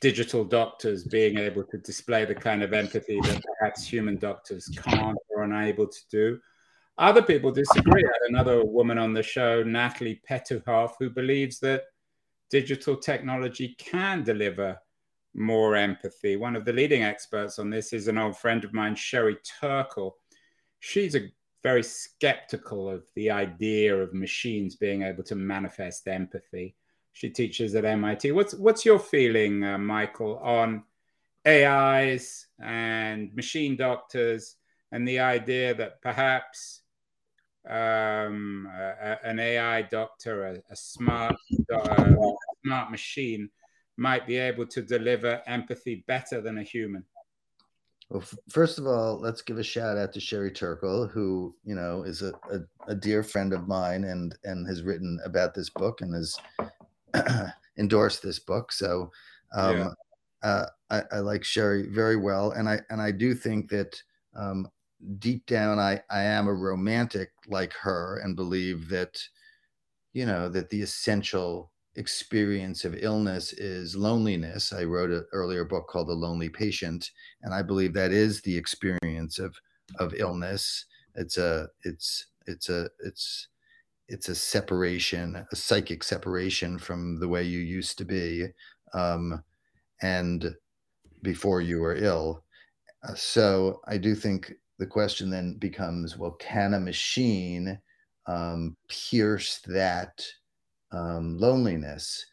digital 0.01 0.45
doctors 0.45 1.05
being 1.05 1.39
able 1.39 1.63
to 1.65 1.79
display 1.79 2.25
the 2.25 2.35
kind 2.35 2.63
of 2.63 2.73
empathy 2.73 3.21
that 3.21 3.43
perhaps 3.59 3.87
human 3.87 4.17
doctors 4.17 4.69
can't 4.69 5.19
or 5.29 5.43
unable 5.43 5.87
to 5.87 6.01
do. 6.11 6.41
Other 7.01 7.23
people 7.23 7.51
disagree. 7.51 8.05
I 8.05 8.09
had 8.09 8.29
another 8.29 8.63
woman 8.63 8.99
on 8.99 9.15
the 9.15 9.23
show, 9.23 9.63
Natalie 9.63 10.21
Petouhoff, 10.29 10.93
who 10.99 11.09
believes 11.09 11.59
that 11.61 11.85
digital 12.51 12.95
technology 12.95 13.75
can 13.79 14.23
deliver 14.23 14.79
more 15.33 15.77
empathy. 15.77 16.37
One 16.37 16.55
of 16.55 16.67
the 16.67 16.75
leading 16.75 17.03
experts 17.03 17.59
on 17.59 17.71
this 17.71 17.95
is 17.95 18.07
an 18.07 18.19
old 18.19 18.37
friend 18.37 18.63
of 18.65 18.75
mine, 18.75 18.95
Sherry 18.95 19.39
Turkle. 19.63 20.19
She's 20.81 21.15
a 21.15 21.33
very 21.63 21.83
skeptical 21.83 22.91
of 22.91 23.05
the 23.15 23.31
idea 23.31 23.97
of 23.97 24.13
machines 24.13 24.77
being 24.77 25.01
able 25.03 25.23
to 25.23 25.35
manifest 25.35 26.07
empathy. 26.07 26.77
She 27.15 27.31
teaches 27.31 27.75
at 27.77 27.87
MIT. 27.87 28.33
What's 28.33 28.53
what's 28.53 28.85
your 28.85 28.99
feeling, 28.99 29.65
uh, 29.65 29.79
Michael, 29.79 30.39
on 30.41 30.85
AIs 31.49 32.47
and 32.59 33.35
machine 33.35 33.75
doctors 33.75 34.57
and 34.93 35.09
the 35.09 35.19
idea 35.19 35.75
that 35.75 36.03
perhaps 36.03 36.80
um, 37.71 38.69
a, 38.73 39.19
an 39.25 39.39
AI 39.39 39.83
doctor, 39.83 40.47
a, 40.47 40.63
a 40.71 40.77
smart, 40.77 41.37
uh, 41.73 42.15
smart 42.65 42.91
machine 42.91 43.49
might 43.97 44.27
be 44.27 44.37
able 44.37 44.67
to 44.67 44.83
deliver 44.83 45.43
empathy 45.47 46.05
better 46.07 46.41
than 46.41 46.59
a 46.59 46.63
human? 46.63 47.05
Well, 48.09 48.25
first 48.49 48.79
of 48.79 48.87
all, 48.87 49.21
let's 49.21 49.41
give 49.41 49.59
a 49.59 49.63
shout 49.63 49.97
out 49.97 50.13
to 50.15 50.21
Sherry 50.21 50.51
Turkle, 50.51 51.07
who 51.07 51.55
you 51.65 51.77
know 51.77 52.03
is 52.03 52.23
a, 52.23 52.33
a, 52.51 52.59
a 52.89 52.95
dear 52.95 53.23
friend 53.23 53.53
of 53.53 53.69
mine 53.69 54.03
and 54.03 54.37
and 54.43 54.67
has 54.67 54.83
written 54.83 55.21
about 55.25 55.55
this 55.55 55.71
book 55.71 56.01
and 56.01 56.13
has 56.15 56.37
endorsed 57.79 58.21
this 58.21 58.41
book. 58.41 58.73
So 58.73 59.13
um, 59.55 59.77
yeah. 59.77 59.91
uh, 60.43 60.67
I, 60.91 61.03
I, 61.13 61.19
like 61.21 61.45
Sherry 61.45 61.87
very 61.89 62.17
well, 62.17 62.51
and 62.51 62.69
I 62.69 62.81
and 62.91 63.01
I 63.01 63.13
do 63.13 63.33
think 63.33 63.71
that 63.71 64.03
um, 64.35 64.67
deep 65.19 65.47
down 65.47 65.79
I, 65.79 66.03
I 66.11 66.23
am 66.23 66.47
a 66.47 66.55
romantic 66.55 67.31
like 67.49 67.73
her 67.75 68.21
and 68.23 68.37
believe 68.37 68.89
that 68.89 69.23
you 70.13 70.27
know 70.27 70.49
that 70.49 70.71
the 70.71 70.83
essential 70.83 71.71
experience 71.97 72.85
of 72.85 72.95
illness 73.03 73.53
is 73.53 73.97
loneliness 73.97 74.73
i 74.73 74.85
wrote 74.85 75.11
an 75.11 75.25
earlier 75.33 75.65
book 75.65 75.89
called 75.89 76.09
the 76.09 76.13
lonely 76.13 76.49
patient 76.49 77.11
and 77.43 77.55
i 77.55 77.63
believe 77.63 77.93
that 77.95 78.13
is 78.13 78.43
the 78.43 78.57
experience 78.57 79.39
of 79.39 79.57
of 79.99 80.15
illness 80.15 80.85
it's 81.15 81.37
a 81.39 81.69
it's 81.85 82.27
it's 82.47 82.69
a 82.69 82.89
it's 83.01 83.49
it's 84.11 84.29
a 84.29 84.35
separation, 84.35 85.47
a 85.53 85.57
psychic 85.57 86.03
separation 86.03 86.79
from 86.79 87.21
the 87.21 87.29
way 87.29 87.45
you 87.45 87.61
used 87.61 87.97
to 87.99 88.05
be, 88.05 88.49
um, 88.93 89.43
and 90.03 90.57
before 91.23 91.61
you 91.61 91.79
were 91.79 91.95
ill. 91.95 92.43
Uh, 93.09 93.15
so 93.15 93.81
I 93.87 93.99
do 93.99 94.17
think 94.17 94.53
the 94.81 94.87
question 94.87 95.31
then 95.31 95.55
becomes: 95.59 96.17
Well, 96.17 96.33
can 96.33 96.75
a 96.75 96.81
machine 96.81 97.79
um, 98.27 98.77
pierce 98.89 99.61
that 99.67 100.25
um, 100.91 101.39
loneliness? 101.39 102.27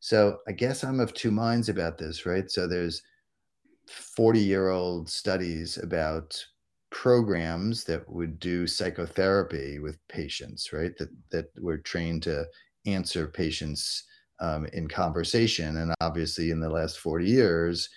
So 0.00 0.38
I 0.48 0.52
guess 0.52 0.82
I'm 0.82 1.00
of 1.00 1.14
two 1.14 1.30
minds 1.30 1.68
about 1.68 1.96
this, 1.96 2.26
right? 2.26 2.50
So 2.50 2.66
there's 2.66 3.02
40 3.88 4.40
year 4.40 4.68
old 4.70 5.08
studies 5.08 5.78
about 5.78 6.36
programs 6.90 7.84
that 7.84 8.08
would 8.08 8.38
do 8.38 8.66
psychotherapy 8.66 9.78
with 9.78 9.96
patients, 10.08 10.72
right? 10.72 10.96
That 10.98 11.08
that 11.30 11.46
were 11.58 11.78
trained 11.78 12.24
to 12.24 12.44
answer 12.84 13.28
patients 13.28 14.04
um, 14.40 14.66
in 14.66 14.88
conversation, 14.88 15.78
and 15.78 15.94
obviously, 16.00 16.50
in 16.50 16.60
the 16.60 16.68
last 16.68 16.98
forty 16.98 17.26
years, 17.26 17.88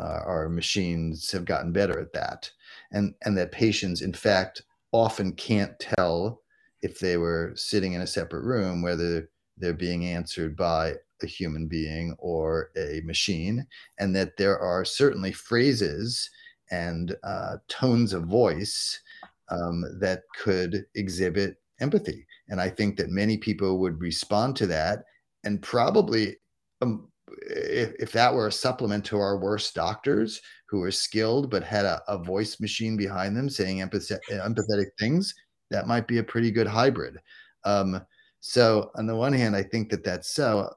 uh, 0.00 0.20
our 0.26 0.48
machines 0.48 1.30
have 1.32 1.44
gotten 1.44 1.72
better 1.72 2.00
at 2.00 2.12
that, 2.12 2.50
and 2.92 3.14
and 3.24 3.36
that 3.36 3.52
patients, 3.52 4.02
in 4.02 4.12
fact, 4.12 4.62
often 4.92 5.32
can't 5.32 5.78
tell 5.78 6.42
if 6.82 6.98
they 6.98 7.16
were 7.16 7.52
sitting 7.54 7.92
in 7.92 8.00
a 8.00 8.06
separate 8.06 8.44
room 8.44 8.82
whether 8.82 9.28
they're 9.58 9.74
being 9.74 10.06
answered 10.06 10.56
by 10.56 10.94
a 11.22 11.26
human 11.26 11.66
being 11.68 12.14
or 12.18 12.70
a 12.76 13.02
machine, 13.04 13.66
and 13.98 14.16
that 14.16 14.36
there 14.38 14.58
are 14.58 14.84
certainly 14.84 15.32
phrases 15.32 16.30
and 16.70 17.14
uh, 17.22 17.56
tones 17.68 18.12
of 18.14 18.24
voice 18.24 19.00
um, 19.50 19.84
that 20.00 20.22
could 20.34 20.86
exhibit 20.94 21.56
empathy. 21.80 22.26
And 22.48 22.60
I 22.60 22.70
think 22.70 22.96
that 22.96 23.10
many 23.10 23.36
people 23.36 23.78
would 23.78 24.00
respond 24.00 24.56
to 24.56 24.66
that. 24.68 25.04
And 25.44 25.60
probably, 25.62 26.36
um, 26.80 27.09
if, 27.50 27.94
if, 27.98 28.12
that 28.12 28.32
were 28.32 28.46
a 28.46 28.52
supplement 28.52 29.04
to 29.06 29.18
our 29.18 29.38
worst 29.38 29.74
doctors 29.74 30.40
who 30.68 30.78
were 30.78 30.90
skilled 30.90 31.50
but 31.50 31.62
had 31.62 31.84
a, 31.84 32.02
a 32.08 32.18
voice 32.18 32.60
machine 32.60 32.96
behind 32.96 33.36
them 33.36 33.48
saying 33.48 33.78
empathetic, 33.78 34.20
empathetic 34.30 34.86
things, 34.98 35.34
that 35.70 35.86
might 35.86 36.06
be 36.06 36.18
a 36.18 36.24
pretty 36.24 36.50
good 36.50 36.66
hybrid. 36.66 37.18
Um, 37.64 38.00
so, 38.40 38.90
on 38.96 39.06
the 39.06 39.16
one 39.16 39.32
hand, 39.32 39.54
I 39.54 39.62
think 39.62 39.90
that 39.90 40.02
that's 40.02 40.34
so 40.34 40.72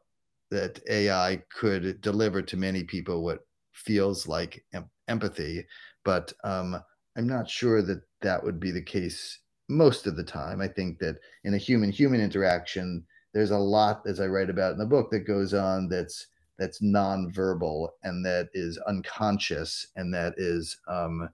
that 0.51 0.79
AI 0.89 1.41
could 1.57 2.01
deliver 2.01 2.41
to 2.41 2.57
many 2.57 2.83
people 2.83 3.23
what 3.23 3.39
feels 3.71 4.27
like 4.27 4.63
em- 4.73 4.89
empathy, 5.07 5.65
but 6.03 6.33
um, 6.43 6.77
I'm 7.17 7.27
not 7.27 7.49
sure 7.49 7.81
that 7.81 8.01
that 8.21 8.43
would 8.43 8.59
be 8.59 8.71
the 8.71 8.81
case 8.81 9.39
most 9.69 10.07
of 10.07 10.15
the 10.15 10.23
time. 10.23 10.61
I 10.61 10.67
think 10.67 10.99
that 10.99 11.17
in 11.43 11.53
a 11.53 11.57
human 11.57 11.91
human 11.91 12.21
interaction, 12.21 13.05
there's 13.33 13.51
a 13.51 13.57
lot, 13.57 14.03
as 14.05 14.19
I 14.19 14.27
write 14.27 14.49
about 14.49 14.73
in 14.73 14.77
the 14.77 14.85
book, 14.85 15.09
that 15.11 15.21
goes 15.21 15.53
on 15.53 15.89
that's 15.89 16.27
that's 16.57 16.81
nonverbal 16.81 17.89
and 18.03 18.25
that 18.25 18.49
is 18.53 18.77
unconscious 18.87 19.87
and 19.95 20.13
that 20.13 20.33
is 20.37 20.77
um, 20.87 21.29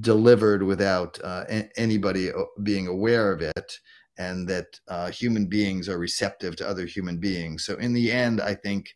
delivered 0.00 0.62
without 0.62 1.18
uh, 1.22 1.44
a- 1.48 1.70
anybody 1.76 2.30
uh, 2.30 2.42
being 2.62 2.86
aware 2.86 3.32
of 3.32 3.42
it 3.42 3.78
and 4.18 4.48
that 4.48 4.78
uh, 4.88 5.10
human 5.10 5.46
beings 5.46 5.88
are 5.88 5.98
receptive 5.98 6.56
to 6.56 6.68
other 6.68 6.86
human 6.86 7.18
beings. 7.18 7.64
So 7.64 7.74
in 7.76 7.92
the 7.92 8.12
end, 8.12 8.40
I 8.40 8.54
think 8.54 8.94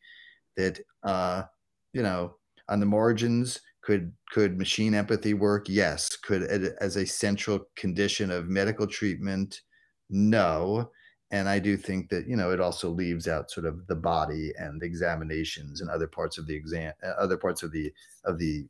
that 0.56 0.80
uh, 1.02 1.44
you 1.92 2.02
know 2.02 2.36
on 2.68 2.80
the 2.80 2.86
margins 2.86 3.60
could 3.82 4.12
could 4.30 4.58
machine 4.58 4.94
empathy 4.94 5.32
work? 5.34 5.66
Yes. 5.68 6.14
Could 6.16 6.42
it 6.42 6.76
as 6.80 6.96
a 6.96 7.06
central 7.06 7.60
condition 7.76 8.30
of 8.30 8.48
medical 8.48 8.86
treatment? 8.86 9.62
No. 10.10 10.90
And 11.30 11.48
I 11.48 11.58
do 11.58 11.76
think 11.76 12.08
that 12.08 12.26
you 12.26 12.36
know 12.36 12.50
it 12.50 12.60
also 12.60 12.88
leaves 12.88 13.28
out 13.28 13.50
sort 13.50 13.66
of 13.66 13.86
the 13.86 13.96
body 13.96 14.52
and 14.58 14.82
examinations 14.82 15.80
and 15.80 15.90
other 15.90 16.06
parts 16.06 16.38
of 16.38 16.46
the 16.46 16.54
exam, 16.54 16.92
uh, 17.02 17.08
other 17.18 17.36
parts 17.36 17.62
of 17.62 17.72
the 17.72 17.92
of 18.24 18.38
the 18.38 18.66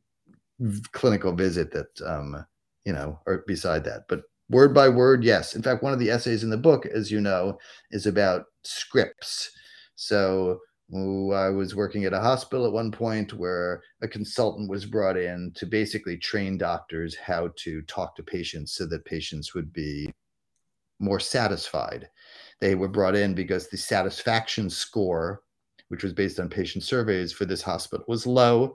clinical 0.93 1.33
visit 1.33 1.71
that 1.71 2.01
um, 2.05 2.45
you 2.85 2.93
know 2.93 3.19
are 3.27 3.45
beside 3.47 3.85
that. 3.85 4.07
But 4.09 4.23
word 4.51 4.75
by 4.75 4.89
word, 4.89 5.23
yes. 5.23 5.55
In 5.55 5.63
fact, 5.63 5.83
one 5.83 5.93
of 5.93 5.99
the 5.99 6.11
essays 6.11 6.43
in 6.43 6.51
the 6.51 6.57
book, 6.57 6.87
as 6.87 7.11
you 7.13 7.21
know, 7.21 7.59
is 7.91 8.07
about 8.07 8.47
scripts. 8.65 9.51
So 9.95 10.61
I 10.91 11.51
was 11.51 11.75
working 11.75 12.05
at 12.05 12.15
a 12.15 12.21
hospital 12.21 12.67
at 12.67 12.73
one 12.73 12.91
point 12.91 13.35
where 13.35 13.83
a 14.01 14.09
consultant 14.09 14.71
was 14.71 14.87
brought 14.87 15.19
in 15.19 15.53
to 15.57 15.67
basically 15.67 16.17
train 16.17 16.57
doctors 16.57 17.15
how 17.15 17.51
to 17.57 17.83
talk 17.83 18.17
to 18.17 18.23
patients 18.23 18.73
so 18.73 18.87
that 18.87 19.05
patients 19.05 19.55
would 19.55 19.73
be 19.73 20.11
more 20.99 21.21
satisfied. 21.21 22.09
They 22.61 22.75
were 22.75 22.89
brought 22.89 23.17
in 23.17 23.35
because 23.35 23.69
the 23.69 23.77
satisfaction 23.77 24.69
score, 24.69 25.43
which 25.89 26.03
was 26.03 26.13
based 26.13 26.41
on 26.41 26.49
patient 26.49 26.85
surveys 26.85 27.33
for 27.33 27.45
this 27.45 27.63
hospital, 27.63 28.05
was 28.09 28.27
low. 28.27 28.75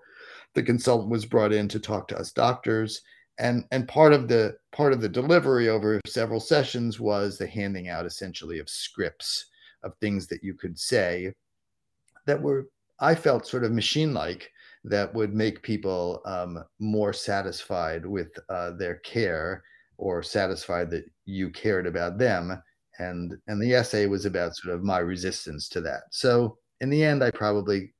The 0.55 0.63
consultant 0.63 1.09
was 1.09 1.25
brought 1.25 1.51
in 1.51 1.67
to 1.69 1.79
talk 1.79 2.07
to 2.09 2.17
us 2.17 2.31
doctors 2.31 3.01
and 3.39 3.65
and 3.71 3.87
part 3.87 4.13
of 4.13 4.27
the 4.27 4.55
part 4.71 4.93
of 4.93 5.01
the 5.01 5.09
delivery 5.09 5.69
over 5.69 5.99
several 6.05 6.39
sessions 6.39 6.99
was 6.99 7.37
the 7.37 7.47
handing 7.47 7.89
out 7.89 8.05
essentially 8.05 8.59
of 8.59 8.69
scripts 8.69 9.45
of 9.83 9.93
things 9.97 10.27
that 10.27 10.43
you 10.43 10.53
could 10.53 10.77
say 10.77 11.33
that 12.25 12.41
were 12.41 12.67
i 12.99 13.15
felt 13.15 13.47
sort 13.47 13.63
of 13.63 13.71
machine 13.71 14.13
like 14.13 14.51
that 14.85 15.13
would 15.13 15.33
make 15.33 15.63
people 15.63 16.21
um, 16.25 16.61
more 16.79 17.13
satisfied 17.13 18.05
with 18.05 18.37
uh, 18.49 18.71
their 18.71 18.95
care 18.95 19.63
or 19.97 20.21
satisfied 20.21 20.91
that 20.91 21.05
you 21.25 21.49
cared 21.49 21.87
about 21.87 22.17
them 22.17 22.61
and 22.99 23.35
and 23.47 23.61
the 23.61 23.73
essay 23.73 24.05
was 24.05 24.25
about 24.25 24.55
sort 24.55 24.73
of 24.73 24.83
my 24.83 24.99
resistance 24.99 25.67
to 25.67 25.81
that 25.81 26.03
so 26.11 26.57
in 26.81 26.89
the 26.89 27.03
end 27.03 27.23
i 27.23 27.31
probably 27.31 27.91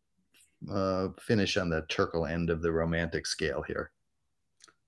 uh, 0.72 1.10
finish 1.20 1.58
on 1.58 1.70
the 1.70 1.82
turkle 1.90 2.26
end 2.26 2.50
of 2.50 2.62
the 2.62 2.72
romantic 2.72 3.26
scale 3.26 3.64
here 3.68 3.92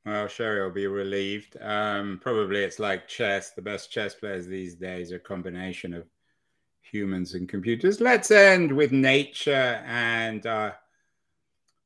well, 0.06 0.28
Sherry 0.28 0.62
will 0.62 0.70
be 0.70 0.86
relieved. 0.86 1.58
Um, 1.60 2.20
probably 2.22 2.60
it's 2.60 2.78
like 2.78 3.08
chess. 3.08 3.52
The 3.52 3.64
best 3.64 3.92
chess 3.92 4.14
players 4.14 4.46
these 4.46 4.76
days 4.76 5.12
are 5.12 5.16
a 5.16 5.20
combination 5.20 5.96
of 5.96 6.06
humans 6.82 7.34
and 7.34 7.50
computers. 7.50 8.00
Let's 8.00 8.30
end 8.30 8.72
with 8.72 8.92
nature 8.92 9.84
and 9.84 10.46
uh, 10.46 10.74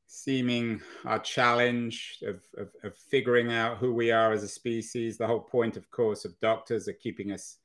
seeming 0.08 0.82
our 1.06 1.20
challenge 1.20 2.22
of, 2.28 2.42
of, 2.58 2.70
of, 2.84 2.98
figuring 2.98 3.54
out 3.54 3.78
who 3.78 3.94
we 3.94 4.12
are 4.12 4.34
as 4.34 4.44
a 4.44 4.50
species. 4.50 5.18
The 5.18 5.28
whole 5.28 5.40
point, 5.40 5.78
of 5.78 5.90
course, 5.90 6.26
of 6.26 6.38
doctors 6.42 6.90
are 6.90 6.94
keeping 6.94 7.32
us 7.32 7.58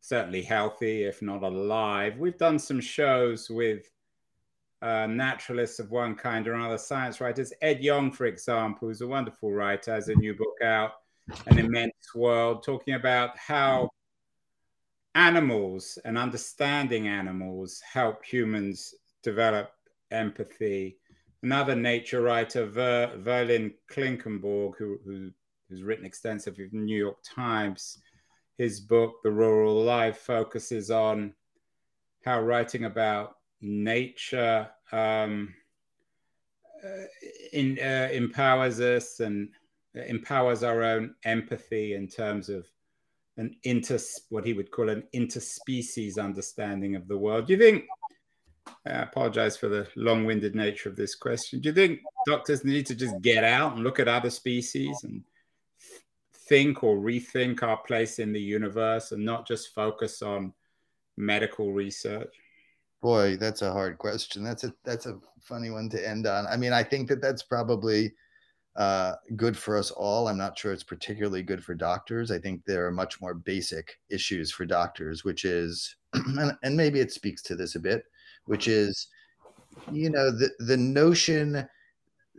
certainly 0.00 0.42
healthy, 0.42 1.04
if 1.04 1.22
not 1.22 1.42
alive. 1.42 2.18
We've 2.18 2.38
done 2.38 2.58
some 2.58 2.80
shows 2.80 3.50
with 3.50 3.90
uh, 4.82 5.06
naturalists 5.06 5.78
of 5.78 5.90
one 5.90 6.14
kind 6.14 6.48
or 6.48 6.54
another, 6.54 6.78
science 6.78 7.20
writers. 7.20 7.52
Ed 7.60 7.82
Yong, 7.82 8.12
for 8.12 8.26
example, 8.26 8.88
who's 8.88 9.02
a 9.02 9.06
wonderful 9.06 9.52
writer, 9.52 9.92
has 9.92 10.08
a 10.08 10.14
new 10.14 10.34
book 10.34 10.56
out, 10.64 10.92
An 11.46 11.58
Immense 11.58 12.14
World, 12.14 12.62
talking 12.62 12.94
about 12.94 13.36
how 13.36 13.90
animals 15.14 15.98
and 16.04 16.16
understanding 16.16 17.08
animals 17.08 17.80
help 17.80 18.24
humans 18.24 18.94
develop 19.22 19.72
empathy. 20.10 20.96
Another 21.42 21.74
nature 21.74 22.22
writer, 22.22 22.66
Ver, 22.66 23.18
Verlin 23.18 23.72
Klinkenborg, 23.90 24.76
who, 24.78 24.98
who, 25.04 25.30
who's 25.68 25.82
written 25.82 26.04
extensively 26.04 26.68
for 26.68 26.76
the 26.76 26.82
New 26.82 26.96
York 26.96 27.18
Times, 27.22 27.98
his 28.60 28.78
book, 28.78 29.22
The 29.22 29.30
Rural 29.30 29.82
Life, 29.82 30.18
focuses 30.18 30.90
on 30.90 31.32
how 32.26 32.42
writing 32.42 32.84
about 32.84 33.38
nature 33.62 34.68
um, 34.92 35.54
uh, 36.84 37.06
in, 37.54 37.78
uh, 37.82 38.10
empowers 38.12 38.78
us 38.78 39.20
and 39.20 39.48
empowers 39.94 40.62
our 40.62 40.82
own 40.82 41.14
empathy 41.24 41.94
in 41.94 42.06
terms 42.06 42.50
of 42.50 42.68
an 43.38 43.56
inter 43.64 43.98
what 44.28 44.44
he 44.44 44.52
would 44.52 44.70
call 44.70 44.90
an 44.90 45.04
interspecies 45.14 46.22
understanding 46.22 46.96
of 46.96 47.08
the 47.08 47.16
world. 47.16 47.46
Do 47.46 47.54
you 47.54 47.58
think? 47.58 47.84
I 48.86 48.90
apologize 48.90 49.56
for 49.56 49.68
the 49.68 49.88
long-winded 49.96 50.54
nature 50.54 50.90
of 50.90 50.96
this 50.96 51.14
question. 51.14 51.60
Do 51.60 51.70
you 51.70 51.74
think 51.74 52.00
doctors 52.26 52.62
need 52.62 52.84
to 52.86 52.94
just 52.94 53.22
get 53.22 53.42
out 53.42 53.72
and 53.72 53.82
look 53.82 53.98
at 53.98 54.06
other 54.06 54.28
species 54.28 55.02
and 55.02 55.24
think 56.50 56.82
or 56.82 56.98
rethink 56.98 57.62
our 57.62 57.78
place 57.78 58.18
in 58.18 58.32
the 58.32 58.40
universe 58.40 59.12
and 59.12 59.24
not 59.24 59.46
just 59.46 59.72
focus 59.72 60.20
on 60.20 60.52
medical 61.16 61.72
research? 61.72 62.34
Boy, 63.00 63.36
that's 63.36 63.62
a 63.62 63.72
hard 63.72 63.96
question. 63.98 64.42
That's 64.42 64.64
a 64.64 64.74
that's 64.84 65.06
a 65.06 65.18
funny 65.40 65.70
one 65.70 65.88
to 65.90 66.08
end 66.08 66.26
on. 66.26 66.46
I 66.48 66.56
mean, 66.56 66.72
I 66.72 66.82
think 66.82 67.08
that 67.08 67.22
that's 67.22 67.44
probably 67.44 68.12
uh, 68.76 69.14
good 69.36 69.56
for 69.56 69.78
us 69.78 69.92
all. 69.92 70.26
I'm 70.26 70.36
not 70.36 70.58
sure 70.58 70.72
it's 70.72 70.82
particularly 70.82 71.42
good 71.42 71.64
for 71.64 71.74
doctors. 71.74 72.32
I 72.32 72.38
think 72.38 72.62
there 72.66 72.84
are 72.84 72.92
much 72.92 73.20
more 73.20 73.32
basic 73.32 73.96
issues 74.10 74.50
for 74.50 74.66
doctors, 74.66 75.24
which 75.24 75.44
is, 75.44 75.94
and, 76.12 76.52
and 76.62 76.76
maybe 76.76 76.98
it 76.98 77.12
speaks 77.12 77.42
to 77.42 77.54
this 77.54 77.76
a 77.76 77.80
bit, 77.80 78.04
which 78.46 78.66
is, 78.66 79.06
you 79.92 80.10
know, 80.10 80.32
the 80.32 80.50
the 80.58 80.76
notion 80.76 81.66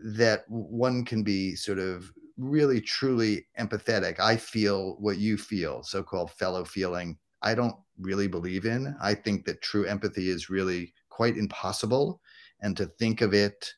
that 0.04 0.44
one 0.50 1.06
can 1.06 1.24
be 1.24 1.56
sort 1.56 1.80
of 1.80 2.12
really 2.38 2.82
truly 2.82 3.46
empathetic. 3.60 4.20
I 4.20 4.38
feel 4.38 4.96
what 5.00 5.18
you 5.18 5.38
feel, 5.38 5.84
so-called 5.84 6.32
fellow 6.32 6.64
feeling 6.66 7.18
I 7.42 7.56
don't 7.56 7.76
really 8.00 8.28
believe 8.28 8.66
in. 8.66 8.96
I 9.02 9.16
think 9.16 9.46
that 9.46 9.62
true 9.62 9.86
empathy 9.86 10.30
is 10.30 10.50
really 10.50 10.94
quite 11.10 11.38
impossible. 11.38 12.22
And 12.62 12.78
to 12.78 12.86
think 12.86 13.22
of 13.22 13.34
it, 13.34 13.74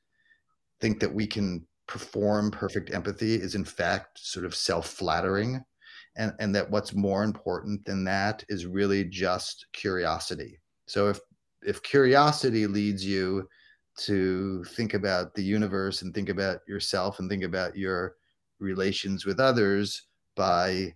think 0.82 1.00
that 1.00 1.14
we 1.14 1.26
can 1.26 1.66
perform 1.88 2.52
perfect 2.52 2.94
empathy 2.94 3.36
is 3.36 3.56
in 3.56 3.66
fact 3.66 4.20
sort 4.20 4.46
of 4.46 4.56
self-flattering. 4.56 5.64
And, 6.16 6.34
and 6.40 6.54
that 6.56 6.70
what's 6.70 6.94
more 6.94 7.24
important 7.24 7.86
than 7.86 8.04
that 8.04 8.44
is 8.48 8.66
really 8.66 9.06
just 9.06 9.66
curiosity. 9.74 10.60
So 10.88 11.10
if 11.10 11.20
if 11.66 11.82
curiosity 11.82 12.68
leads 12.68 13.06
you 13.06 13.48
to 13.96 14.64
think 14.66 14.94
about 14.94 15.34
the 15.34 15.44
universe 15.44 16.02
and 16.02 16.14
think 16.14 16.30
about 16.30 16.60
yourself 16.68 17.20
and 17.20 17.30
think 17.30 17.44
about 17.44 17.78
your 17.78 18.16
relations 18.64 19.26
with 19.26 19.40
others 19.40 20.04
by 20.36 20.94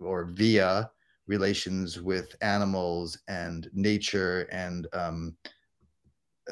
or 0.00 0.24
via 0.24 0.90
relations 1.26 2.00
with 2.00 2.34
animals 2.40 3.18
and 3.28 3.68
nature 3.72 4.48
and 4.50 4.86
um, 4.92 5.36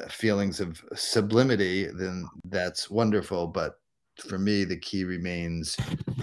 feelings 0.09 0.59
of 0.59 0.81
sublimity, 0.95 1.87
then 1.87 2.27
that's 2.45 2.89
wonderful. 2.89 3.47
But 3.47 3.79
for 4.19 4.37
me, 4.37 4.63
the 4.63 4.77
key 4.77 5.03
remains 5.03 5.77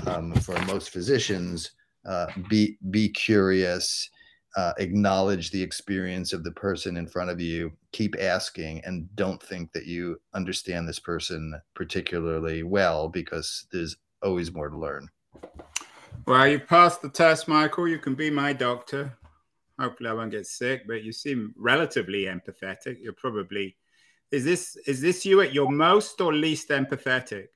um, 0.06 0.34
for 0.34 0.58
most 0.62 0.90
physicians: 0.90 1.72
uh, 2.06 2.26
be 2.48 2.78
be 2.90 3.08
curious, 3.10 4.08
uh, 4.56 4.72
acknowledge 4.78 5.50
the 5.50 5.62
experience 5.62 6.32
of 6.32 6.44
the 6.44 6.52
person 6.52 6.96
in 6.96 7.06
front 7.06 7.30
of 7.30 7.40
you, 7.40 7.72
keep 7.92 8.16
asking, 8.20 8.80
and 8.84 9.14
don't 9.14 9.42
think 9.42 9.72
that 9.72 9.86
you 9.86 10.20
understand 10.34 10.88
this 10.88 11.00
person 11.00 11.60
particularly 11.74 12.62
well 12.62 13.08
because 13.08 13.66
there's 13.72 13.96
always 14.22 14.52
more 14.52 14.68
to 14.68 14.78
learn. 14.78 15.08
Well, 16.26 16.46
you 16.46 16.58
passed 16.58 17.02
the 17.02 17.08
test, 17.08 17.48
Michael. 17.48 17.88
You 17.88 17.98
can 17.98 18.14
be 18.14 18.30
my 18.30 18.52
doctor. 18.52 19.16
Hopefully, 19.78 20.10
I 20.10 20.12
won't 20.12 20.30
get 20.30 20.46
sick. 20.46 20.82
But 20.86 21.02
you 21.02 21.12
seem 21.12 21.54
relatively 21.56 22.24
empathetic. 22.24 22.98
You're 23.00 23.12
probably 23.14 23.76
is 24.30 24.44
this 24.44 24.76
is 24.86 25.00
this 25.00 25.24
you 25.24 25.40
at 25.40 25.54
your 25.54 25.70
most 25.70 26.20
or 26.20 26.34
least 26.34 26.68
empathetic? 26.68 27.46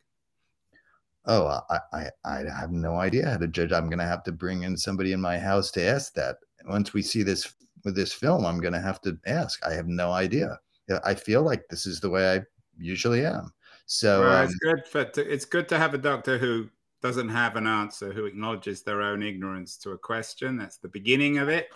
Oh, 1.27 1.61
I 1.69 1.79
I, 1.93 2.07
I 2.25 2.39
have 2.59 2.73
no 2.73 2.97
idea 2.97 3.31
how 3.31 3.37
to 3.37 3.47
judge. 3.47 3.73
I'm 3.73 3.89
going 3.89 3.99
to 3.99 4.05
have 4.05 4.25
to 4.25 4.33
bring 4.33 4.63
in 4.63 4.77
somebody 4.77 5.13
in 5.13 5.21
my 5.21 5.39
house 5.39 5.71
to 5.73 5.83
ask 5.83 6.15
that. 6.15 6.37
Once 6.67 6.95
we 6.95 7.03
see 7.03 7.23
this 7.23 7.53
with 7.85 7.95
this 7.95 8.13
film, 8.13 8.47
I'm 8.47 8.61
going 8.61 8.73
to 8.73 8.81
have 8.81 9.01
to 9.03 9.19
ask. 9.27 9.65
I 9.67 9.73
have 9.75 9.89
no 9.89 10.13
idea. 10.13 10.59
I 11.05 11.15
feel 11.15 11.43
like 11.43 11.69
this 11.69 11.87
is 11.87 12.01
the 12.01 12.11
way 12.11 12.37
I 12.37 12.41
usually 12.79 13.25
am. 13.25 13.53
So 13.87 14.21
well, 14.21 14.45
it's 14.45 14.53
um, 14.53 14.59
good 14.63 14.87
for 14.87 15.05
to, 15.05 15.33
it's 15.33 15.45
good 15.45 15.69
to 15.69 15.79
have 15.79 15.95
a 15.95 15.99
doctor 15.99 16.39
who 16.39 16.69
doesn't 17.03 17.29
have 17.29 17.57
an 17.57 17.67
answer, 17.67 18.13
who 18.13 18.25
acknowledges 18.25 18.83
their 18.83 19.03
own 19.03 19.23
ignorance 19.23 19.77
to 19.79 19.91
a 19.91 19.99
question. 19.99 20.57
That's 20.57 20.79
the 20.79 20.89
beginning 20.89 21.39
of 21.39 21.49
it. 21.49 21.69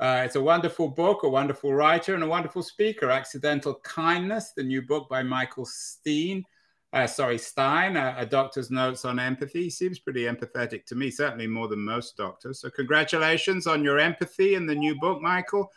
Uh, 0.00 0.22
it's 0.24 0.36
a 0.36 0.40
wonderful 0.40 0.88
book, 0.88 1.24
a 1.24 1.28
wonderful 1.28 1.74
writer, 1.74 2.14
and 2.14 2.22
a 2.22 2.28
wonderful 2.28 2.62
speaker. 2.62 3.10
Accidental 3.10 3.74
Kindness, 3.82 4.52
the 4.56 4.62
new 4.62 4.80
book 4.80 5.08
by 5.08 5.24
Michael 5.24 5.66
Steen. 5.66 6.44
Uh, 6.92 7.06
sorry, 7.06 7.36
Stein, 7.36 7.96
a, 7.96 8.14
a, 8.16 8.24
doctor's 8.24 8.70
notes 8.70 9.04
on 9.04 9.18
empathy. 9.18 9.64
He 9.64 9.70
seems 9.70 9.98
pretty 9.98 10.22
empathetic 10.22 10.86
to 10.86 10.94
me, 10.94 11.10
certainly 11.10 11.46
more 11.46 11.68
than 11.68 11.84
most 11.84 12.16
doctors. 12.16 12.60
So, 12.60 12.70
congratulations 12.70 13.66
on 13.66 13.84
your 13.84 13.98
empathy 13.98 14.54
and 14.54 14.66
the 14.66 14.74
new 14.74 14.98
book, 14.98 15.20
Michael. 15.20 15.70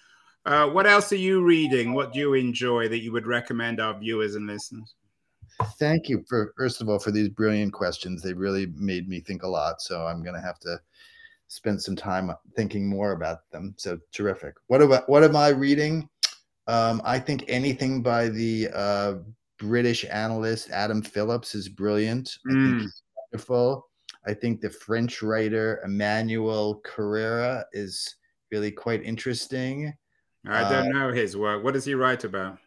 Uh, 0.45 0.67
what 0.67 0.87
else 0.87 1.11
are 1.11 1.17
you 1.17 1.43
reading? 1.43 1.93
What 1.93 2.13
do 2.13 2.19
you 2.19 2.33
enjoy 2.35 2.87
that 2.87 3.01
you 3.01 3.11
would 3.11 3.27
recommend 3.27 3.81
our 3.81 3.97
viewers 3.97 4.35
and 4.35 4.47
listeners? 4.47 4.95
Thank 5.77 6.09
you 6.09 6.23
for 6.27 6.53
first 6.57 6.81
of 6.81 6.89
all 6.89 6.99
for 6.99 7.11
these 7.11 7.29
brilliant 7.29 7.73
questions. 7.73 8.21
They 8.21 8.33
really 8.33 8.67
made 8.75 9.07
me 9.07 9.19
think 9.19 9.43
a 9.43 9.47
lot. 9.47 9.81
So 9.81 10.05
I'm 10.05 10.23
going 10.23 10.35
to 10.35 10.41
have 10.41 10.59
to 10.59 10.79
spend 11.47 11.81
some 11.81 11.95
time 11.95 12.31
thinking 12.55 12.87
more 12.87 13.11
about 13.11 13.49
them. 13.51 13.73
So 13.77 13.99
terrific. 14.11 14.55
What 14.67 14.81
about 14.81 15.09
what 15.09 15.23
am 15.23 15.35
I 15.35 15.49
reading? 15.49 16.07
Um, 16.67 17.01
I 17.03 17.19
think 17.19 17.43
anything 17.47 18.01
by 18.01 18.29
the 18.29 18.69
uh, 18.73 19.13
British 19.57 20.05
analyst 20.09 20.69
Adam 20.71 21.01
Phillips 21.01 21.53
is 21.55 21.67
brilliant. 21.67 22.37
I 22.47 22.51
mm. 22.51 22.69
think 22.69 22.81
he's 22.83 23.03
wonderful. 23.31 23.87
I 24.25 24.33
think 24.33 24.61
the 24.61 24.69
French 24.69 25.21
writer 25.21 25.81
Emmanuel 25.83 26.81
Carrère 26.85 27.63
is 27.73 28.15
really 28.51 28.71
quite 28.71 29.03
interesting. 29.03 29.93
I 30.47 30.69
don't 30.69 30.95
uh, 30.95 30.99
know 30.99 31.11
his 31.11 31.35
work. 31.37 31.63
What 31.63 31.73
does 31.73 31.85
he 31.85 31.95
write 31.95 32.23
about? 32.23 32.57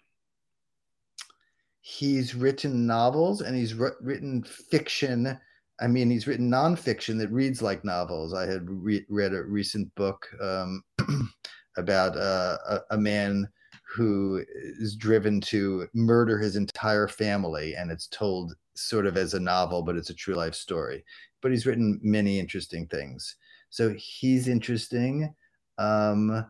He's 1.86 2.34
written 2.34 2.86
novels 2.86 3.42
and 3.42 3.54
he's 3.54 3.74
written 3.74 4.42
fiction. 4.42 5.38
I 5.80 5.86
mean, 5.86 6.08
he's 6.08 6.26
written 6.26 6.50
nonfiction 6.50 7.18
that 7.18 7.30
reads 7.30 7.60
like 7.60 7.84
novels. 7.84 8.32
I 8.32 8.46
had 8.46 8.62
re- 8.70 9.04
read 9.10 9.34
a 9.34 9.42
recent 9.42 9.94
book 9.94 10.26
um, 10.40 10.82
about 11.76 12.16
uh, 12.16 12.56
a, 12.66 12.80
a, 12.92 12.96
man 12.96 13.46
who 13.94 14.42
is 14.48 14.96
driven 14.96 15.42
to 15.42 15.86
murder 15.92 16.38
his 16.38 16.56
entire 16.56 17.06
family, 17.06 17.74
and 17.74 17.90
it's 17.90 18.06
told 18.06 18.54
sort 18.74 19.04
of 19.04 19.18
as 19.18 19.34
a 19.34 19.40
novel, 19.40 19.82
but 19.82 19.96
it's 19.96 20.08
a 20.08 20.14
true 20.14 20.36
life 20.36 20.54
story. 20.54 21.04
But 21.42 21.50
he's 21.50 21.66
written 21.66 22.00
many 22.02 22.38
interesting 22.38 22.86
things. 22.86 23.36
So 23.68 23.94
he's 23.98 24.48
interesting. 24.48 25.34
Um, 25.76 26.46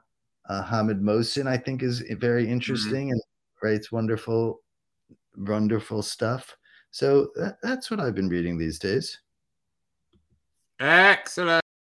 uh, 0.49 0.63
Hamid 0.63 1.05
I 1.49 1.57
think, 1.57 1.83
is 1.83 2.05
very 2.21 2.45
mm-hmm. 2.45 2.53
interesting 2.53 3.07
mm-hmm. 3.07 3.15
and 3.15 3.23
writes 3.65 3.91
wonderful 3.91 4.61
wonderful 5.37 6.03
stuff. 6.03 6.57
So 6.91 7.31
that, 7.37 7.57
that's 7.63 7.91
what 7.91 8.01
I've 8.01 8.15
been 8.15 8.29
reading 8.29 8.57
these 8.57 8.79
days. 8.79 9.21
Excellent. 10.79 11.64